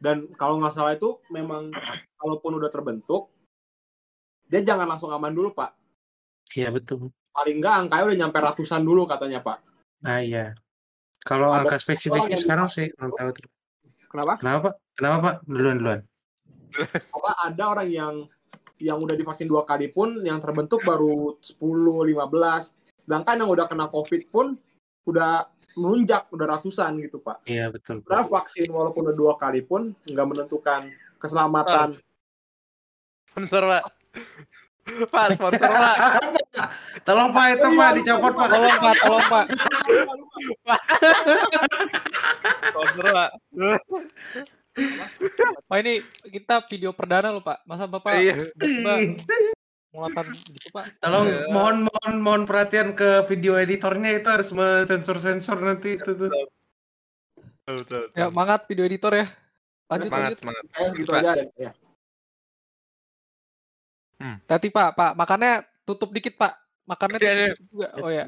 Dan 0.00 0.32
kalau 0.36 0.56
nggak 0.56 0.72
salah 0.72 0.96
itu 0.96 1.20
memang 1.28 1.68
kalaupun 2.16 2.56
udah 2.56 2.72
terbentuk, 2.72 3.28
dia 4.48 4.64
jangan 4.64 4.88
langsung 4.88 5.12
aman 5.12 5.30
dulu 5.30 5.52
pak. 5.52 5.76
Iya 6.56 6.72
betul. 6.72 7.12
Paling 7.36 7.60
nggak 7.60 7.74
angkanya 7.86 8.04
udah 8.08 8.18
nyampe 8.24 8.38
ratusan 8.40 8.82
dulu 8.82 9.04
katanya 9.04 9.44
pak. 9.44 9.60
Nah 10.00 10.24
iya. 10.24 10.56
Kalau 11.20 11.52
angka 11.52 11.76
spesifiknya 11.76 12.40
sekarang 12.40 12.72
divaksin 12.72 12.88
sih 12.88 12.96
tahu. 12.96 13.32
Kenapa? 14.10 14.32
Kenapa 14.40 14.58
Pak? 14.66 14.74
Kenapa 14.96 15.16
Pak? 15.20 15.34
Duluan 15.46 15.76
duluan. 15.78 16.00
Apa 17.12 17.30
ada 17.46 17.64
orang 17.76 17.88
yang 17.90 18.14
yang 18.80 18.96
udah 18.96 19.12
divaksin 19.12 19.44
dua 19.44 19.68
kali 19.68 19.92
pun 19.92 20.24
yang 20.24 20.40
terbentuk 20.40 20.80
baru 20.88 21.36
10, 21.44 21.60
15. 21.60 22.16
Sedangkan 22.96 23.36
yang 23.44 23.50
udah 23.52 23.68
kena 23.68 23.92
COVID 23.92 24.32
pun 24.32 24.56
udah 25.04 25.44
melunjak, 25.76 26.26
udah 26.32 26.46
ratusan 26.56 26.96
gitu 27.04 27.20
pak. 27.20 27.44
Iya 27.44 27.68
betul. 27.68 28.00
Karena 28.02 28.24
vaksin 28.24 28.72
walaupun 28.72 29.12
udah 29.12 29.16
dua 29.16 29.34
kali 29.36 29.60
pun 29.60 29.92
nggak 30.08 30.26
menentukan 30.26 30.88
keselamatan. 31.20 31.94
Sponsor, 33.30 33.62
Pak. 33.62 33.82
Pak, 35.12 35.26
sponsor, 35.38 35.68
Pak. 35.70 35.96
Tolong 37.06 37.30
Pak 37.30 37.46
itu 37.54 37.66
Oh, 37.68 37.70
iya, 37.70 37.78
Pak 37.78 37.90
lupa, 37.94 37.98
dicopot. 38.00 38.32
Pak. 38.34 38.48
Tolong 38.50 38.74
Pak, 38.74 38.94
tolong 38.98 39.26
Pak. 39.30 39.46
Sponsor, 42.72 43.06
Pak. 43.14 43.30
Pak 45.66 45.78
ini 45.80 45.92
kita 46.26 46.62
video 46.66 46.90
perdana 46.90 47.30
loh 47.30 47.40
Pak. 47.40 47.62
Masa 47.64 47.84
Bapak 47.84 48.12
Iya. 48.16 48.34
mengatakan 49.90 50.34
gitu 50.46 50.68
Pak? 50.70 50.84
Tolong 50.98 51.26
Iya. 51.26 51.50
mohon 51.50 51.76
mohon 51.84 52.14
mohon 52.20 52.42
perhatian 52.44 52.94
ke 52.94 53.26
video 53.26 53.58
editornya 53.58 54.14
itu 54.14 54.28
harus 54.30 54.54
sensor-sensor 54.86 55.58
nanti 55.58 55.98
itu 55.98 56.10
tuh. 56.10 56.30
Betul, 56.30 57.74
betul. 57.82 58.02
Ya, 58.14 58.30
semangat 58.30 58.60
video 58.66 58.84
editor 58.84 59.12
ya. 59.14 59.26
Lanjut, 59.90 60.06
Semangat, 60.06 60.22
lanjut. 60.30 60.38
semangat. 60.38 60.64
Segitu 60.70 61.10
Pak. 61.10 61.20
aja. 61.20 61.42
Ya. 61.58 61.70
Tadi 64.46 64.68
Pak, 64.68 64.88
Pak, 64.94 65.12
makannya 65.16 65.52
tutup 65.82 66.10
dikit 66.12 66.36
Pak. 66.36 66.52
Makannya 66.86 67.18
Iya, 67.18 67.26
tutup 67.26 67.38
dikit 67.50 67.66
juga. 67.66 67.88
Oh 67.98 68.10
ya. 68.10 68.24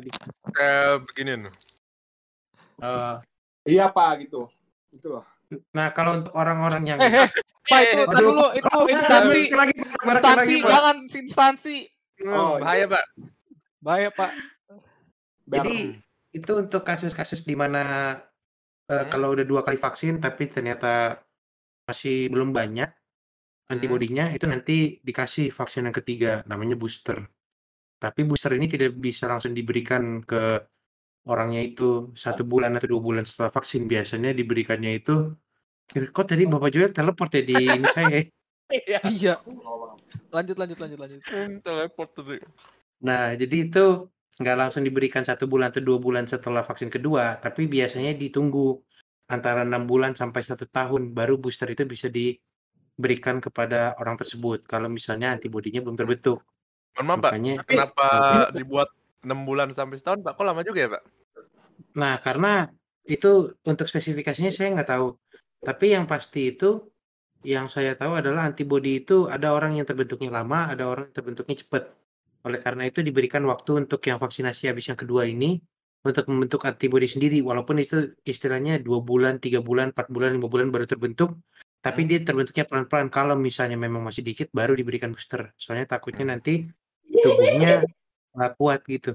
Kayak 0.50 0.90
begini 1.06 1.32
nih. 1.46 1.54
Eh, 2.82 3.14
Iya 3.62 3.86
pak 3.88 4.26
gitu. 4.26 4.50
Itu 4.90 5.06
loh. 5.14 5.24
Nah 5.70 5.92
kalau 5.92 6.22
untuk 6.22 6.32
orang-orang 6.32 6.82
yang 6.84 6.98
Eh, 7.00 7.08
eh, 7.08 7.28
Pak 7.62 7.80
itu 7.82 7.94
Eh, 7.94 8.04
aduh. 8.10 8.18
dulu 8.18 8.46
itu 8.52 8.76
instansi, 8.90 9.40
lagi, 9.54 9.74
instansi 9.78 10.54
lagi, 10.58 10.66
jangan 10.66 10.96
instansi. 11.06 11.76
Oh, 12.26 12.58
bahaya, 12.58 12.84
Pak. 12.86 13.04
Bahaya 13.78 14.08
Pak. 14.10 14.30
Jadi 15.46 15.98
itu 16.32 16.52
untuk 16.54 16.82
kasus-kasus 16.82 17.42
di 17.42 17.54
mana 17.54 18.16
Hmm. 18.90 19.08
kalau 19.08 19.32
udah 19.32 19.46
dua 19.46 19.62
kali 19.62 19.78
vaksin 19.78 20.18
tapi 20.18 20.50
ternyata 20.50 21.22
masih 21.86 22.28
belum 22.28 22.50
banyak 22.50 22.90
antibodinya 23.70 24.28
itu 24.28 24.44
nanti 24.44 25.00
dikasih 25.00 25.48
vaksin 25.48 25.88
yang 25.88 25.96
ketiga 25.96 26.42
namanya 26.44 26.76
booster. 26.76 27.24
Tapi 27.96 28.26
booster 28.26 28.52
ini 28.58 28.66
tidak 28.68 28.98
bisa 28.98 29.30
langsung 29.30 29.54
diberikan 29.54 30.20
ke 30.26 30.60
orangnya 31.24 31.62
itu 31.62 32.10
satu 32.18 32.42
bulan 32.42 32.74
atau 32.76 32.90
dua 32.90 33.00
bulan 33.00 33.24
setelah 33.24 33.54
vaksin. 33.54 33.86
Biasanya 33.86 34.34
diberikannya 34.34 34.98
itu 34.98 35.30
kok 35.92 36.26
tadi 36.26 36.44
Bapak 36.48 36.70
Joel 36.72 36.92
teleport 36.92 37.30
ya 37.32 37.42
di 37.44 37.54
ini 37.56 37.88
saya. 37.92 38.20
Iya. 38.72 38.98
Iya. 39.04 39.34
Lanjut, 40.32 40.56
lanjut, 40.56 40.80
lanjut, 40.80 40.96
lanjut. 40.96 41.20
Teleport 41.60 42.08
tuh. 42.16 42.40
Nah, 43.04 43.36
jadi 43.36 43.68
itu 43.68 44.08
nggak 44.40 44.56
langsung 44.56 44.80
diberikan 44.80 45.20
satu 45.20 45.44
bulan 45.44 45.68
atau 45.68 45.84
dua 45.84 46.00
bulan 46.00 46.24
setelah 46.24 46.64
vaksin 46.64 46.88
kedua, 46.88 47.36
tapi 47.36 47.68
biasanya 47.68 48.16
ditunggu 48.16 48.80
antara 49.28 49.68
enam 49.68 49.84
bulan 49.84 50.16
sampai 50.16 50.40
satu 50.40 50.64
tahun 50.64 51.12
baru 51.12 51.36
booster 51.36 51.68
itu 51.68 51.84
bisa 51.84 52.08
diberikan 52.08 53.44
kepada 53.44 53.92
orang 54.00 54.16
tersebut. 54.16 54.64
Kalau 54.64 54.88
misalnya 54.88 55.36
antibodinya 55.36 55.84
belum 55.84 56.00
terbentuk, 56.00 56.40
Mohon 56.96 57.04
maaf, 57.04 57.18
Pak. 57.20 57.30
makanya. 57.32 57.54
Kenapa 57.68 58.06
dibuat 58.56 58.88
6 59.20 59.48
bulan 59.48 59.68
sampai 59.72 59.96
setahun, 60.00 60.20
Pak? 60.24 60.32
Kok 60.36 60.44
lama 60.48 60.60
juga 60.64 60.78
ya, 60.80 60.88
Pak? 60.96 61.02
Nah, 61.96 62.14
karena 62.24 62.72
itu 63.04 63.52
untuk 63.68 63.84
spesifikasinya 63.84 64.48
saya 64.48 64.72
nggak 64.72 64.90
tahu. 64.96 65.16
Tapi 65.62 65.94
yang 65.94 66.10
pasti 66.10 66.50
itu 66.50 66.90
yang 67.46 67.66
saya 67.70 67.94
tahu 67.94 68.18
adalah 68.18 68.50
antibodi 68.50 69.02
itu 69.02 69.30
ada 69.30 69.54
orang 69.54 69.78
yang 69.78 69.86
terbentuknya 69.86 70.30
lama, 70.30 70.70
ada 70.74 70.90
orang 70.90 71.10
yang 71.10 71.16
terbentuknya 71.22 71.56
cepat. 71.62 71.90
Oleh 72.42 72.58
karena 72.58 72.90
itu 72.90 72.98
diberikan 73.02 73.46
waktu 73.46 73.86
untuk 73.86 74.02
yang 74.02 74.18
vaksinasi 74.18 74.66
habis 74.66 74.90
yang 74.90 74.98
kedua 74.98 75.22
ini 75.26 75.62
untuk 76.02 76.26
membentuk 76.26 76.66
antibodi 76.66 77.06
sendiri, 77.06 77.38
walaupun 77.46 77.78
itu 77.78 78.18
istilahnya 78.26 78.82
dua 78.82 78.98
bulan, 78.98 79.38
tiga 79.38 79.62
bulan, 79.62 79.94
empat 79.94 80.10
bulan, 80.10 80.34
lima 80.34 80.50
bulan 80.50 80.74
baru 80.74 80.86
terbentuk. 80.86 81.38
Tapi 81.82 82.06
dia 82.10 82.22
terbentuknya 82.22 82.66
pelan-pelan. 82.66 83.10
Kalau 83.10 83.34
misalnya 83.38 83.78
memang 83.78 84.02
masih 84.02 84.22
dikit, 84.22 84.50
baru 84.50 84.74
diberikan 84.74 85.14
booster. 85.14 85.54
Soalnya 85.54 85.98
takutnya 85.98 86.34
nanti 86.34 86.66
tubuhnya 87.06 87.86
nggak 88.34 88.52
kuat 88.58 88.82
gitu. 88.86 89.14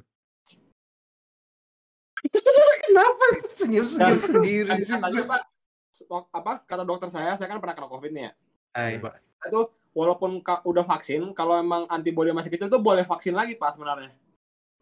Kenapa 2.87 3.25
senyum-senyum 3.55 4.19
sendiri 4.19 4.83
Apa 6.31 6.61
kata 6.61 6.83
dokter 6.83 7.09
saya, 7.09 7.33
saya 7.33 7.47
kan 7.47 7.57
pernah 7.57 7.73
kena 7.73 7.89
covid 7.89 8.11
nih 8.13 8.23
ya. 8.27 8.31
Hai, 8.73 9.01
Pak. 9.01 9.13
Itu 9.49 9.73
walaupun 9.91 10.41
ka- 10.41 10.61
udah 10.61 10.85
vaksin, 10.85 11.33
kalau 11.33 11.57
emang 11.57 11.89
antibody 11.89 12.29
masih 12.29 12.53
kecil 12.53 12.69
tuh 12.69 12.77
boleh 12.77 13.01
vaksin 13.01 13.33
lagi 13.33 13.57
pak 13.57 13.73
sebenarnya. 13.73 14.13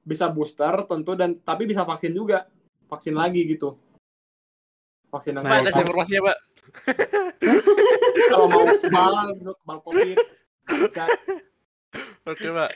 Bisa 0.04 0.28
booster 0.28 0.76
tentu 0.86 1.16
dan 1.16 1.40
tapi 1.40 1.64
bisa 1.64 1.88
vaksin 1.88 2.12
juga, 2.12 2.46
vaksin 2.92 3.16
lagi 3.16 3.48
gitu. 3.48 3.80
Vaksin 5.08 5.40
yang 5.40 5.48
Nah, 5.48 5.64
ada 5.64 5.72
kalau- 5.72 5.84
informasinya, 5.88 6.22
Pak. 6.28 6.38
kalau 8.32 8.46
mau 8.52 8.66
kebal, 8.68 9.14
gitu, 9.40 9.52
kebal 9.64 9.78
covid. 9.80 10.18
Ya, 10.92 11.06
Oke, 12.26 12.48
Pak. 12.52 12.70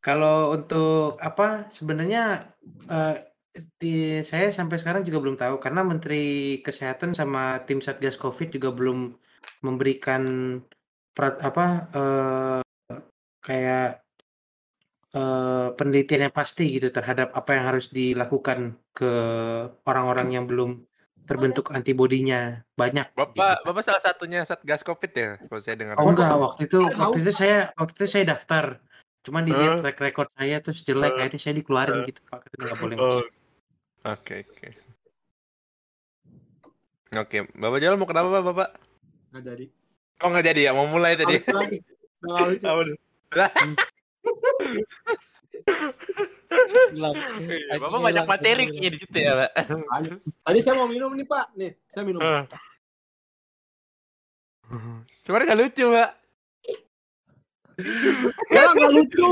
Kalau 0.00 0.56
untuk 0.56 1.20
apa 1.20 1.68
sebenarnya 1.70 2.50
eh, 2.88 3.16
di, 3.52 4.22
saya 4.22 4.54
sampai 4.54 4.78
sekarang 4.78 5.02
juga 5.02 5.18
belum 5.18 5.36
tahu 5.38 5.58
karena 5.58 5.82
Menteri 5.82 6.58
Kesehatan 6.62 7.18
sama 7.18 7.58
tim 7.66 7.82
Satgas 7.82 8.14
Covid 8.14 8.54
juga 8.54 8.70
belum 8.70 9.18
memberikan 9.66 10.22
perat- 11.10 11.42
apa 11.42 11.66
eh, 11.90 12.60
kayak 13.42 13.88
eh, 15.10 15.68
penelitian 15.74 16.30
yang 16.30 16.34
pasti 16.34 16.78
gitu 16.78 16.94
terhadap 16.94 17.34
apa 17.34 17.50
yang 17.58 17.64
harus 17.74 17.90
dilakukan 17.90 18.78
ke 18.94 19.12
orang-orang 19.82 20.28
yang 20.30 20.44
belum 20.46 20.86
terbentuk 21.26 21.70
antibodinya 21.70 22.62
banyak. 22.74 23.14
Bapak, 23.14 23.34
gitu. 23.62 23.66
Bapak 23.70 23.82
salah 23.86 24.02
satunya 24.02 24.42
Satgas 24.42 24.82
Covid 24.82 25.12
ya, 25.14 25.30
kalau 25.38 25.62
saya 25.62 25.78
dengar. 25.78 25.94
Oh 25.98 26.10
enggak, 26.10 26.30
waktu 26.34 26.66
itu 26.66 26.78
waktu 26.90 27.18
itu 27.22 27.32
saya 27.34 27.70
waktu 27.78 27.92
itu 27.98 28.06
saya 28.06 28.24
daftar. 28.34 28.78
Cuman 29.20 29.44
dilihat 29.44 29.78
Eh. 29.78 29.82
track 29.84 29.98
record 30.00 30.28
saya 30.32 30.56
terus 30.64 30.80
jelek, 30.82 31.12
Eh. 31.12 31.20
akhirnya 31.22 31.42
saya 31.42 31.54
dikeluarin 31.60 31.98
Eh. 32.02 32.06
gitu 32.10 32.20
Pak, 32.26 32.38
katanya 32.46 32.62
nggak 32.66 32.80
boleh 32.82 32.96
masuk. 32.98 33.26
Oke, 34.00 34.48
oke. 34.48 34.68
Oke, 37.10 37.38
Bapak 37.52 37.78
Joel 37.82 37.98
mau 38.00 38.08
kenapa, 38.08 38.32
Pak, 38.32 38.44
Bapak? 38.48 38.70
nggak 39.30 39.44
jadi. 39.46 39.64
Oh, 40.24 40.28
nggak 40.32 40.46
jadi 40.52 40.60
ya, 40.68 40.72
mau 40.72 40.86
mulai 40.88 41.14
tadi. 41.20 41.36
Hilang. 46.90 47.16
Iya, 47.44 47.76
Bapak 47.76 47.98
banyak 48.00 48.24
materi 48.24 48.62
kayaknya 48.72 48.90
di 48.94 48.98
situ 48.98 49.18
ya, 49.20 49.32
Pak. 49.36 49.50
Tadi 50.48 50.58
saya 50.64 50.74
mau 50.80 50.88
minum 50.88 51.12
nih 51.12 51.26
pak, 51.28 51.46
nih 51.54 51.76
saya 51.92 52.04
minum. 52.08 52.20
Ah. 52.24 52.48
Cuman 55.26 55.44
nggak 55.44 55.60
lucu, 55.60 55.84
Pak. 55.92 56.10
Ya 58.48 58.62
nggak 58.70 58.92
lucu. 58.96 59.28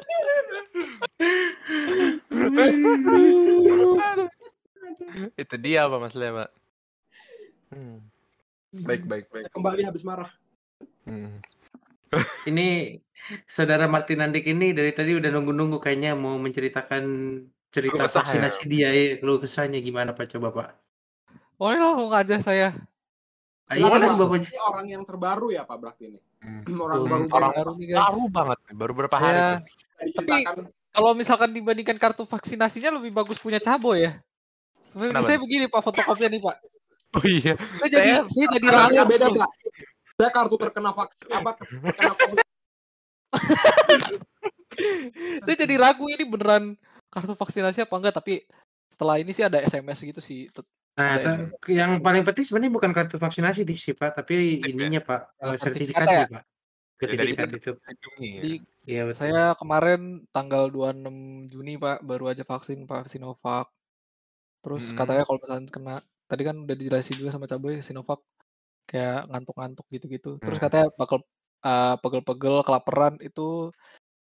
Itu 5.40 5.54
dia 5.58 5.88
Pak 5.88 6.00
masalahnya, 6.00 6.34
Pak. 6.44 6.50
Hmm. 7.70 8.00
Baik, 8.70 9.02
baik, 9.06 9.26
baik. 9.30 9.50
Kembali 9.50 9.82
habis 9.82 10.04
marah. 10.06 10.30
Hmm. 11.06 11.40
Ini 12.46 12.98
saudara 13.46 13.86
Martin 13.86 14.20
Andik 14.22 14.46
ini 14.46 14.74
dari 14.74 14.92
tadi 14.94 15.14
udah 15.14 15.30
nunggu-nunggu 15.30 15.78
kayaknya 15.78 16.18
mau 16.18 16.38
menceritakan 16.38 17.04
cerita 17.70 18.02
kesah 18.02 18.10
ya? 18.10 18.14
vaksinasi 18.22 18.62
dia 18.66 18.88
ya. 18.90 19.18
Lu 19.22 19.38
kesahnya 19.38 19.78
gimana 19.82 20.12
Pak 20.14 20.26
coba 20.34 20.50
Pak? 20.54 20.68
Oh, 21.60 21.70
ini 21.70 21.80
langsung 21.82 22.12
aja 22.14 22.36
saya. 22.40 22.68
Ayo 23.70 23.86
kan 23.86 24.02
Pak? 24.02 24.18
Bapak 24.18 24.48
Ini 24.48 24.60
orang 24.62 24.86
yang 24.90 25.02
terbaru 25.06 25.54
ya 25.54 25.62
pak 25.62 25.78
berarti 25.78 26.10
ini. 26.10 26.20
Hmm. 26.40 26.64
Orang 26.74 27.04
Hmm, 27.04 27.06
baru 27.06 27.24
orang- 27.30 27.54
Baru 27.54 27.70
nih, 27.76 27.86
guys. 27.92 28.00
Baru 28.00 28.22
banget, 28.28 28.58
baru 28.72 28.92
berapa 28.96 29.14
hari. 29.14 29.36
Ya. 29.36 29.48
Tadi 29.60 30.08
diceritakan 30.08 30.54
kalau 30.90 31.12
misalkan 31.12 31.50
dibandingkan 31.52 31.96
kartu 31.96 32.24
vaksinasinya 32.24 32.96
lebih 32.96 33.12
bagus 33.12 33.36
punya 33.36 33.60
cabo 33.60 33.92
ya. 33.92 34.16
Kenapa? 34.90 35.22
Saya 35.22 35.38
begini 35.38 35.68
Pak 35.68 35.80
fotokopinya 35.80 36.28
nih 36.28 36.40
Pak. 36.42 36.56
Oh 37.10 37.22
iya. 37.22 37.54
Saya 37.54 37.90
jadi 37.90 38.10
Saya- 38.10 38.26
saya 38.26 38.46
jadi 38.50 38.66
beda 39.04 39.26
pak. 39.30 39.50
Saya 40.16 40.30
kartu 40.30 40.54
terkena 40.56 40.90
vaksin 40.90 41.26
apa 41.28 41.50
terkena 41.54 42.12
covid. 42.16 42.38
Saya 45.44 45.56
jadi 45.58 45.74
ragu 45.76 46.06
ini 46.08 46.24
beneran 46.24 46.74
kartu 47.10 47.34
vaksinasi 47.34 47.82
apa 47.82 47.94
enggak 47.94 48.14
tapi 48.16 48.42
setelah 48.88 49.18
ini 49.18 49.30
sih 49.30 49.42
ada 49.42 49.58
SMS 49.60 49.98
gitu 50.00 50.18
sih. 50.18 50.48
Nah, 51.00 51.16
Ada 51.16 51.24
ta- 51.24 51.72
yang 51.72 51.90
paling 52.04 52.22
penting 52.28 52.44
sebenarnya 52.44 52.72
bukan 52.76 52.92
kartu 52.92 53.16
vaksinasi 53.16 53.64
di 53.64 53.74
sih 53.80 53.96
Pak, 53.96 54.20
tapi 54.20 54.60
ya? 54.60 54.68
ininya 54.68 55.00
Pak, 55.00 55.20
Oh, 55.40 55.52
eh, 55.52 55.56
sertifikat 55.56 56.06
ya? 56.06 56.26
Pak. 56.28 56.44
Ya, 57.00 57.06
dari 57.16 57.32
Sertifikat 57.32 57.48
itu. 57.56 57.72
ya. 58.20 58.42
Iya 58.84 59.02
betul. 59.08 59.16
saya 59.16 59.42
kemarin 59.56 60.00
tanggal 60.34 60.68
26 60.68 61.48
Juni 61.48 61.80
Pak 61.80 62.04
baru 62.04 62.28
aja 62.28 62.44
vaksin 62.44 62.84
Pak 62.84 63.08
Sinovac. 63.08 63.72
Terus 64.60 64.92
Mm-mm. 64.92 64.98
katanya 65.00 65.22
kalau 65.24 65.38
misalnya 65.40 65.70
kena 65.72 65.94
tadi 66.28 66.42
kan 66.44 66.56
udah 66.60 66.76
dijelasin 66.76 67.16
juga 67.16 67.32
sama 67.32 67.48
Caboy 67.48 67.80
Sinovac 67.80 68.20
kayak 68.84 69.32
ngantuk-ngantuk 69.32 69.86
gitu-gitu. 69.88 70.36
Terus 70.44 70.58
Hmm. 70.60 70.64
katanya 70.68 70.86
bakal 71.00 71.24
uh, 71.64 71.96
pegel-pegel, 72.04 72.60
kelaparan 72.66 73.16
itu 73.24 73.72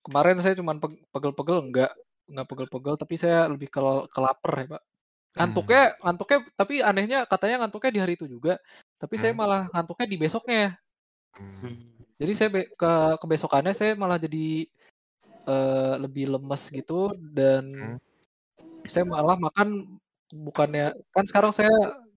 kemarin 0.02 0.42
saya 0.42 0.58
cuman 0.58 0.82
pe- 0.82 1.04
pegel-pegel 1.14 1.58
enggak 1.70 1.92
enggak 2.26 2.46
pegel-pegel 2.50 2.94
tapi 2.98 3.14
saya 3.20 3.46
lebih 3.46 3.68
ke 3.70 3.80
kelaper 4.10 4.52
ya 4.58 4.66
Pak. 4.74 4.82
Ngantuknya 5.34 5.82
ngantuknya 5.98 6.38
tapi 6.54 6.74
anehnya 6.78 7.18
katanya 7.26 7.66
ngantuknya 7.66 7.90
di 7.90 8.00
hari 8.00 8.12
itu 8.14 8.26
juga. 8.30 8.54
Tapi 8.98 9.14
saya 9.18 9.34
Hmm. 9.34 9.40
malah 9.42 9.62
ngantuknya 9.74 10.06
di 10.06 10.16
besoknya. 10.18 10.78
Hmm. 11.34 11.50
Hmm. 11.60 11.76
Jadi 12.14 12.32
saya 12.32 12.48
be- 12.54 12.70
ke 12.78 12.92
kebesokannya 13.18 13.74
saya 13.74 13.98
malah 13.98 14.18
jadi 14.18 14.70
eh, 15.44 15.94
lebih 16.00 16.32
lemes 16.32 16.72
gitu 16.72 17.12
dan 17.36 17.64
Hmm. 17.68 17.98
saya 18.88 19.04
malah 19.04 19.36
makan 19.36 20.00
bukannya 20.32 20.96
kan 21.12 21.24
sekarang 21.28 21.52
saya 21.52 21.68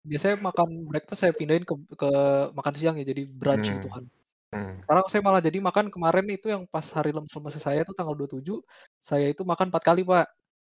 biasanya 0.08 0.40
makan 0.40 0.88
breakfast 0.88 1.28
saya 1.28 1.36
pindahin 1.36 1.68
ke 1.68 1.76
ke 2.00 2.10
makan 2.56 2.74
siang 2.80 2.96
ya 2.96 3.04
jadi 3.04 3.28
brunch 3.28 3.68
gitu 3.68 3.92
Hmm. 3.92 3.96
kan. 4.00 4.04
Hmm. 4.56 4.74
Sekarang 4.80 5.06
saya 5.12 5.22
malah 5.28 5.42
jadi 5.44 5.60
makan 5.60 5.92
kemarin 5.92 6.24
itu 6.32 6.48
yang 6.48 6.64
pas 6.72 6.88
hari 6.96 7.12
lemes-lemes 7.12 7.60
saya 7.60 7.84
itu 7.84 7.92
tanggal 7.92 8.16
27 8.16 8.64
saya 8.96 9.28
itu 9.28 9.44
makan 9.44 9.68
empat 9.74 9.84
kali 9.84 10.08
Pak. 10.08 10.28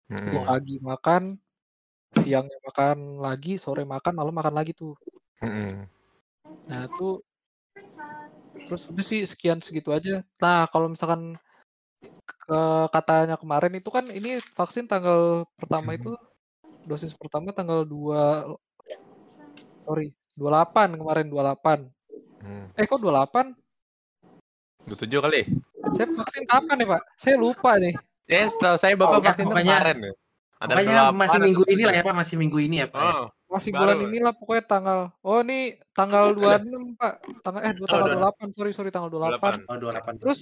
Hmm. 0.09 0.41
pagi 0.41 0.81
makan, 0.81 1.37
siangnya 2.15 2.57
makan 2.65 3.21
lagi, 3.21 3.55
sore 3.55 3.85
makan, 3.85 4.13
malam 4.15 4.33
makan 4.33 4.53
lagi 4.53 4.73
tuh. 4.73 4.97
Hmm. 5.39 5.85
Nah 6.65 6.85
itu 6.85 7.21
terus 8.65 8.89
udah 8.89 9.05
sih 9.05 9.21
sekian 9.23 9.61
segitu 9.61 9.93
aja. 9.93 10.25
Nah 10.37 10.65
kalau 10.67 10.89
misalkan 10.89 11.37
ke 12.25 12.59
katanya 12.89 13.35
kemarin 13.35 13.75
itu 13.75 13.89
kan 13.89 14.07
ini 14.09 14.41
vaksin 14.55 14.87
tanggal 14.87 15.45
pertama 15.59 15.93
itu 15.93 16.15
dosis 16.87 17.13
pertama 17.13 17.51
tanggal 17.51 17.85
2 17.85 18.57
sorry 19.77 20.09
28 20.33 20.97
kemarin 20.97 21.27
28 21.27 21.91
Hmm. 22.39 22.65
eh 22.73 22.87
kok 22.87 23.03
28 23.03 23.51
27 24.87 25.19
kali. 25.19 25.41
saya 25.91 26.07
vaksin 26.07 26.43
kapan 26.47 26.79
ya 26.79 26.87
pak 26.89 27.01
saya 27.19 27.35
lupa 27.35 27.75
nih 27.75 27.91
Ya, 28.25 28.45
setahu 28.45 28.77
saya 28.77 28.93
Bapak 28.93 29.19
Pokoknya- 29.19 29.27
vaksin 29.27 29.47
kemarin 29.49 29.97
ya. 29.99 30.13
Ada 30.59 30.73
28 30.75 31.15
masih 31.15 31.39
minggu 31.39 31.63
ini 31.65 31.81
lah 31.81 31.93
27. 31.93 31.95
ya 31.95 32.03
Pak, 32.03 32.15
masih 32.15 32.35
minggu 32.35 32.57
ini 32.59 32.75
ya 32.75 32.87
Pak. 32.87 32.99
ya. 32.99 33.11
Oh, 33.15 33.27
masih 33.49 33.69
Baru. 33.71 33.79
bulan 33.81 33.97
inilah 34.03 34.33
pokoknya 34.35 34.63
tanggal 34.63 34.99
oh 35.19 35.39
ini 35.39 35.59
tanggal 35.89 36.23
26 36.31 36.93
pak 36.95 37.13
tanggal 37.41 37.61
eh 37.63 37.71
Oh, 37.73 37.87
tanggal 37.87 38.07
28. 38.13 38.45
28 38.45 38.53
sorry 38.53 38.71
sorry 38.71 38.89
tanggal 38.89 39.09
28 39.09 39.65
28. 39.65 39.65
Oh, 39.65 39.77
28. 39.79 40.21
terus 40.21 40.39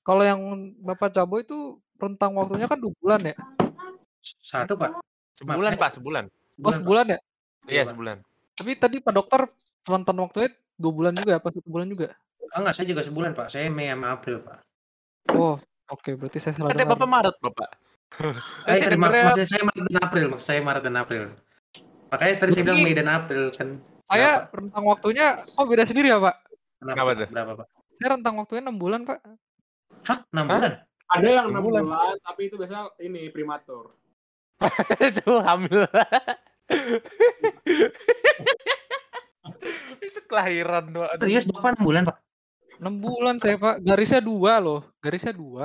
kalau 0.00 0.22
yang 0.22 0.40
Bapak 0.78 1.10
Cabo 1.10 1.36
itu 1.36 1.58
rentang 1.96 2.32
waktunya 2.32 2.64
kan 2.64 2.78
dua 2.78 2.94
bulan 2.96 3.20
ya 3.22 3.34
Satu 4.40 4.74
Pak. 4.74 5.02
Sebulan, 5.36 5.72
Pak, 5.74 5.90
sebulan. 5.92 6.24
oh 6.56 6.72
sebulan 6.72 7.06
ya 7.08 7.18
Iya, 7.66 7.82
Pak. 7.82 7.92
sebulan. 7.92 8.16
tapi 8.54 8.70
tadi 8.72 8.96
Pak 8.98 9.12
Dokter 9.12 9.40
rentan 9.82 10.16
waktunya 10.16 10.48
dua 10.74 10.92
bulan 10.94 11.12
juga 11.12 11.36
apa 11.36 11.48
satu 11.50 11.66
bulan 11.66 11.86
juga 11.86 12.14
Oh, 12.46 12.62
enggak, 12.62 12.72
saya 12.72 12.86
juga 12.86 13.02
sebulan 13.02 13.34
Pak. 13.34 13.50
Saya 13.50 13.68
Mei 13.68 13.90
sama 13.90 14.14
April 14.14 14.40
Pak. 14.40 14.58
oh 15.34 15.58
oke 15.86 16.10
berarti 16.14 16.38
saya 16.38 16.54
salah 16.54 16.72
dengar 16.72 16.94
Bapak 16.94 17.04
Maret, 17.04 17.36
Bapak. 17.36 17.68
Eh, 18.16 18.32
saya 18.64 18.80
sorry, 18.82 18.96
ma- 18.96 19.06
dengarnya- 19.06 19.26
maksud 19.28 19.44
saya 19.44 19.62
Maret 19.62 19.82
dan 19.82 19.96
April, 20.00 20.26
maksud 20.30 20.46
saya 20.46 20.60
Maret 20.60 20.82
dan 20.82 20.96
April. 20.96 21.24
Makanya 22.06 22.34
tadi 22.38 22.50
saya 22.50 22.64
bilang 22.64 22.80
Mei 22.80 22.94
dan 22.94 23.08
April 23.08 23.42
kan. 23.50 23.68
saya 24.04 24.28
rentang 24.48 24.84
waktunya 24.84 25.26
oh 25.52 25.64
beda 25.64 25.82
sendiri 25.82 26.06
ya 26.06 26.16
Pak 26.16 26.36
Kenapa, 26.78 26.94
Kenapa 26.94 27.02
Pak? 27.04 27.16
tuh? 27.18 27.28
Berapa 27.28 27.52
Pak? 27.54 27.66
saya 27.92 28.08
rentang 28.12 28.34
waktunya 28.36 28.62
enam 28.62 28.76
bulan 28.76 29.00
Pak 29.02 29.18
Hah? 30.06 30.18
6 30.24 30.38
Hah? 30.38 30.44
bulan? 30.46 30.72
Ada 31.06 31.28
yang 31.28 31.46
enam 31.50 31.62
Bulan. 31.62 31.82
bulan, 31.84 32.14
tapi 32.20 32.40
itu 32.44 32.54
biasanya 32.54 32.82
ini 32.98 33.26
primatur. 33.28 33.90
itu 35.10 35.30
hamil. 35.36 35.82
itu 40.00 40.20
kelahiran 40.24 40.84
doa. 40.88 41.08
Serius 41.16 41.46
Bapak 41.46 41.76
6 41.76 41.82
bulan 41.82 42.02
Pak? 42.04 42.16
enam 42.76 42.94
bulan 42.96 43.36
saya 43.36 43.56
Pak 43.56 43.80
garisnya 43.80 44.20
dua 44.20 44.60
loh 44.60 44.84
garisnya 44.98 45.32
dua 45.32 45.64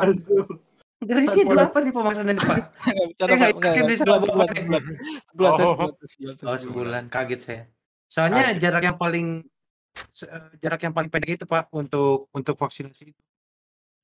Garisnya 1.01 1.43
dua 1.49 1.65
apa 1.65 1.77
nih 1.81 1.89
pemaksaan 1.91 2.29
ini 2.29 2.37
Pak? 2.37 2.57
Saya 3.17 3.33
nggak 3.33 3.51
yakin 3.57 3.83
salah 3.97 4.19
sebulan 4.21 4.47
sebulan 4.53 4.81
sebulan 5.33 5.51
Oh. 5.51 5.57
sebulan 5.57 5.91
sebulan 6.05 6.35
saya 6.37 6.45
Oh 6.45 6.53
sebulan. 6.53 6.61
sebulan, 6.61 7.03
kaget 7.09 7.41
saya. 7.41 7.63
Soalnya 8.05 8.43
Kaget. 8.53 8.59
jarak 8.61 8.83
yang 8.85 8.97
paling 9.01 9.27
eh, 10.21 10.45
jarak 10.61 10.81
yang 10.85 10.93
paling 10.93 11.09
pendek 11.09 11.31
itu 11.41 11.45
Pak 11.49 11.73
untuk 11.73 12.29
untuk 12.31 12.55
vaksinasi 12.55 13.03
itu. 13.11 13.21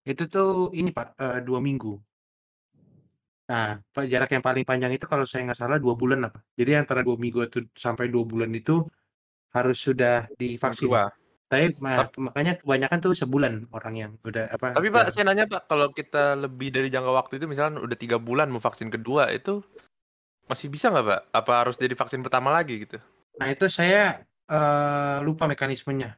Itu 0.04 0.24
tuh 0.26 0.74
ini 0.74 0.90
Pak 0.90 1.08
eh, 1.16 1.40
dua 1.46 1.62
minggu. 1.62 2.02
Nah, 3.48 3.80
Pak, 3.80 4.04
jarak 4.12 4.28
yang 4.34 4.44
paling 4.44 4.66
panjang 4.68 4.92
itu 4.92 5.06
kalau 5.08 5.24
saya 5.24 5.48
nggak 5.48 5.56
salah 5.56 5.78
dua 5.80 5.96
bulan 5.96 6.20
apa. 6.28 6.42
Jadi 6.58 6.76
antara 6.76 7.00
dua 7.00 7.16
minggu 7.16 7.46
itu 7.48 7.64
sampai 7.78 8.10
dua 8.12 8.26
bulan 8.28 8.52
itu 8.52 8.84
harus 9.54 9.78
sudah 9.80 10.26
divaksin. 10.36 10.90
Dua. 10.90 11.08
Tapi 11.48 11.80
ma- 11.80 12.12
makanya 12.28 12.60
kebanyakan 12.60 13.00
tuh 13.00 13.14
sebulan 13.16 13.72
orang 13.72 13.94
yang 13.96 14.12
udah 14.20 14.52
apa. 14.52 14.76
Tapi 14.76 14.88
Pak, 14.92 15.00
yang- 15.08 15.14
saya 15.16 15.24
nanya 15.32 15.46
Pak, 15.48 15.62
kalau 15.72 15.88
kita 15.96 16.36
lebih 16.36 16.76
dari 16.76 16.92
jangka 16.92 17.12
waktu 17.16 17.40
itu, 17.40 17.48
misalnya 17.48 17.80
udah 17.80 17.96
tiga 17.96 18.20
bulan 18.20 18.52
mau 18.52 18.60
vaksin 18.60 18.92
kedua, 18.92 19.32
itu 19.32 19.64
masih 20.46 20.68
bisa 20.68 20.92
nggak 20.92 21.06
Pak? 21.08 21.22
Apa 21.32 21.52
harus 21.64 21.80
jadi 21.80 21.96
vaksin 21.96 22.20
pertama 22.20 22.52
lagi 22.52 22.84
gitu? 22.84 23.00
Nah 23.40 23.48
itu 23.48 23.72
saya 23.72 24.28
eh, 24.48 25.18
lupa 25.24 25.48
mekanismenya. 25.48 26.16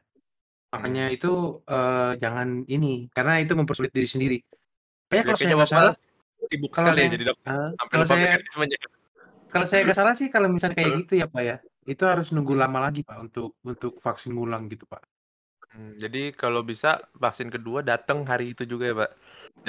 Makanya 0.70 1.10
itu 1.10 1.62
eh, 1.66 2.12
jangan 2.18 2.66
ini 2.66 3.06
karena 3.10 3.38
itu 3.38 3.54
mempersulit 3.54 3.90
diri 3.90 4.06
sendiri. 4.06 4.38
Kayaknya 5.10 5.24
kalau 5.26 5.38
saya 5.38 5.54
nggak 5.54 5.70
salah, 5.70 5.94
sibuk 6.46 6.70
kalau 6.70 6.90
sekali 6.90 6.98
ya 6.98 7.02
saya- 7.02 7.14
jadi 7.14 7.24
dokter. 7.26 7.50
Sampai 7.50 7.90
kalau 7.90 8.06
saya 8.06 8.26
mekanismenya. 8.34 8.78
kalau 9.50 9.66
saya 9.66 9.80
nggak 9.82 9.98
salah 9.98 10.14
sih 10.14 10.26
kalau 10.30 10.46
misalnya 10.46 10.76
kayak 10.78 10.92
gitu 11.06 11.12
ya 11.18 11.26
Pak 11.26 11.42
ya, 11.42 11.56
itu 11.86 12.02
harus 12.06 12.30
nunggu 12.30 12.54
lama 12.54 12.78
lagi 12.78 13.02
Pak 13.02 13.18
untuk 13.18 13.58
untuk 13.66 13.98
vaksin 13.98 14.34
ulang 14.34 14.70
gitu 14.70 14.86
Pak. 14.86 15.02
Hmm, 15.70 15.94
jadi 15.94 16.34
kalau 16.34 16.66
bisa 16.66 16.98
vaksin 17.14 17.46
kedua 17.46 17.86
datang 17.86 18.26
hari 18.26 18.58
itu 18.58 18.66
juga 18.66 18.84
ya 18.90 18.94
Pak. 18.98 19.10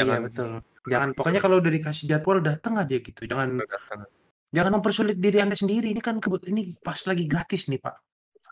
Iya 0.02 0.18
betul. 0.18 0.48
Jangan 0.90 1.10
pokoknya 1.14 1.42
kalau 1.46 1.62
udah 1.62 1.72
dikasih 1.72 2.06
jadwal 2.10 2.42
datang 2.42 2.74
aja 2.82 2.96
gitu. 2.98 3.22
Jangan 3.30 3.62
datang. 3.62 4.10
jangan 4.52 4.72
mempersulit 4.82 5.16
diri 5.22 5.38
anda 5.40 5.54
sendiri. 5.54 5.94
Ini 5.94 6.02
kan 6.02 6.18
kebut 6.18 6.44
ini 6.50 6.74
pas 6.82 6.98
lagi 7.06 7.30
gratis 7.30 7.70
nih 7.70 7.78
Pak. 7.78 7.96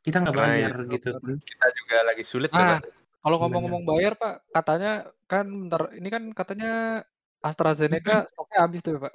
Kita 0.05 0.21
nggak 0.21 0.35
Nah, 0.37 0.41
bayar 0.45 0.71
iya. 0.77 0.91
gitu. 0.93 1.09
Kita 1.41 1.67
juga 1.73 1.97
lagi 2.05 2.23
sulit 2.23 2.51
ya 2.53 2.61
Ah, 2.61 2.69
Pak. 2.77 2.81
Kalau 3.19 3.37
ngomong-ngomong 3.43 3.83
bayar 3.83 4.13
Pak, 4.15 4.35
katanya 4.53 4.91
kan 5.27 5.45
bentar 5.49 5.81
ini 5.91 6.07
kan 6.07 6.23
katanya 6.31 6.71
AstraZeneca 7.43 8.29
stoknya 8.29 8.59
habis 8.63 8.79
tuh 8.85 8.95
ya 8.95 8.99
Pak. 9.09 9.13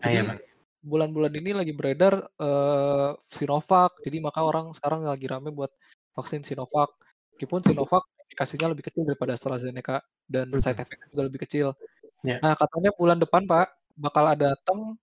Nah, 0.00 0.08
iya, 0.10 0.22
Pak. 0.24 0.38
bulan-bulan 0.84 1.32
ini 1.36 1.50
lagi 1.52 1.72
beredar 1.76 2.14
eh, 2.18 3.10
Sinovac, 3.28 3.92
jadi 4.02 4.24
maka 4.24 4.40
orang 4.42 4.72
sekarang 4.72 5.04
lagi 5.04 5.28
rame 5.28 5.52
buat 5.52 5.70
vaksin 6.16 6.42
Sinovac. 6.42 6.90
Meskipun 7.34 7.60
Sinovac 7.66 8.06
efikasinya 8.30 8.70
lebih 8.70 8.86
kecil 8.86 9.02
daripada 9.02 9.34
AstraZeneca 9.34 9.98
dan 10.30 10.46
side 10.56 10.78
effect 10.78 11.02
juga 11.10 11.22
lebih 11.26 11.42
kecil. 11.42 11.74
Ya. 12.22 12.38
Nah 12.40 12.54
katanya 12.54 12.94
bulan 12.94 13.18
depan 13.18 13.42
Pak 13.44 13.74
bakal 13.98 14.24
ada 14.30 14.54
datang 14.54 14.94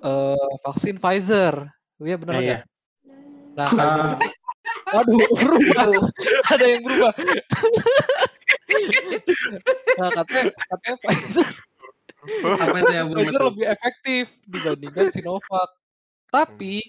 eh, 0.00 0.48
vaksin 0.64 0.96
Pfizer. 0.96 1.68
Iya 2.00 2.16
benar 2.16 2.34
Nah, 2.34 2.42
nggak? 2.42 2.60
iya. 2.60 2.64
Nah, 3.54 3.64
Ah. 3.64 3.70
Pfizer 3.70 4.00
ini, 4.00 4.28
waduh 4.94 5.18
berubah, 5.36 5.86
ada 6.50 6.64
yang 6.64 6.80
berubah. 6.82 7.12
nah 10.00 10.08
katanya 10.10 10.44
katanya 10.50 10.96
Pfizer 11.04 11.48
Apa 12.64 12.76
itu 12.80 12.92
yang 12.96 13.08
Pfizer 13.12 13.42
lebih 13.44 13.66
efektif 13.68 14.24
dibandingkan 14.48 15.06
Sinovac. 15.12 15.68
Tapi 16.32 16.80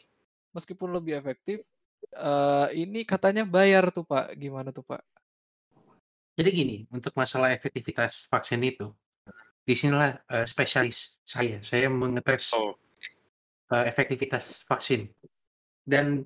meskipun 0.56 0.96
lebih 0.96 1.20
efektif, 1.20 1.60
eh, 2.14 2.68
ini 2.76 3.02
katanya 3.08 3.44
bayar 3.48 3.90
tuh 3.90 4.06
Pak. 4.06 4.36
Gimana 4.38 4.70
tuh 4.70 4.86
Pak? 4.86 5.02
Jadi 6.36 6.50
gini, 6.52 6.76
untuk 6.92 7.16
masalah 7.16 7.56
efektivitas 7.56 8.28
vaksin 8.28 8.60
itu, 8.60 8.92
di 9.64 9.74
sinilah 9.74 10.20
eh, 10.28 10.46
spesialis 10.46 11.16
saya. 11.24 11.64
Saya 11.64 11.88
mengetes 11.88 12.52
Oh. 12.54 12.76
eh, 13.72 13.86
efektivitas 13.90 14.62
vaksin. 14.68 15.10
Dan 15.86 16.22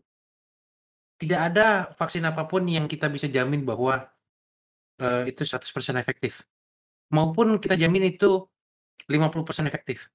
tidak 1.19 1.39
ada 1.51 1.67
vaksin 1.93 2.23
apa 2.23 2.47
pun 2.47 2.63
yang 2.67 2.87
kita 2.87 3.11
bisa 3.11 3.27
jamin 3.27 3.63
bahwa 3.63 4.07
eh, 4.99 5.31
itu 5.31 5.43
100% 5.45 5.95
efektif. 5.99 6.43
Maupun 7.13 7.59
kita 7.61 7.75
jamin 7.79 8.11
itu 8.11 8.43
50% 9.09 9.65
efektif. 9.65 10.09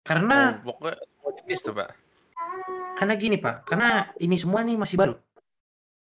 Karena 0.00 0.56
Oh, 0.64 0.72
pokoknya 0.72 1.42
jenis 1.44 1.60
tuh 1.60 1.74
Pak. 1.76 1.90
Karena 2.98 3.14
gini 3.16 3.36
Pak, 3.40 3.56
karena 3.68 4.12
ini 4.20 4.36
semua 4.36 4.60
nih 4.60 4.76
masih 4.76 4.96
baru. 5.00 5.14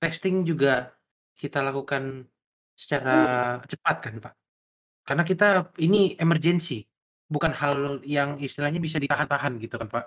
Testing 0.01 0.45
juga 0.49 0.93
kita 1.37 1.61
lakukan 1.61 2.25
secara 2.77 3.17
cepat 3.69 3.97
kan 4.01 4.15
Pak. 4.21 4.35
Karena 5.07 5.23
kita 5.25 5.49
ini 5.81 6.17
emergency, 6.19 6.85
bukan 7.29 7.53
hal 7.57 8.01
yang 8.05 8.41
istilahnya 8.41 8.81
bisa 8.83 8.97
ditahan-tahan 9.01 9.61
gitu 9.61 9.77
kan 9.77 9.89
Pak. 9.89 10.05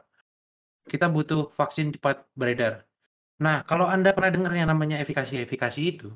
Kita 0.89 1.07
butuh 1.09 1.53
vaksin 1.53 1.93
cepat 1.95 2.25
beredar. 2.33 2.85
Nah, 3.39 3.63
kalau 3.63 3.87
Anda 3.87 4.11
pernah 4.15 4.31
dengar 4.33 4.53
yang 4.55 4.69
namanya 4.71 4.99
efikasi-efikasi 5.03 5.81
itu, 5.81 6.09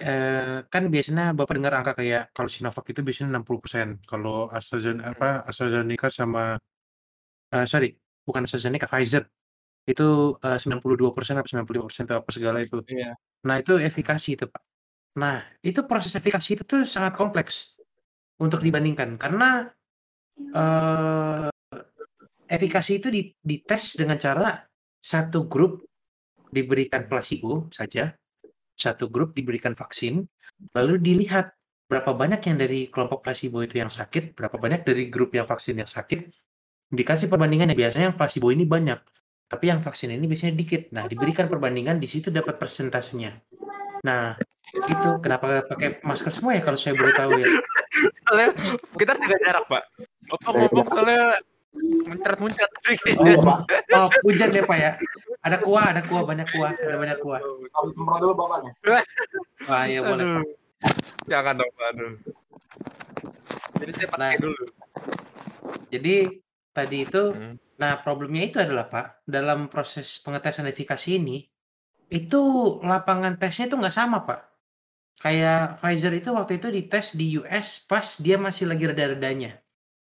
eh, 0.00 0.58
kan 0.72 0.82
biasanya 0.94 1.24
Bapak 1.38 1.54
dengar 1.58 1.72
angka 1.78 1.92
kayak 2.00 2.22
kalau 2.36 2.48
Sinovac 2.52 2.84
itu 2.92 3.00
biasanya 3.06 3.28
60%, 3.38 3.88
kalau 4.10 4.48
AstraZeneca 4.56 5.06
apa, 5.14 5.28
AstraZeneca 5.48 6.08
sama 6.12 6.42
eee, 7.52 7.66
sorry, 7.68 7.90
bukan 8.26 8.44
AstraZeneca, 8.46 8.86
Pfizer 8.90 9.24
itu, 9.88 10.38
eee, 10.42 10.58
92% 10.62 11.36
apa 11.40 11.48
95% 11.50 12.04
atau 12.10 12.22
apa 12.22 12.30
segala 12.34 12.58
itu. 12.62 12.80
Iya. 12.86 13.14
Nah, 13.48 13.56
itu 13.62 13.74
efikasi 13.78 14.28
itu, 14.38 14.46
Pak. 14.48 14.62
Nah, 15.20 15.44
itu 15.64 15.80
proses 15.88 16.12
efikasi 16.16 16.48
itu 16.58 16.64
tuh 16.64 16.82
sangat 16.88 17.14
kompleks 17.18 17.76
untuk 18.40 18.60
dibandingkan 18.64 19.16
karena, 19.20 19.70
eee, 20.38 21.48
efikasi 22.50 22.92
itu 23.00 23.08
di 23.12 23.22
dites 23.42 23.96
dengan 23.98 24.18
cara 24.20 24.62
satu 25.02 25.46
grup 25.50 25.82
diberikan 26.52 27.06
placebo 27.10 27.68
saja, 27.72 28.12
satu 28.76 29.08
grup 29.12 29.34
diberikan 29.36 29.74
vaksin, 29.76 30.26
lalu 30.76 31.00
dilihat 31.00 31.54
berapa 31.88 32.12
banyak 32.16 32.40
yang 32.48 32.58
dari 32.60 32.80
kelompok 32.88 33.24
placebo 33.24 33.62
itu 33.64 33.80
yang 33.82 33.92
sakit, 33.92 34.34
berapa 34.38 34.56
banyak 34.56 34.82
dari 34.88 35.08
grup 35.12 35.32
yang 35.36 35.46
vaksin 35.48 35.80
yang 35.82 35.90
sakit, 35.90 36.32
dikasih 36.92 37.32
perbandingannya. 37.32 37.72
Biasanya 37.72 38.12
yang 38.12 38.16
placebo 38.20 38.52
ini 38.52 38.68
banyak, 38.68 39.00
tapi 39.48 39.72
yang 39.72 39.80
vaksin 39.80 40.12
ini 40.12 40.28
biasanya 40.28 40.52
dikit. 40.52 40.92
Nah, 40.92 41.08
diberikan 41.08 41.48
perbandingan 41.48 41.96
di 41.96 42.06
situ 42.06 42.28
dapat 42.28 42.60
persentasenya. 42.60 43.40
Nah, 44.04 44.36
itu 44.72 45.08
kenapa 45.24 45.64
pakai 45.64 46.04
masker 46.04 46.32
semua 46.32 46.52
ya 46.52 46.62
kalau 46.62 46.76
saya 46.76 46.92
boleh 46.92 47.14
tahu 47.16 47.30
ya? 47.40 47.46
Soalnya 48.28 48.48
kita 48.96 49.12
jaga 49.16 49.36
jarak, 49.40 49.64
Pak. 49.68 49.82
Bapak 50.28 50.52
ngomong 50.52 50.86
soalnya 50.92 51.24
muncrat-muncrat 52.04 52.68
tadi 52.84 52.94
Oh. 53.16 53.64
Oh, 53.96 54.08
hujan 54.28 54.52
ya, 54.52 54.62
Pak 54.64 54.78
ya? 54.78 54.92
Ada 55.42 55.56
kuah, 55.58 55.90
ada 55.90 56.02
kuah, 56.06 56.22
banyak 56.22 56.48
kuah, 56.54 56.70
ada 56.76 56.96
banyak 57.00 57.18
kuah. 57.18 57.40
Semprot 57.92 58.18
dulu 58.22 58.32
bapaknya. 58.36 58.72
Wah, 59.66 59.84
ya 59.88 60.00
boleh. 60.04 60.24
Pak. 60.38 60.44
Jangan 61.26 61.54
dong, 61.58 61.70
Pak. 61.74 61.86
Aduh. 61.94 62.12
Jadi 63.82 63.90
saya 63.98 64.08
pakai 64.10 64.22
Nah. 64.22 64.38
dulu. 64.38 64.62
Jadi 65.90 66.14
tadi 66.76 67.06
itu, 67.06 67.32
Hmm. 67.32 67.56
nah 67.80 68.00
problemnya 68.04 68.42
itu 68.48 68.56
adalah 68.60 68.88
Pak, 68.88 69.06
dalam 69.28 69.68
proses 69.72 70.20
pengetesan 70.24 70.68
efikasi 70.68 71.08
ini, 71.20 71.46
itu 72.12 72.40
lapangan 72.84 73.36
tesnya 73.40 73.68
itu 73.72 73.76
nggak 73.80 73.94
sama 73.94 74.24
Pak. 74.28 74.40
Kayak 75.22 75.78
Pfizer 75.78 76.12
itu 76.18 76.28
waktu 76.34 76.58
itu 76.58 76.68
dites 76.72 77.14
di 77.14 77.38
US 77.38 77.84
pas 77.86 78.18
dia 78.18 78.36
masih 78.40 78.66
lagi 78.66 78.84
reda-redanya. 78.90 79.60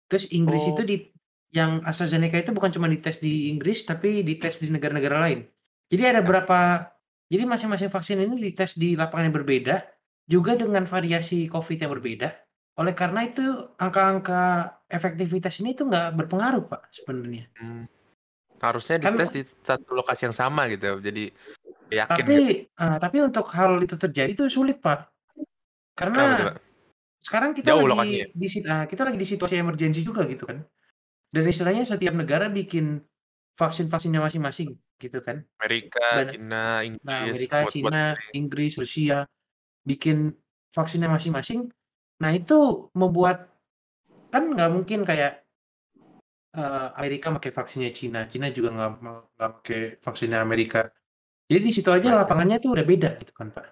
Terus 0.09 0.31
Inggris 0.31 0.63
Oh. 0.65 0.73
itu 0.77 0.83
di 0.87 0.97
yang 1.51 1.81
AstraZeneca 1.83 2.39
itu 2.39 2.53
bukan 2.53 2.71
cuma 2.77 2.87
dites 2.93 3.19
di 3.19 3.49
Inggris 3.49 3.83
tapi 3.89 4.21
dites 4.23 4.61
di 4.61 4.69
negara-negara 4.69 5.17
lain. 5.27 5.49
Jadi 5.89 6.03
ada 6.05 6.21
berapa 6.21 6.93
jadi 7.29 7.45
masing-masing 7.45 7.91
vaksin 7.93 8.21
ini 8.25 8.37
dites 8.53 8.77
di 8.77 8.97
lapangan 8.97 9.29
yang 9.33 9.37
berbeda, 9.45 9.77
juga 10.29 10.57
dengan 10.57 10.85
variasi 10.85 11.49
COVID 11.49 11.77
yang 11.81 11.93
berbeda. 11.93 12.29
Oleh 12.79 12.95
karena 12.97 13.25
itu 13.27 13.43
angka-angka 13.81 14.78
efektivitas 14.88 15.61
ini 15.61 15.77
tuh 15.77 15.87
nggak 15.87 16.16
berpengaruh 16.16 16.64
Pak 16.66 16.83
sebenarnya. 16.90 17.46
Hmm. 17.61 17.85
Harusnya 18.59 18.98
Kan- 18.98 19.14
dites 19.14 19.31
di 19.31 19.42
satu 19.62 19.94
lokasi 19.94 20.27
yang 20.27 20.35
sama 20.35 20.66
gitu. 20.66 20.98
Jadi 20.98 21.31
yakin 21.88 22.24
Tapi 22.24 22.35
gitu. 22.35 22.83
ah, 22.83 22.96
tapi 22.98 23.16
untuk 23.22 23.46
hal 23.55 23.79
itu 23.79 23.94
terjadi 23.94 24.33
itu 24.35 24.48
sulit 24.51 24.81
Pak. 24.83 25.09
Kenapa 25.94 25.94
Karena 25.94 26.22
Pak? 26.51 26.55
sekarang 27.22 27.51
kita 27.55 27.70
Jauh 27.70 27.87
lagi 27.87 27.92
lokasinya. 27.92 28.27
di 28.35 28.46
ah, 28.66 28.85
kita 28.88 29.03
lagi 29.07 29.18
di 29.20 29.27
situasi 29.29 29.55
emergensi 29.57 30.01
juga 30.03 30.27
gitu 30.27 30.48
kan. 30.48 30.59
Dan 31.29 31.44
istilahnya 31.44 31.85
setiap 31.85 32.16
negara 32.16 32.48
bikin 32.48 33.05
vaksin-vaksinnya 33.61 34.24
masing-masing 34.24 34.72
gitu 34.98 35.18
kan. 35.20 35.44
Amerika, 35.61 36.24
Dan- 36.24 36.31
Cina, 36.33 36.64
Inggris, 36.83 37.05
Nah, 37.05 37.20
Amerika, 37.29 37.57
buat-buat 37.62 37.74
Cina, 37.92 38.05
Inggris, 38.33 38.72
Rusia 38.81 39.18
bikin 39.85 40.33
vaksinnya 40.74 41.07
masing-masing. 41.07 41.68
Nah, 42.18 42.31
itu 42.35 42.90
membuat 42.94 43.51
kan 44.29 44.43
nggak 44.53 44.71
mungkin 44.73 45.01
kayak 45.09 45.33
eh, 46.59 46.87
Amerika 46.99 47.33
pakai 47.33 47.53
vaksinnya 47.53 47.91
Cina, 47.93 48.21
Cina 48.29 48.49
juga 48.53 48.69
nggak 48.73 48.91
mau- 49.05 49.29
nggak 49.37 49.51
pakai 49.61 49.81
vaksinnya 50.01 50.38
Amerika. 50.41 50.88
Jadi 51.49 51.61
di 51.64 51.73
situ 51.73 51.88
aja 51.88 52.12
lapangannya 52.12 52.61
tuh 52.61 52.77
udah 52.77 52.85
beda 52.85 53.11
gitu 53.25 53.33
kan, 53.33 53.49
Pak. 53.53 53.67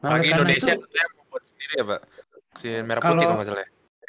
Nah, 0.00 0.16
Lagi 0.16 0.32
karena 0.32 0.42
Indonesia 0.42 0.72
itu, 0.74 0.82
katanya 0.82 1.06
membuat 1.14 1.42
sendiri 1.46 1.72
ya, 1.76 1.84
Pak? 1.86 2.00
Vaksin 2.50 2.80
merah 2.82 3.00
Kalau- 3.00 3.12
putih 3.14 3.26
kalau 3.26 3.36
nggak 3.38 3.48
salah. 3.48 3.62
ya? 3.62 3.68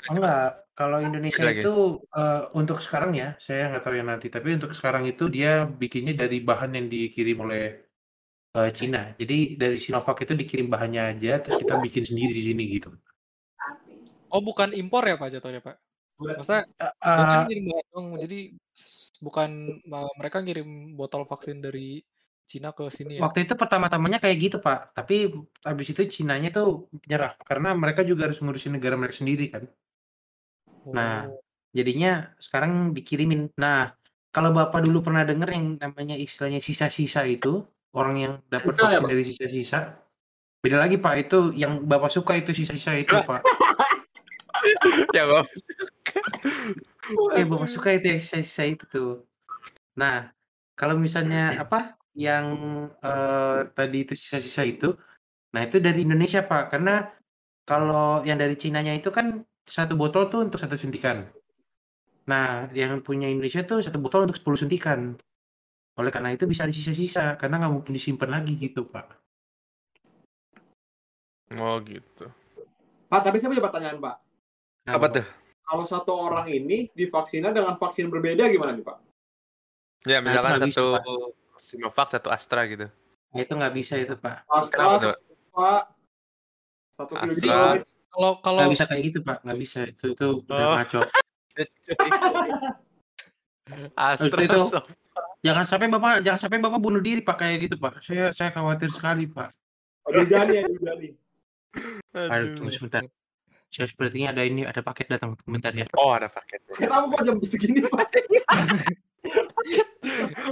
Oh, 0.10 0.14
enggak, 0.18 0.46
kalau 0.74 0.98
Indonesia 0.98 1.44
lagi? 1.46 1.62
itu 1.62 1.74
eh, 2.10 2.42
untuk 2.58 2.78
sekarang 2.82 3.12
ya, 3.14 3.30
saya 3.38 3.70
nggak 3.70 3.84
tahu 3.86 3.96
yang 4.02 4.10
nanti, 4.10 4.28
tapi 4.34 4.50
untuk 4.58 4.72
sekarang 4.74 5.04
itu 5.06 5.30
dia 5.30 5.70
bikinnya 5.70 6.18
dari 6.26 6.42
bahan 6.42 6.74
yang 6.74 6.88
dikirim 6.90 7.38
oleh 7.46 7.86
eh, 8.58 8.72
Cina. 8.74 9.14
Jadi 9.14 9.62
dari 9.62 9.78
Sinovac 9.78 10.18
itu 10.26 10.34
dikirim 10.34 10.74
bahannya 10.74 11.02
aja, 11.14 11.38
terus 11.38 11.62
kita 11.62 11.78
bikin 11.78 12.02
sendiri 12.02 12.34
di 12.34 12.44
sini 12.50 12.64
gitu. 12.66 12.90
Oh, 14.32 14.42
bukan 14.42 14.72
impor 14.72 15.04
ya, 15.04 15.20
Pak, 15.20 15.30
jatuhnya, 15.38 15.60
Pak? 15.62 15.76
Maksudnya 16.22 16.64
Eh, 16.78 16.94
eh, 17.02 17.44
ngirim 17.50 17.66
dong, 17.92 18.08
jadi 18.22 18.40
s- 18.78 19.10
bukan 19.18 19.82
mereka 20.22 20.38
ngirim 20.46 20.94
botol 20.94 21.26
vaksin 21.26 21.60
dari 21.60 22.06
Cina 22.46 22.76
ke 22.76 22.84
sini 22.92 23.18
ya? 23.18 23.26
waktu 23.26 23.48
itu 23.48 23.54
pertama-tamanya 23.56 24.20
kayak 24.20 24.38
gitu 24.38 24.58
Pak, 24.60 24.92
tapi 24.94 25.32
habis 25.64 25.88
itu 25.92 26.04
Cinanya 26.12 26.52
tuh 26.52 26.92
nyerah 27.08 27.34
karena 27.48 27.72
mereka 27.74 28.04
juga 28.04 28.28
harus 28.28 28.38
ngurusin 28.44 28.76
negara 28.76 29.00
mereka 29.00 29.18
sendiri 29.24 29.50
kan. 29.50 29.64
Nah, 30.92 31.32
Oh. 31.32 31.40
jadinya 31.72 32.36
sekarang 32.38 32.92
dikirimin. 32.92 33.50
Nah, 33.56 33.96
kalau 34.30 34.52
Bapak 34.52 34.84
dulu 34.84 35.00
pernah 35.02 35.24
dengar 35.24 35.50
yang 35.54 35.80
namanya 35.80 36.20
istilahnya 36.20 36.60
sisa-sisa 36.60 37.24
itu, 37.26 37.64
orang 37.96 38.16
yang 38.20 38.34
dapat 38.52 38.74
ya, 38.78 38.84
vaksin 38.84 39.04
Pak? 39.04 39.10
dari 39.10 39.24
sisa-sisa. 39.26 39.80
Beda 40.62 40.78
lagi 40.78 41.00
Pak, 41.02 41.14
itu 41.18 41.38
yang 41.58 41.88
Bapak 41.88 42.12
suka 42.14 42.38
itu 42.38 42.52
sisa-sisa 42.54 42.94
itu 43.00 43.16
Pak. 43.16 43.42
ya, 45.18 45.24
Bapak. 45.30 45.48
Eh, 47.38 47.46
Bapak 47.46 47.70
suka 47.70 47.90
itu 47.94 48.06
yang 48.12 48.22
sisa-sisa 48.22 48.64
itu 48.66 48.84
tuh. 48.90 49.12
Nah, 49.98 50.34
kalau 50.74 50.98
misalnya 50.98 51.56
apa 51.62 51.98
yang 52.18 52.46
eh, 53.00 53.60
tadi 53.72 53.98
itu 54.04 54.14
sisa-sisa 54.18 54.66
itu, 54.66 54.98
nah 55.54 55.62
itu 55.64 55.78
dari 55.78 56.04
Indonesia 56.04 56.42
Pak, 56.44 56.74
karena 56.74 57.08
kalau 57.68 58.26
yang 58.26 58.42
dari 58.42 58.58
Cinanya 58.58 58.92
itu 58.98 59.14
kan 59.14 59.46
satu 59.68 59.94
botol 59.96 60.28
tuh 60.28 60.50
untuk 60.50 60.58
satu 60.58 60.76
suntikan. 60.76 61.30
Nah, 62.28 62.70
yang 62.74 63.02
punya 63.02 63.30
Indonesia 63.30 63.62
tuh 63.66 63.82
satu 63.82 63.98
botol 63.98 64.30
untuk 64.30 64.38
10 64.38 64.66
suntikan. 64.66 65.18
Oleh 66.00 66.12
karena 66.14 66.34
itu 66.34 66.48
bisa 66.48 66.64
disisa-sisa, 66.66 67.36
karena 67.38 67.62
nggak 67.62 67.74
mungkin 67.74 67.94
disimpan 67.94 68.30
lagi 68.32 68.58
gitu 68.58 68.88
Pak. 68.88 69.08
Oh 71.60 71.84
gitu. 71.84 72.32
Pak, 73.12 73.28
tapi 73.28 73.44
saya 73.44 73.52
punya 73.52 73.66
pertanyaan, 73.68 74.00
Pak. 74.00 74.31
Nah, 74.88 74.98
Apa 74.98 75.08
tuh? 75.14 75.26
Kalau 75.62 75.86
satu 75.88 76.12
orang 76.18 76.50
ini 76.52 76.90
divaksinnya 76.92 77.54
dengan 77.54 77.78
vaksin 77.78 78.10
berbeda 78.12 78.50
gimana 78.50 78.76
nih, 78.76 78.84
Pak? 78.84 78.98
Ya, 80.04 80.18
Nah, 80.20 80.34
misalkan 80.34 80.52
bisa, 80.58 80.66
satu 80.66 80.84
Pak. 80.98 81.04
Sinovac, 81.62 82.08
satu 82.10 82.28
Astra 82.34 82.66
gitu. 82.66 82.90
Nah, 83.32 83.40
itu 83.40 83.54
nggak 83.54 83.74
bisa 83.78 83.94
itu 84.02 84.18
Pak. 84.18 84.50
Astra, 84.50 84.98
Kenapa 84.98 85.14
Pak, 85.54 85.82
satu 86.92 87.14
Astra. 87.16 87.86
Kalau 88.12 88.32
kalau 88.44 88.60
Nggak 88.66 88.74
bisa 88.76 88.86
kayak 88.90 89.04
gitu 89.08 89.20
Pak, 89.24 89.38
nggak 89.46 89.60
bisa. 89.62 89.80
Itu 89.88 90.06
itu 90.12 90.26
udah 90.44 90.66
Oh. 90.68 90.76
ngaco. 90.76 91.02
Astra, 93.96 94.40
Itu- 94.42 94.72
Jangan 95.42 95.66
sampai 95.66 95.90
Bapak 95.90 96.22
jangan 96.22 96.38
sampai 96.38 96.62
Bapak 96.62 96.78
bunuh 96.78 97.02
diri 97.02 97.22
Pak 97.26 97.38
kayak 97.40 97.66
gitu 97.70 97.76
Pak. 97.80 98.04
Saya 98.06 98.30
saya 98.30 98.54
khawatir 98.54 98.94
sekali 98.94 99.26
Pak. 99.26 99.50
Aduh, 100.06 100.26
Jani, 100.30 100.56
aduh, 100.66 100.78
Jani. 100.82 101.10
Aduh, 102.14 102.30
Aduh. 102.30 102.54
tunggu 102.58 102.72
sebentar. 102.74 103.02
Saya 103.72 103.88
sepertinya 103.88 104.36
ada 104.36 104.44
ini 104.44 104.68
ada 104.68 104.84
paket 104.84 105.08
datang 105.08 105.40
bentar 105.48 105.72
ya. 105.72 105.88
Oh, 105.96 106.12
ada 106.12 106.28
paket. 106.28 106.60
Kenapa 106.76 107.08
Pak 107.08 107.22
jam 107.24 107.36
segini, 107.40 107.80
Pak? 107.88 108.12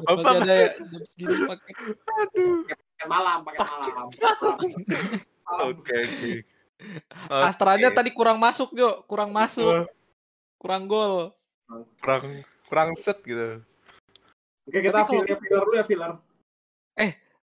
masih 0.07 0.36
ada 0.39 0.53
ya 0.55 0.70
jam 0.78 1.03
segini 1.03 1.36
pakai 1.43 1.74
Pakai 2.95 3.07
malam, 3.11 3.38
pakai 3.43 3.59
malam. 3.59 4.07
Oke, 5.65 5.97
oke. 6.05 6.34
Astranya 7.26 7.89
tadi 7.89 8.13
kurang 8.13 8.38
masuk, 8.38 8.70
Jo. 8.78 9.01
Kurang 9.09 9.34
masuk. 9.34 9.89
Kurang 10.61 10.86
gol. 10.86 11.34
kurang 12.05 12.45
kurang 12.70 12.89
set 12.93 13.17
gitu. 13.26 13.65
Oke, 14.70 14.78
kita 14.78 15.09
filler, 15.09 15.26
filler 15.41 15.63
dulu 15.65 15.74
ya, 15.74 15.86
filler. 15.89 16.11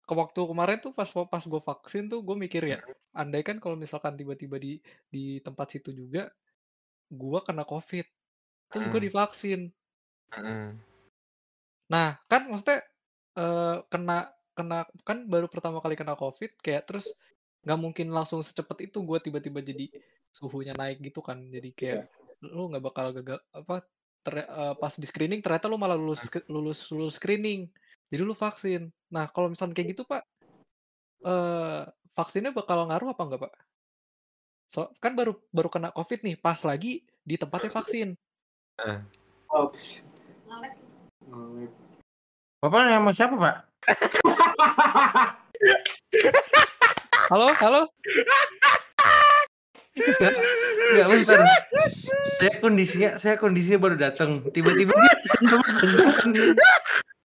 Ke 0.05 0.13
waktu 0.13 0.37
kemarin 0.37 0.77
tuh 0.77 0.93
pas 0.93 1.09
pas 1.09 1.43
gue 1.43 1.61
vaksin 1.61 2.05
tuh 2.07 2.21
gue 2.21 2.35
mikir 2.37 2.61
ya, 2.61 2.79
andai 3.09 3.41
kan 3.41 3.57
kalau 3.57 3.73
misalkan 3.73 4.13
tiba-tiba 4.13 4.61
di 4.61 4.77
di 5.09 5.41
tempat 5.41 5.73
situ 5.73 5.89
juga 5.89 6.29
gua 7.09 7.41
kena 7.41 7.65
COVID. 7.65 8.05
Terus 8.69 8.85
gue 8.89 9.01
divaksin. 9.09 9.61
Mm. 10.33 10.77
Nah, 11.89 12.17
kan 12.25 12.49
maksudnya 12.49 12.81
eh, 13.37 13.77
kena 13.89 14.29
kena 14.55 14.87
kan 15.03 15.27
baru 15.27 15.51
pertama 15.51 15.83
kali 15.83 15.99
kena 15.99 16.15
COVID 16.15 16.63
kayak 16.63 16.87
terus 16.87 17.11
nggak 17.65 17.79
mungkin 17.81 18.07
langsung 18.13 18.39
secepat 18.45 18.87
itu 18.87 19.01
gue 19.01 19.17
tiba-tiba 19.19 19.59
jadi 19.59 19.89
suhunya 20.29 20.73
naik 20.77 21.01
gitu 21.01 21.21
kan. 21.21 21.41
Jadi 21.49 21.73
kayak 21.73 22.09
lu 22.45 22.69
nggak 22.69 22.83
bakal 22.83 23.09
gagal 23.09 23.39
apa 23.53 23.85
ter- 24.25 24.49
eh, 24.49 24.73
pas 24.77 24.93
di 24.97 25.05
screening 25.05 25.41
ternyata 25.41 25.69
lu 25.69 25.77
malah 25.77 25.97
lulus 25.97 26.29
lulus 26.49 26.89
lulus 26.93 27.17
screening. 27.21 27.69
Jadi 28.15 28.23
lu 28.23 28.31
vaksin. 28.31 28.95
Nah, 29.11 29.27
kalau 29.27 29.51
misalnya 29.51 29.75
kayak 29.75 29.91
gitu, 29.91 30.07
Pak, 30.07 30.23
eh 31.27 31.83
vaksinnya 32.15 32.55
bakal 32.55 32.87
ngaruh 32.87 33.11
apa 33.11 33.21
enggak, 33.27 33.43
Pak? 33.43 33.53
So, 34.71 34.87
kan 35.03 35.19
baru 35.19 35.35
baru 35.51 35.67
kena 35.67 35.91
COVID 35.91 36.23
nih, 36.23 36.39
pas 36.39 36.55
lagi 36.63 37.03
di 37.27 37.35
tempatnya 37.35 37.75
vaksin. 37.75 38.15
Oh, 39.51 39.67
Bapak 42.63 42.79
nama 42.87 43.11
siapa, 43.11 43.35
Pak? 43.35 43.55
Halo, 47.27 47.51
halo. 47.59 47.81
Enggak 49.99 51.07
bentar. 51.11 51.39
saya 52.39 52.53
kondisinya 52.63 53.09
saya 53.19 53.35
kondisinya 53.35 53.79
baru 53.83 53.95
datang. 53.99 54.39
Tiba-tiba 54.55 54.95
dia 54.95 55.15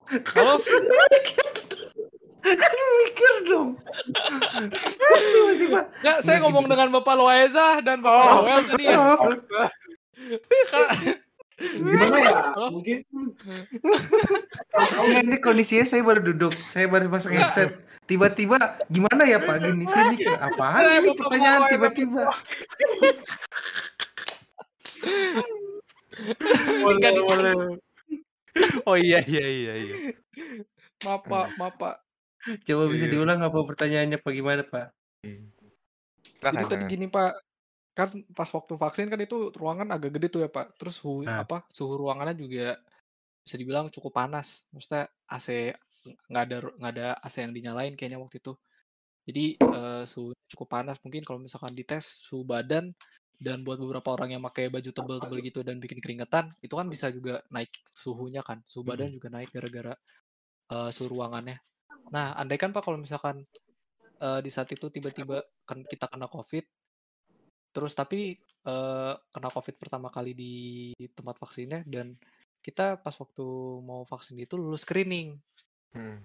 Halo. 0.08 0.56
kan 2.48 2.72
mikir 3.04 3.34
dong. 3.44 3.76
Tiba-tiba. 5.12 5.80
Enggak, 6.00 6.18
saya 6.24 6.40
ngomong 6.40 6.64
dengan 6.64 6.88
Bapak 6.96 7.12
Loaiza 7.12 7.84
dan 7.84 8.00
Bapak 8.00 8.40
Noel 8.40 8.60
tadi 8.64 8.84
ya. 8.88 8.96
Kak, 10.72 10.88
Gimana 11.58 12.16
ya? 12.24 12.32
Mungkin 12.72 12.98
Enggak, 14.72 15.22
ini 15.28 15.36
kondisinya 15.44 15.84
saya 15.84 16.00
baru 16.00 16.24
duduk. 16.32 16.56
Saya 16.72 16.88
baru 16.88 17.12
pasang 17.12 17.36
headset. 17.36 17.76
Tiba-tiba 18.08 18.56
gimana 18.88 19.28
ya 19.28 19.36
Pak 19.36 19.60
gini? 19.60 19.84
Saya 19.84 20.08
mikir 20.08 20.32
apaan 20.32 21.04
ini 21.04 21.12
pertanyaan 21.12 21.68
tiba-tiba. 21.68 22.32
Boleh, 26.82 26.98
boleh. 27.22 27.78
Oh 28.86 28.96
iya 28.96 29.18
iya 29.24 29.44
iya 29.46 29.72
iya. 29.80 29.94
maaf 31.04 31.22
Pak, 31.24 31.46
maaf 31.56 31.74
Pak. 31.76 31.96
Coba 32.64 32.84
bisa 32.88 33.04
Iya. 33.06 33.12
diulang 33.18 33.40
apa 33.42 33.58
pertanyaannya 33.66 34.18
Pak 34.22 34.32
gimana 34.32 34.62
Pak? 34.64 34.86
Silakan, 35.22 36.52
Jadi 36.54 36.64
tadi 36.64 36.74
silakan. 36.84 36.88
gini 36.90 37.06
Pak, 37.10 37.32
kan 37.98 38.08
pas 38.30 38.50
waktu 38.54 38.74
vaksin 38.78 39.06
kan 39.10 39.20
itu 39.20 39.50
ruangan 39.58 39.88
agak 39.90 40.10
gede 40.16 40.26
tuh 40.30 40.40
ya 40.46 40.50
Pak. 40.50 40.78
Terus 40.78 40.94
suhu 40.98 41.26
Nah. 41.26 41.42
apa 41.42 41.66
suhu 41.70 41.98
ruangannya 41.98 42.38
juga 42.38 42.78
bisa 43.42 43.56
dibilang 43.58 43.90
cukup 43.90 44.12
panas. 44.14 44.64
Maksudnya 44.70 45.08
AC 45.28 45.74
nggak 46.30 46.42
ada 46.48 46.56
nggak 46.78 46.92
ada 46.94 47.08
AC 47.20 47.42
yang 47.42 47.52
dinyalain 47.52 47.94
kayaknya 47.98 48.22
waktu 48.22 48.38
itu. 48.40 48.52
Jadi 49.28 49.44
eh, 49.60 50.02
suhu 50.08 50.32
cukup 50.48 50.68
panas. 50.70 50.96
Mungkin 51.04 51.26
kalau 51.26 51.42
misalkan 51.42 51.74
dites 51.76 52.06
suhu 52.06 52.46
badan 52.46 52.94
dan 53.38 53.62
buat 53.62 53.78
beberapa 53.78 54.18
orang 54.18 54.34
yang 54.34 54.42
pakai 54.42 54.66
baju 54.66 54.90
tebel-tebel 54.90 55.38
gitu 55.46 55.60
dan 55.62 55.78
bikin 55.78 56.02
keringetan, 56.02 56.50
itu 56.58 56.74
kan 56.74 56.90
bisa 56.90 57.06
juga 57.14 57.38
naik 57.54 57.70
suhunya 57.94 58.42
kan. 58.42 58.58
Suhu 58.66 58.82
badan 58.82 59.14
juga 59.14 59.30
naik 59.30 59.54
gara-gara 59.54 59.94
eh, 60.74 60.90
suhu 60.90 61.14
ruangannya. 61.14 61.62
Nah, 62.10 62.34
andai 62.34 62.58
kan 62.58 62.74
Pak 62.74 62.82
kalau 62.82 62.98
misalkan 62.98 63.46
eh, 64.18 64.40
di 64.42 64.50
saat 64.50 64.68
itu 64.74 64.90
tiba-tiba 64.90 65.38
kan 65.62 65.86
kita 65.86 66.10
kena 66.10 66.26
COVID, 66.26 66.64
terus 67.70 67.94
tapi 67.94 68.34
eh, 68.66 69.14
kena 69.14 69.48
COVID 69.54 69.74
pertama 69.78 70.10
kali 70.10 70.34
di 70.34 70.54
tempat 71.14 71.38
vaksinnya 71.38 71.86
dan 71.86 72.18
kita 72.58 72.98
pas 72.98 73.14
waktu 73.14 73.46
mau 73.86 74.02
vaksin 74.02 74.34
itu 74.42 74.58
lulus 74.58 74.82
screening. 74.82 75.38
Hmm. 75.94 76.18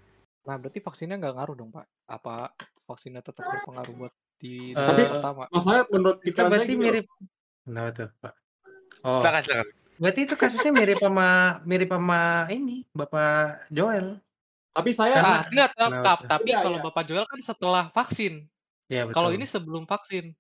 Nah, 0.44 0.56
berarti 0.60 0.82
vaksinnya 0.82 1.22
nggak 1.22 1.36
ngaruh 1.38 1.56
dong, 1.56 1.70
Pak? 1.70 1.86
Apa 2.10 2.52
vaksinnya 2.90 3.22
tetap 3.22 3.46
berpengaruh 3.46 3.96
buat 3.96 4.14
di 4.36 4.72
Eh, 4.72 4.78
dosis 4.78 5.08
pertama? 5.10 5.44
masalahnya 5.48 5.86
menurut 5.88 6.18
saya 6.22 6.46
berarti 6.46 6.74
mirip 6.74 7.06
Kenapa 7.64 7.90
tuh 7.94 8.10
Pak? 8.18 8.34
Oh, 9.02 9.20
Silakan 9.20 9.42
silakan. 9.42 9.68
berarti 9.96 10.20
itu 10.22 10.36
kasusnya 10.36 10.72
mirip 10.72 10.98
sama 10.98 11.28
mirip 11.64 11.90
sama 11.90 12.22
ini 12.50 12.84
Bapak 12.92 13.68
Joel. 13.70 14.20
Tapi 14.70 14.90
saya 14.90 15.16
Karena- 15.16 15.30
Ah, 15.30 15.42
enggak, 15.46 15.70
tap- 15.70 15.78
Kenapa 15.88 16.04
tap- 16.04 16.20
tuh? 16.20 16.30
tapi 16.30 16.50
Iya, 16.50 16.60
kalau 16.60 16.78
iya. 16.78 16.84
Bapak 16.84 17.04
Joel 17.06 17.26
kan 17.26 17.40
setelah 17.40 17.84
vaksin. 17.90 18.34
Ya 18.86 19.02
betul. 19.04 19.16
Kalau 19.16 19.30
ini 19.32 19.46
sebelum 19.46 19.84
vaksin. 19.86 20.34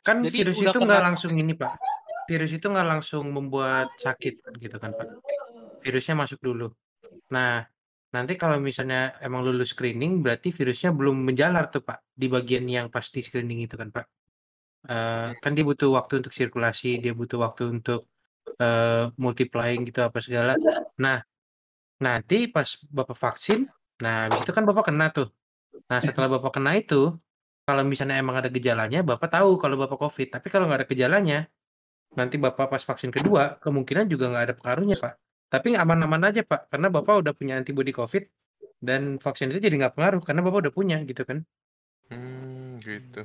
kan 0.00 0.22
jadi 0.22 0.38
virus 0.38 0.56
itu 0.56 0.70
kena 0.70 0.86
nggak 0.86 1.02
langsung 1.04 1.32
ini 1.34 1.52
Pak. 1.52 1.72
Virus 2.24 2.52
itu 2.52 2.62
nggak 2.64 2.88
langsung 2.88 3.26
membuat 3.26 3.90
sakit 3.96 4.38
gitu 4.56 4.76
kan 4.76 4.90
Pak. 4.92 5.18
Virusnya 5.82 6.14
masuk 6.16 6.38
dulu. 6.38 6.70
Nah, 7.28 7.66
nanti 8.14 8.32
kalau 8.40 8.56
misalnya 8.62 9.18
emang 9.24 9.40
lulus 9.46 9.74
screening 9.74 10.22
berarti 10.24 10.48
virusnya 10.54 10.90
belum 10.94 11.16
menjalar 11.28 11.64
tuh 11.74 11.82
Pak 11.88 11.98
di 12.20 12.26
bagian 12.30 12.64
yang 12.66 12.86
pasti 12.94 13.18
screening 13.26 13.66
itu 13.66 13.74
kan 13.80 13.88
Pak. 13.90 14.06
Eh, 14.86 15.28
kan 15.42 15.50
dia 15.56 15.64
butuh 15.66 15.90
waktu 15.98 16.22
untuk 16.22 16.30
sirkulasi, 16.30 17.02
dia 17.02 17.10
butuh 17.10 17.38
waktu 17.42 17.62
untuk 17.74 18.06
eh, 18.62 19.10
multiplying 19.18 19.82
gitu 19.88 20.00
apa 20.06 20.18
segala. 20.22 20.54
Nah, 21.02 21.18
nanti 22.04 22.46
pas 22.54 22.68
Bapak 22.96 23.16
vaksin, 23.18 23.66
nah 24.02 24.30
habis 24.30 24.40
itu 24.46 24.52
kan 24.56 24.64
Bapak 24.68 24.84
kena 24.88 25.10
tuh. 25.10 25.28
Nah, 25.90 25.98
setelah 26.06 26.28
Bapak 26.38 26.52
kena 26.56 26.78
itu, 26.78 27.18
kalau 27.66 27.82
misalnya 27.82 28.16
emang 28.22 28.38
ada 28.38 28.46
gejalanya, 28.46 29.02
Bapak 29.02 29.28
tahu 29.34 29.58
kalau 29.58 29.74
Bapak 29.74 29.98
COVID. 29.98 30.28
Tapi 30.38 30.46
kalau 30.52 30.70
nggak 30.70 30.86
ada 30.86 30.88
gejalanya, 30.88 31.38
nanti 32.14 32.36
Bapak 32.38 32.70
pas 32.70 32.82
vaksin 32.82 33.10
kedua, 33.10 33.58
kemungkinan 33.58 34.06
juga 34.06 34.30
nggak 34.30 34.44
ada 34.46 34.54
pengaruhnya, 34.54 34.96
Pak. 35.02 35.25
Tapi 35.46 35.78
aman-aman 35.78 36.26
aja, 36.26 36.42
Pak. 36.42 36.68
Karena 36.68 36.90
Bapak 36.90 37.22
udah 37.22 37.32
punya 37.32 37.54
antibodi 37.56 37.94
COVID, 37.94 38.24
dan 38.82 39.16
vaksin 39.18 39.50
itu 39.50 39.62
jadi 39.62 39.74
nggak 39.78 39.94
pengaruh, 39.94 40.20
karena 40.20 40.42
Bapak 40.42 40.68
udah 40.68 40.72
punya, 40.74 40.98
gitu 41.06 41.22
kan. 41.22 41.46
Hmm, 42.10 42.78
gitu. 42.82 43.22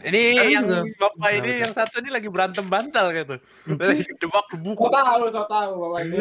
Ini 0.00 0.22
Sekarang 0.36 0.52
yang 0.52 0.64
juga- 0.68 0.84
bapak 1.00 1.30
ini 1.32 1.40
Kenapa, 1.40 1.62
yang 1.64 1.72
satu 1.72 1.94
ini 2.00 2.08
lagi 2.12 2.28
berantem 2.28 2.66
bantal 2.68 3.06
gitu. 3.12 3.34
Lagi 3.68 4.04
debak 4.16 4.44
debuk. 4.52 4.76
so 4.76 4.88
tahu, 4.88 5.22
so 5.32 5.42
tahu 5.48 5.70
bapak 5.80 6.00
ini. 6.04 6.16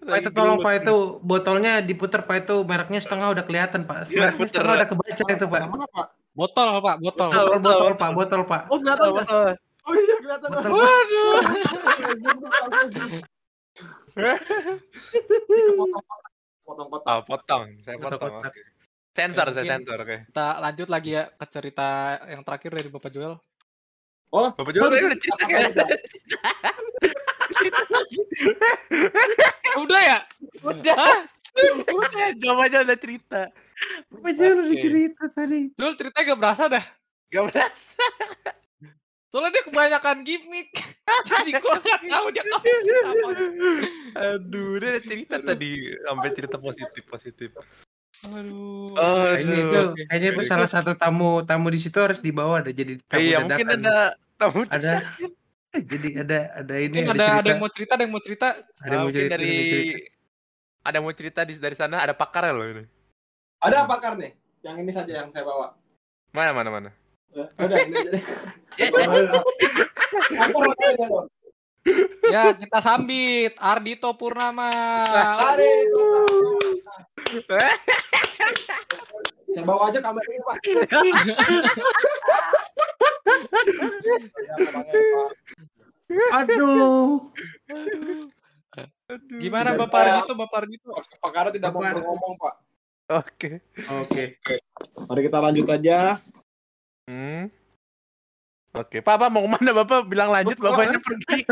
Pak 0.00 0.16
itu 0.24 0.30
tolong 0.32 0.58
Pak 0.64 0.72
itu 0.80 0.94
botolnya 1.20 1.84
diputer 1.84 2.24
Pak 2.24 2.48
itu 2.48 2.56
mereknya 2.64 3.00
setengah 3.00 3.28
udah 3.36 3.44
kelihatan 3.44 3.84
Pak. 3.84 4.08
Iya, 4.08 4.20
Mereknya 4.24 4.40
puter. 4.40 4.52
setengah 4.56 4.74
udah 4.74 4.88
kebaca 4.88 5.22
itu 5.28 5.46
Pak. 5.46 5.60
Mana 5.68 5.86
Pak? 5.88 6.06
Botol, 6.32 6.68
Pak, 6.80 6.96
botol. 7.02 7.28
Botol. 7.28 7.44
Botol 7.44 7.60
botol 7.60 7.92
Pak, 7.98 8.10
botol 8.14 8.42
Pak. 8.48 8.60
Oh 8.72 8.78
kelihatan 8.80 9.08
Betul, 9.12 9.20
nggak? 9.20 9.56
Oh 9.88 9.96
iya 9.96 10.16
kelihatan. 10.20 10.48
Waduh. 10.52 11.40
Potong 16.68 16.88
kotak. 16.92 17.08
Ah, 17.08 17.24
potong, 17.24 17.64
saya 17.80 17.96
Potong. 17.96 18.44
Sensor, 19.16 19.48
Ya, 19.50 19.54
saya 19.56 19.80
sensor, 19.80 19.98
oke. 20.04 20.28
Kita 20.30 20.60
lanjut 20.60 20.88
lagi 20.92 21.16
ya 21.16 21.32
ke 21.32 21.46
cerita 21.48 22.20
yang 22.28 22.44
terakhir 22.44 22.70
dari 22.76 22.88
Bapak 22.92 23.08
Joel. 23.10 23.40
Oh, 24.28 24.52
Bapak 24.52 24.76
sorry. 24.76 25.00
tadi 25.00 25.08
udah 25.08 25.18
cerita 25.18 25.44
kan? 25.48 25.72
udah? 29.82 30.00
Ya? 30.04 30.18
Udah. 30.60 31.24
Udah, 31.88 32.28
jawab 32.36 32.68
aja 32.68 32.84
udah 32.84 32.98
cerita. 33.00 33.48
Bapak 34.12 34.32
Joel 34.36 34.68
udah 34.68 34.76
cerita 34.76 35.24
tadi. 35.32 35.72
Joel 35.74 35.96
ceritanya 35.96 36.24
gak 36.28 36.38
berasa 36.38 36.68
dah. 36.68 36.84
Gak 37.32 37.44
berasa. 37.48 38.04
Soalnya 39.28 39.50
dia 39.52 39.64
kebanyakan 39.64 40.24
gimmick. 40.24 40.72
Jadi 41.28 41.52
gue 41.52 41.74
gak 41.78 42.00
tahu 42.02 42.26
dia 42.32 42.44
apa. 42.48 43.28
Aduh, 44.34 44.80
dia 44.80 45.00
cerita 45.00 45.36
tadi 45.38 45.92
sampai 46.00 46.28
cerita 46.32 46.56
positif 46.56 47.02
positif. 47.04 47.50
Aduh. 48.26 48.96
Kayaknya 48.96 49.54
itu, 49.54 49.78
Aduh. 49.78 49.94
kayaknya 50.08 50.28
itu 50.32 50.42
salah 50.42 50.66
satu 50.66 50.92
tamu 50.92 51.44
tamu 51.44 51.68
di 51.68 51.78
situ 51.78 51.96
harus 51.96 52.18
dibawa 52.18 52.64
ada 52.64 52.72
jadi 52.72 52.98
tamu 53.04 53.20
Iya, 53.20 53.36
mungkin 53.40 53.66
ada 53.68 53.94
tamu 54.34 54.66
ada 54.66 54.90
jadi 55.70 56.08
ada 56.24 56.38
ada 56.58 56.74
ini 56.80 56.96
Mungkin 56.98 57.14
ada, 57.14 57.26
ada, 57.38 57.46
yang 57.46 57.60
mau 57.60 57.70
cerita, 57.70 57.92
ada 57.94 58.02
yang 58.02 58.12
mau 58.12 58.22
cerita. 58.24 58.48
ada 58.50 58.58
yang 58.58 58.66
Ah, 58.82 58.96
mau 58.96 59.04
mungkin 59.06 59.20
cerita, 59.22 59.34
dari 59.36 59.52
ada 59.52 59.54
yang 59.54 59.62
mau 59.62 59.70
cerita. 59.70 60.08
ada 60.82 60.94
yang 60.96 61.04
mau 61.04 61.14
cerita 61.14 61.40
di 61.44 61.52
dari 61.60 61.76
sana 61.76 61.96
ada 62.00 62.14
pakar 62.16 62.42
loh 62.50 62.66
ini. 62.66 62.84
Ada 63.60 63.86
pakar 63.86 64.12
nih. 64.16 64.32
Yang 64.64 64.76
ini 64.82 64.90
saja 64.90 65.12
yang 65.14 65.28
saya 65.30 65.44
bawa. 65.46 65.76
Mana 66.32 66.50
mana 66.50 66.70
mana. 66.72 66.90
Ya, 72.28 72.52
kita 72.52 72.78
sambit 72.84 73.56
Ardito 73.56 74.12
Purnama. 74.16 74.68
Hari 75.08 75.88
itu. 75.88 76.06
Saya 79.48 79.64
bawa 79.64 79.88
aja 79.88 80.00
kamera 80.04 80.28
ini, 80.28 80.42
Pak. 80.44 80.56
aduh 86.32 87.28
Gimana 89.40 89.76
Bapak 89.76 89.92
Pak. 89.92 90.04
Ardito, 90.08 90.32
Bapak 90.36 90.58
Ardito? 90.64 90.88
Pakar 91.20 91.48
tidak 91.52 91.72
mau 91.72 91.80
ngomong, 91.80 92.34
Pak. 92.36 92.54
Oke. 93.08 93.64
oke 93.88 94.36
Mari 95.08 95.20
kita 95.24 95.38
lanjut 95.40 95.68
aja. 95.72 96.20
Hmm. 97.08 97.48
Oke, 98.76 99.00
Pak 99.00 99.32
mau 99.32 99.40
ke 99.40 99.48
mana 99.48 99.72
Bapak? 99.72 100.04
Bilang 100.04 100.28
lanjut, 100.28 100.60
Bapaknya 100.60 101.00
pergi. 101.00 101.40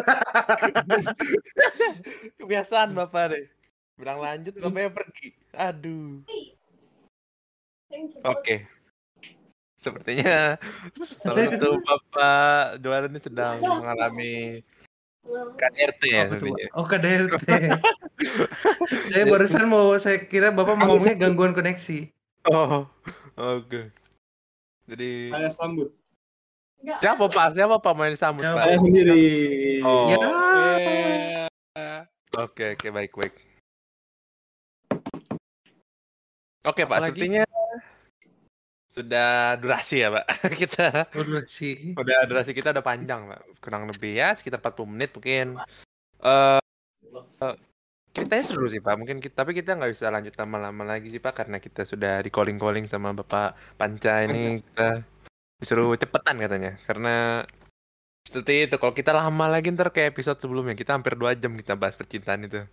Kebiasaan 2.39 2.93
Bapak 2.93 3.33
deh. 3.33 3.49
Bilang 3.97 4.21
lanjut, 4.21 4.53
Bapaknya 4.61 4.93
pergi. 4.93 5.33
Aduh. 5.57 6.21
Oke. 8.21 8.69
Sepertinya 9.81 10.61
salah 11.01 11.49
satu 11.49 11.81
Bapak 11.81 12.85
Joel 12.85 13.09
ini 13.09 13.21
sedang 13.25 13.57
mengalami 13.65 14.61
KDRT 15.57 16.03
ya. 16.13 16.25
Pak? 16.29 16.69
Oh 16.77 16.85
KDRT. 16.85 17.49
saya 19.09 19.25
barusan 19.25 19.65
mau 19.67 19.97
saya 19.97 20.21
kira 20.21 20.53
bapak 20.53 20.77
mau 20.77 20.95
ngomongnya 20.95 21.17
gangguan 21.17 21.57
koneksi. 21.57 22.13
Oh, 22.47 22.87
oke. 23.35 23.91
Jadi 24.87 25.31
Saya 25.31 25.51
sambut. 25.51 25.91
siapa 27.01 27.25
Pak? 27.27 27.47
Siapa 27.53 27.77
Pak 27.77 27.93
main 27.93 28.15
sambut 28.15 28.43
Siapa? 28.43 28.57
Pak? 28.57 28.65
Saya 28.65 28.79
sendiri. 28.79 29.23
Oh, 29.83 30.07
Ya. 30.09 31.49
Oke 32.37 32.65
oke 32.73 32.89
baik 32.91 33.13
baik. 33.13 33.35
Oke 36.63 36.83
Pak, 36.83 36.99
Apalagi? 36.99 37.15
sepertinya 37.15 37.43
sudah 38.91 39.31
durasi 39.57 39.97
ya 40.01 40.09
Pak. 40.11 40.27
kita 40.61 40.87
Udah 41.13 41.43
sih. 41.47 41.93
udah 41.93 42.19
durasi 42.25 42.51
kita 42.53 42.73
udah 42.73 42.83
panjang 42.83 43.27
Pak. 43.27 43.41
Kurang 43.59 43.87
lebih 43.87 44.13
ya 44.15 44.33
sekitar 44.33 44.59
40 44.59 44.87
menit 44.89 45.11
mungkin. 45.13 45.57
Eh 46.19 46.59
eh, 47.41 47.55
ceritanya 48.17 48.43
seru 48.43 48.65
sih 48.67 48.81
Pak. 48.81 48.97
Mungkin 48.97 49.21
kita, 49.21 49.37
tapi 49.37 49.53
kita 49.53 49.75
nggak 49.75 49.93
bisa 49.93 50.09
lanjut 50.09 50.33
lama-lama 50.35 50.83
lagi 50.87 51.07
sih 51.07 51.19
Pak 51.19 51.37
karena 51.37 51.57
kita 51.59 51.85
sudah 51.85 52.19
di 52.19 52.31
calling 52.31 52.57
calling 52.57 52.85
sama 52.85 53.13
Bapak 53.13 53.53
Panca 53.75 54.25
ini 54.25 54.65
kita 54.65 55.05
disuruh 55.57 55.93
cepetan 55.95 56.37
katanya 56.37 56.81
karena 56.83 57.45
seperti 58.23 58.67
itu 58.67 58.77
kalau 58.77 58.93
kita 58.93 59.13
lama 59.13 59.47
lagi 59.47 59.71
ntar 59.71 59.89
kayak 59.89 60.13
episode 60.13 60.37
sebelumnya 60.37 60.73
kita 60.73 60.93
hampir 60.93 61.15
dua 61.15 61.33
jam 61.33 61.53
kita 61.53 61.73
bahas 61.73 61.95
percintaan 61.95 62.43
itu 62.43 62.65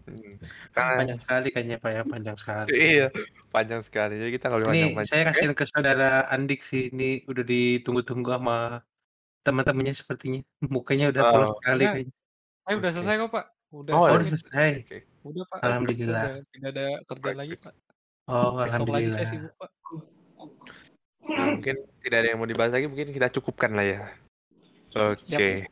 Hmm. 0.00 0.42
Karena- 0.72 0.98
Panjang 0.98 1.20
sekali 1.20 1.48
kayaknya 1.50 1.76
Pak 1.76 1.90
ya, 1.92 2.02
panjang 2.02 2.34
sekali. 2.34 2.68
iya 2.90 3.06
panjang 3.48 3.82
sekali 3.84 4.14
jadi 4.16 4.30
kita 4.32 4.46
boleh 4.48 4.64
Ini 4.64 4.72
panjang-panjang. 4.90 5.06
saya 5.06 5.22
kasihin 5.24 5.54
ke 5.54 5.64
saudara 5.66 6.10
Andik 6.26 6.60
sih. 6.60 6.90
Ini 6.90 7.28
udah 7.28 7.44
ditunggu-tunggu 7.44 8.30
sama 8.32 8.80
teman-temannya 9.40 9.94
sepertinya. 9.94 10.40
Mukanya 10.64 11.14
udah 11.14 11.22
Oh. 11.22 11.30
polos 11.30 11.50
sekali 11.54 11.78
Enggak. 11.78 11.94
kayaknya. 11.94 12.14
Saya 12.58 12.74
udah 12.74 12.90
Oke. 12.90 12.96
selesai 12.96 13.14
kok 13.14 13.30
Pak. 13.30 13.46
Udah 13.70 13.92
Oh, 13.92 14.08
udah 14.08 14.26
selesai. 14.26 14.82
Oke. 14.82 15.04
udah 15.22 15.44
Pak. 15.46 15.60
Alhamdulillah. 15.60 16.42
Tidak 16.48 16.70
ada 16.70 16.86
kerjaan 17.04 17.36
lagi 17.36 17.54
Pak. 17.56 17.74
Oh, 18.26 18.58
Besok 18.58 18.88
lagi 18.88 19.06
alhamdulillah. 19.06 19.12
saya 19.12 19.26
sibuk 19.26 19.54
Pak. 19.54 19.70
Nah, 21.20 21.52
mungkin 21.52 21.76
tidak 22.00 22.18
ada 22.18 22.28
yang 22.28 22.36
mau 22.36 22.44
dibahas 22.44 22.72
lagi 22.72 22.84
mungkin 22.84 23.08
kita 23.08 23.30
cukupkan 23.30 23.70
lah 23.70 23.84
ya 23.84 24.08
oke 24.90 25.68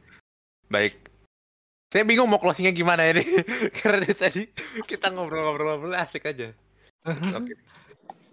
baik 0.68 1.09
saya 1.88 2.05
bingung 2.05 2.30
mau 2.30 2.38
closingnya 2.38 2.70
gimana 2.70 3.09
ini 3.09 3.24
karena 3.80 4.05
dari 4.05 4.14
tadi 4.14 4.42
kita 4.86 5.11
ngobrol-ngobrol 5.11 5.90
asik 5.96 6.26
aja 6.26 6.53
oke 7.34 7.55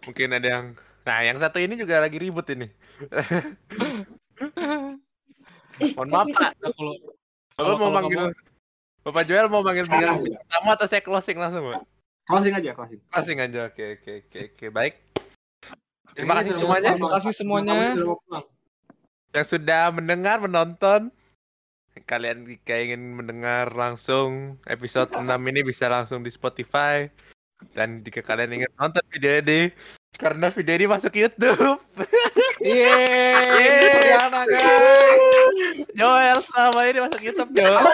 mungkin 0.05 0.37
ada 0.37 0.47
yang 0.51 0.65
nah 1.01 1.23
yang 1.23 1.39
satu 1.39 1.57
ini 1.57 1.73
juga 1.73 1.97
lagi 1.97 2.19
ribut 2.19 2.45
ini 2.51 2.69
mohon 5.95 6.09
maaf 6.09 6.27
pak 6.29 6.51
Nah, 6.61 6.71
kalau 6.75 6.93
Kalau- 7.55 7.79
mau 7.79 7.91
manggil 7.95 8.21
Bapak 9.05 9.21
Joel 9.29 9.45
mau 9.45 9.61
manggil 9.61 9.85
bintang 9.85 10.17
tamu 10.49 10.69
atau 10.73 10.89
saya 10.89 10.97
closing 11.05 11.37
langsung 11.37 11.61
pak? 11.61 11.85
Closing 12.25 12.57
aja, 12.57 12.73
closing. 12.73 12.99
closing 13.13 13.37
aja 13.37 13.59
oke 13.69 13.83
oke 14.01 14.11
oke 14.25 14.39
oke. 14.49 14.65
Baik. 14.73 14.93
Terima 16.17 16.33
kasih 16.41 16.57
semuanya. 16.57 16.97
Terima 16.97 17.11
kasih 17.13 17.33
semuanya. 17.37 17.73
Yang 19.29 19.45
sudah 19.45 19.93
mendengar 19.93 20.41
menonton. 20.41 21.13
Kalian 22.09 22.49
jika 22.49 22.81
ingin 22.81 23.13
mendengar 23.13 23.69
langsung 23.77 24.57
episode 24.65 25.13
6 25.13 25.21
ini 25.53 25.61
bisa 25.61 25.85
langsung 25.85 26.25
di 26.25 26.33
Spotify. 26.33 27.05
Dan 27.77 28.01
jika 28.01 28.25
kalian 28.25 28.57
ingin 28.57 28.71
nonton 28.73 29.05
video 29.13 29.37
ini 29.45 29.69
karena 30.17 30.49
video 30.49 30.73
ini 30.81 30.85
masuk 30.89 31.13
YouTube. 31.13 31.77
Yeay, 32.65 33.85
Riana 34.01 34.49
guys. 34.49 35.21
Joel 35.93 36.39
selama 36.41 36.81
ini 36.89 36.99
masuk 37.05 37.21
YouTube 37.21 37.51
Joel 37.53 37.85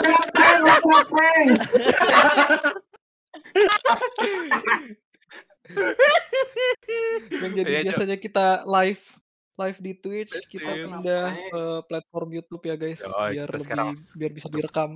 Yang 7.31 7.53
jadi 7.55 7.69
Iya, 7.71 7.79
Jo. 7.79 7.85
biasanya 7.89 8.17
kita 8.19 8.47
live 8.67 9.03
live 9.57 9.79
di 9.79 9.93
Twitch, 9.93 10.33
kita 10.49 10.71
Betul. 10.73 10.83
pindah 10.89 11.25
ke 11.37 11.61
platform 11.85 12.29
YouTube 12.33 12.63
ya 12.65 12.75
guys, 12.75 12.99
Yoi, 12.99 13.29
biar 13.37 13.45
kita 13.45 13.53
lebih 13.53 13.65
sekarang 13.65 13.87
biar 14.17 14.31
bisa 14.33 14.47
direkam. 14.49 14.91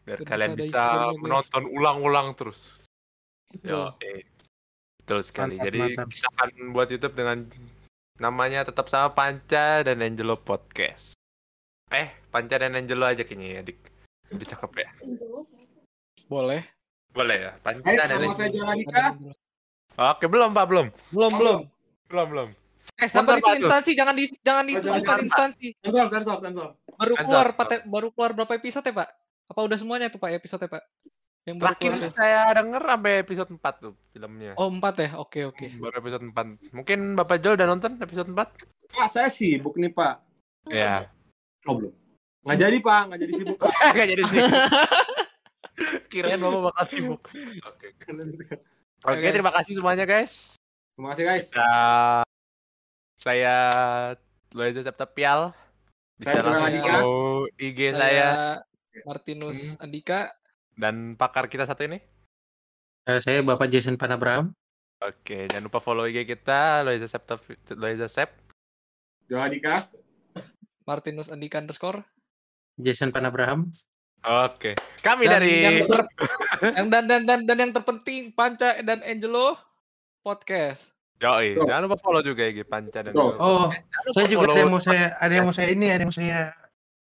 biar 0.00 0.18
Biar 0.20 0.28
kalian 0.28 0.50
bisa 0.56 0.80
ada 0.80 1.12
bisa 1.12 1.20
menonton 1.20 1.64
ulang-ulang 1.70 2.28
terus 2.34 2.84
Betul. 3.50 3.90
Yo, 3.98 4.22
betul 5.02 5.20
sekali. 5.26 5.58
Mantap, 5.58 5.66
Jadi 5.66 5.78
mantap. 5.82 6.06
kita 6.06 6.28
akan 6.30 6.50
buat 6.70 6.88
YouTube 6.88 7.14
dengan 7.18 7.38
namanya 8.16 8.60
tetap 8.62 8.86
sama 8.86 9.10
Panca 9.10 9.82
dan 9.82 9.98
Angelo 9.98 10.38
Podcast. 10.38 11.18
Eh, 11.90 12.14
Panca 12.30 12.62
dan 12.62 12.78
Angelo 12.78 13.02
aja 13.02 13.26
kayaknya 13.26 13.58
ya, 13.58 13.62
Dik. 13.66 13.80
Lebih 14.30 14.46
cakep 14.50 14.70
ya. 14.78 14.88
Boleh. 16.30 16.62
Boleh 17.10 17.36
ya, 17.36 17.52
Hai, 17.66 17.98
dan 17.98 18.06
sama. 18.06 19.34
Oke, 20.14 20.30
belum 20.30 20.54
Pak, 20.54 20.64
belum. 20.70 20.86
Belum, 21.10 21.32
belum. 21.34 21.58
Belum, 22.06 22.26
belum. 22.30 22.48
Eh, 23.00 23.08
sabar 23.10 23.40
itu 23.40 23.50
instansi, 23.58 23.96
jangan 23.98 24.14
di 24.14 24.30
jangan 24.44 24.64
di 24.68 24.72
itu 24.78 24.86
jangan, 24.86 25.00
bukan 25.02 25.16
Pak. 25.18 25.26
instansi. 25.26 25.68
Sensor, 25.82 26.06
sensor, 26.12 26.38
sensor. 26.38 26.68
Baru 26.94 27.14
keluar 27.18 27.48
Pak. 27.58 27.82
Baru 27.88 28.08
keluar 28.14 28.30
berapa 28.36 28.52
episode 28.54 28.86
ya, 28.86 28.94
Pak? 29.02 29.08
Apa 29.50 29.60
udah 29.66 29.76
semuanya 29.80 30.06
tuh 30.06 30.22
Pak 30.22 30.30
episode 30.38 30.62
Pak? 30.70 30.82
Yang 31.48 31.56
Terakhir 31.64 31.92
saya 32.12 32.40
denger 32.52 32.82
sampai 32.84 33.12
episode 33.24 33.50
4 33.56 33.82
tuh 33.82 33.92
filmnya. 34.12 34.52
Oh, 34.60 34.68
4 34.68 34.92
ya? 35.00 35.10
Oke, 35.16 35.48
oke. 35.48 35.66
Baru 35.80 35.94
episode 36.04 36.24
4. 36.28 36.76
Mungkin 36.76 36.98
Bapak 37.16 37.40
Joel 37.40 37.56
udah 37.56 37.68
nonton 37.72 37.96
episode 37.96 38.28
4? 38.28 38.36
Pak, 38.92 39.08
saya 39.08 39.32
sibuk 39.32 39.74
nih, 39.80 39.88
Pak. 39.88 40.20
Iya. 40.68 41.08
Oh, 41.64 41.80
belum. 41.80 41.96
Nggak 42.40 42.58
jadi, 42.58 42.76
Pak. 42.80 43.00
Nggak 43.06 43.20
jadi 43.20 43.32
sibuk, 43.34 43.56
Pak. 43.58 43.72
Gak 43.96 44.08
jadi 44.08 44.22
sih. 44.26 44.40
Kirain 46.08 46.36
Bapak 46.36 46.60
bakal 46.72 46.84
sibuk. 46.86 47.22
Oke. 47.64 47.86
Oke, 49.00 49.16
guys. 49.18 49.32
terima 49.32 49.48
kasih 49.50 49.72
semuanya 49.74 50.04
guys. 50.04 50.32
Terima 50.92 51.08
kasih, 51.10 51.24
guys. 51.24 51.46
Ya, 51.52 51.72
saya 53.16 53.56
Loiza 54.52 54.80
Septapial. 54.80 55.56
Bisa 56.16 56.36
Saya 56.36 56.40
langsung 56.44 56.68
Andika. 56.68 56.92
follow 56.94 57.16
IG 57.56 57.78
saya 57.92 58.28
Martinus 59.02 59.58
Hmm. 59.72 59.84
Andika. 59.84 60.20
dan 60.76 60.94
pakar 61.16 61.48
kita 61.48 61.64
satu 61.64 61.84
ini. 61.84 61.96
Eh, 63.04 63.20
saya 63.20 63.40
Bapak 63.40 63.68
Jason 63.68 63.96
Panabraham. 63.96 64.52
Oke, 65.00 65.48
jangan 65.48 65.64
lupa 65.64 65.80
follow 65.80 66.04
IG 66.04 66.24
kita 66.26 66.84
Loiza 66.84 67.04
Septa 67.04 67.40
Loiza 67.72 68.04
Sep. 68.04 68.28
Jaladika. 69.28 69.80
Martinus 70.84 71.28
Andika 71.28 71.56
underscore. 71.56 72.04
Jason 72.80 73.08
Panabraham. 73.08 73.68
Oke, 74.20 74.76
kami 75.00 75.24
Dan 75.24 75.32
dari 75.34 75.52
yang, 75.58 75.76
ter- 75.88 76.08
yang 76.76 76.88
dan, 76.88 77.04
dan 77.04 77.22
dan 77.24 77.40
dan 77.42 77.56
yang 77.58 77.72
terpenting 77.72 78.28
Panca 78.30 78.76
dan 78.78 79.00
Angelo 79.00 79.56
podcast. 80.20 80.92
Yoi, 81.16 81.52
Betul. 81.52 81.64
jangan 81.66 81.82
lupa 81.84 81.96
follow 81.96 82.20
juga 82.20 82.42
IG 82.44 82.64
Panca 82.64 83.00
dan. 83.00 83.12
Oh, 83.12 83.68
lupa 83.68 83.76
saya 84.10 84.26
juga 84.26 84.44
ada 84.46 84.56
yang 84.58 84.68
mau 84.68 84.80
saya 84.80 85.04
ada 85.14 85.32
yang 85.32 85.44
mau 85.44 85.52
saya 85.52 85.68
ini, 85.68 85.86
ada 85.86 86.00
yang 86.00 86.08
mau 86.08 86.16
saya 86.16 86.52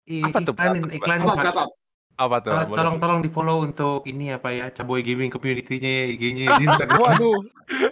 i- 0.05 0.21
Apa 0.21 0.37
tuh, 0.39 0.53
iklanin, 0.53 0.83
Apa 0.83 0.93
iklanin, 0.95 1.25
Stop, 1.25 1.37
Pak. 1.37 1.45
stop. 1.49 1.69
apa 2.13 2.35
tuh? 2.39 2.51
Boleh. 2.53 2.77
tolong 2.77 2.97
tolong 2.97 3.19
di 3.19 3.29
follow 3.29 3.57
untuk 3.59 4.05
ini 4.05 4.29
apa 4.29 4.49
ya 4.49 4.69
Caboy 4.69 5.01
Gaming 5.01 5.29
community-nya 5.29 5.89
ya 5.89 6.05
IG-nya 6.09 6.45
di 6.55 6.65
Instagram. 6.69 6.97
Waduh, 6.99 7.41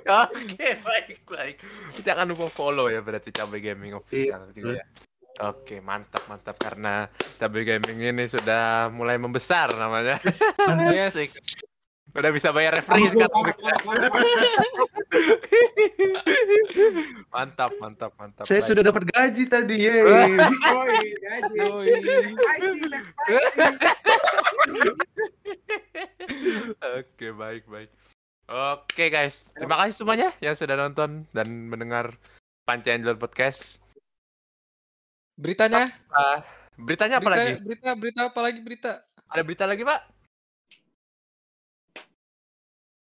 Oke, 0.02 0.68
baik, 0.78 1.26
baik. 1.26 1.56
Jangan 2.00 2.26
lupa 2.26 2.46
follow 2.48 2.86
ya 2.86 3.02
berarti 3.02 3.30
Cabai 3.30 3.58
Gaming 3.60 3.94
Official 3.94 4.46
juga 4.52 4.78
ya. 4.78 4.86
Oke, 5.40 5.80
mantap, 5.80 6.28
mantap. 6.28 6.60
Karena 6.60 7.08
Cabai 7.40 7.64
Gaming 7.64 8.04
ini 8.04 8.28
sudah 8.28 8.92
mulai 8.92 9.16
membesar 9.16 9.72
namanya. 9.80 10.20
yes. 10.92 11.16
Udah 12.12 12.28
bisa 12.36 12.52
bayar 12.52 12.76
referee 12.76 13.08
sekarang. 13.08 13.32
mantap, 17.32 17.72
mantap, 17.80 18.12
mantap. 18.20 18.44
Saya 18.44 18.60
Baik. 18.60 18.68
sudah 18.68 18.84
dapat 18.84 19.04
gaji 19.16 19.44
tadi, 19.48 19.76
ye. 19.80 19.96
Gaji. 21.24 21.60
Oke, 27.00 27.28
baik, 27.32 27.64
baik. 27.72 27.90
Oke, 28.52 29.08
guys. 29.08 29.48
Terima 29.56 29.80
kasih 29.80 29.96
semuanya 30.04 30.36
yang 30.44 30.60
sudah 30.60 30.76
nonton 30.76 31.24
dan 31.32 31.48
mendengar 31.72 32.20
Panca 32.68 32.92
Angel 32.92 33.16
Podcast. 33.16 33.81
Beritanya? 35.42 35.90
Ah, 36.14 36.46
beritanya 36.78 37.18
apa 37.18 37.34
berita, 37.34 37.42
lagi? 37.42 37.54
berita 37.66 37.90
berita 37.98 38.20
apa 38.30 38.40
lagi 38.46 38.60
berita? 38.62 38.92
Ada 39.26 39.42
berita 39.42 39.66
lagi, 39.66 39.82
Pak? 39.82 40.00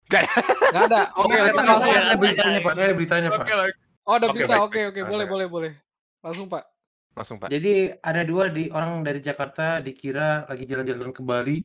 Gak 0.09 0.23
Nggak 0.73 0.83
ada. 0.89 1.01
Oke, 1.21 1.37
ada, 1.37 1.61
langsung. 1.61 1.93
ada 1.93 2.15
beritanya, 2.17 2.59
Pak. 2.65 2.73
Saya 2.73 2.85
ada 2.89 2.95
beritanya, 2.97 3.27
Pak. 3.29 3.45
Oke, 3.45 3.53
oke. 3.53 3.73
Oh, 4.03 4.13
ada 4.17 4.27
Oke, 4.27 4.33
berita. 4.35 4.53
baik, 4.57 4.65
Oke, 4.67 4.79
oke, 4.89 5.01
boleh, 5.07 5.25
boleh, 5.29 5.47
boleh. 5.47 5.71
Langsung, 6.25 6.47
Pak. 6.49 6.63
Langsung, 7.13 7.37
Pak. 7.37 7.47
Jadi 7.53 7.93
ada 8.01 8.21
dua 8.25 8.49
di 8.49 8.67
orang 8.73 9.05
dari 9.05 9.21
Jakarta 9.21 9.77
dikira 9.79 10.49
lagi 10.49 10.65
jalan-jalan 10.65 11.13
ke 11.13 11.21
Bali. 11.21 11.57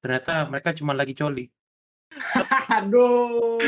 Ternyata 0.00 0.46
mereka 0.46 0.70
cuma 0.70 0.94
lagi 0.94 1.18
coli. 1.18 1.50
Aduh. 2.78 3.58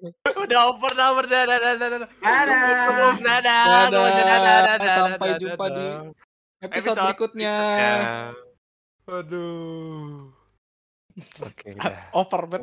Udah 0.00 0.60
over, 0.72 0.92
udah 0.92 1.08
dadah. 1.28 1.58
Dadah. 1.76 2.08
Dadah, 2.24 2.60
Dadah. 3.20 3.60
semuanya, 3.92 4.22
dadah, 4.24 4.56
dadah, 4.64 4.94
Sampai 4.96 5.28
jumpa 5.36 5.66
di. 5.68 5.86
Episode 6.60 6.98
berikutnya. 7.08 7.56
Aduh. 9.08 10.32
Oke, 11.20 11.76
udah. 11.76 12.08
Over 12.16 12.42
bet. 12.48 12.62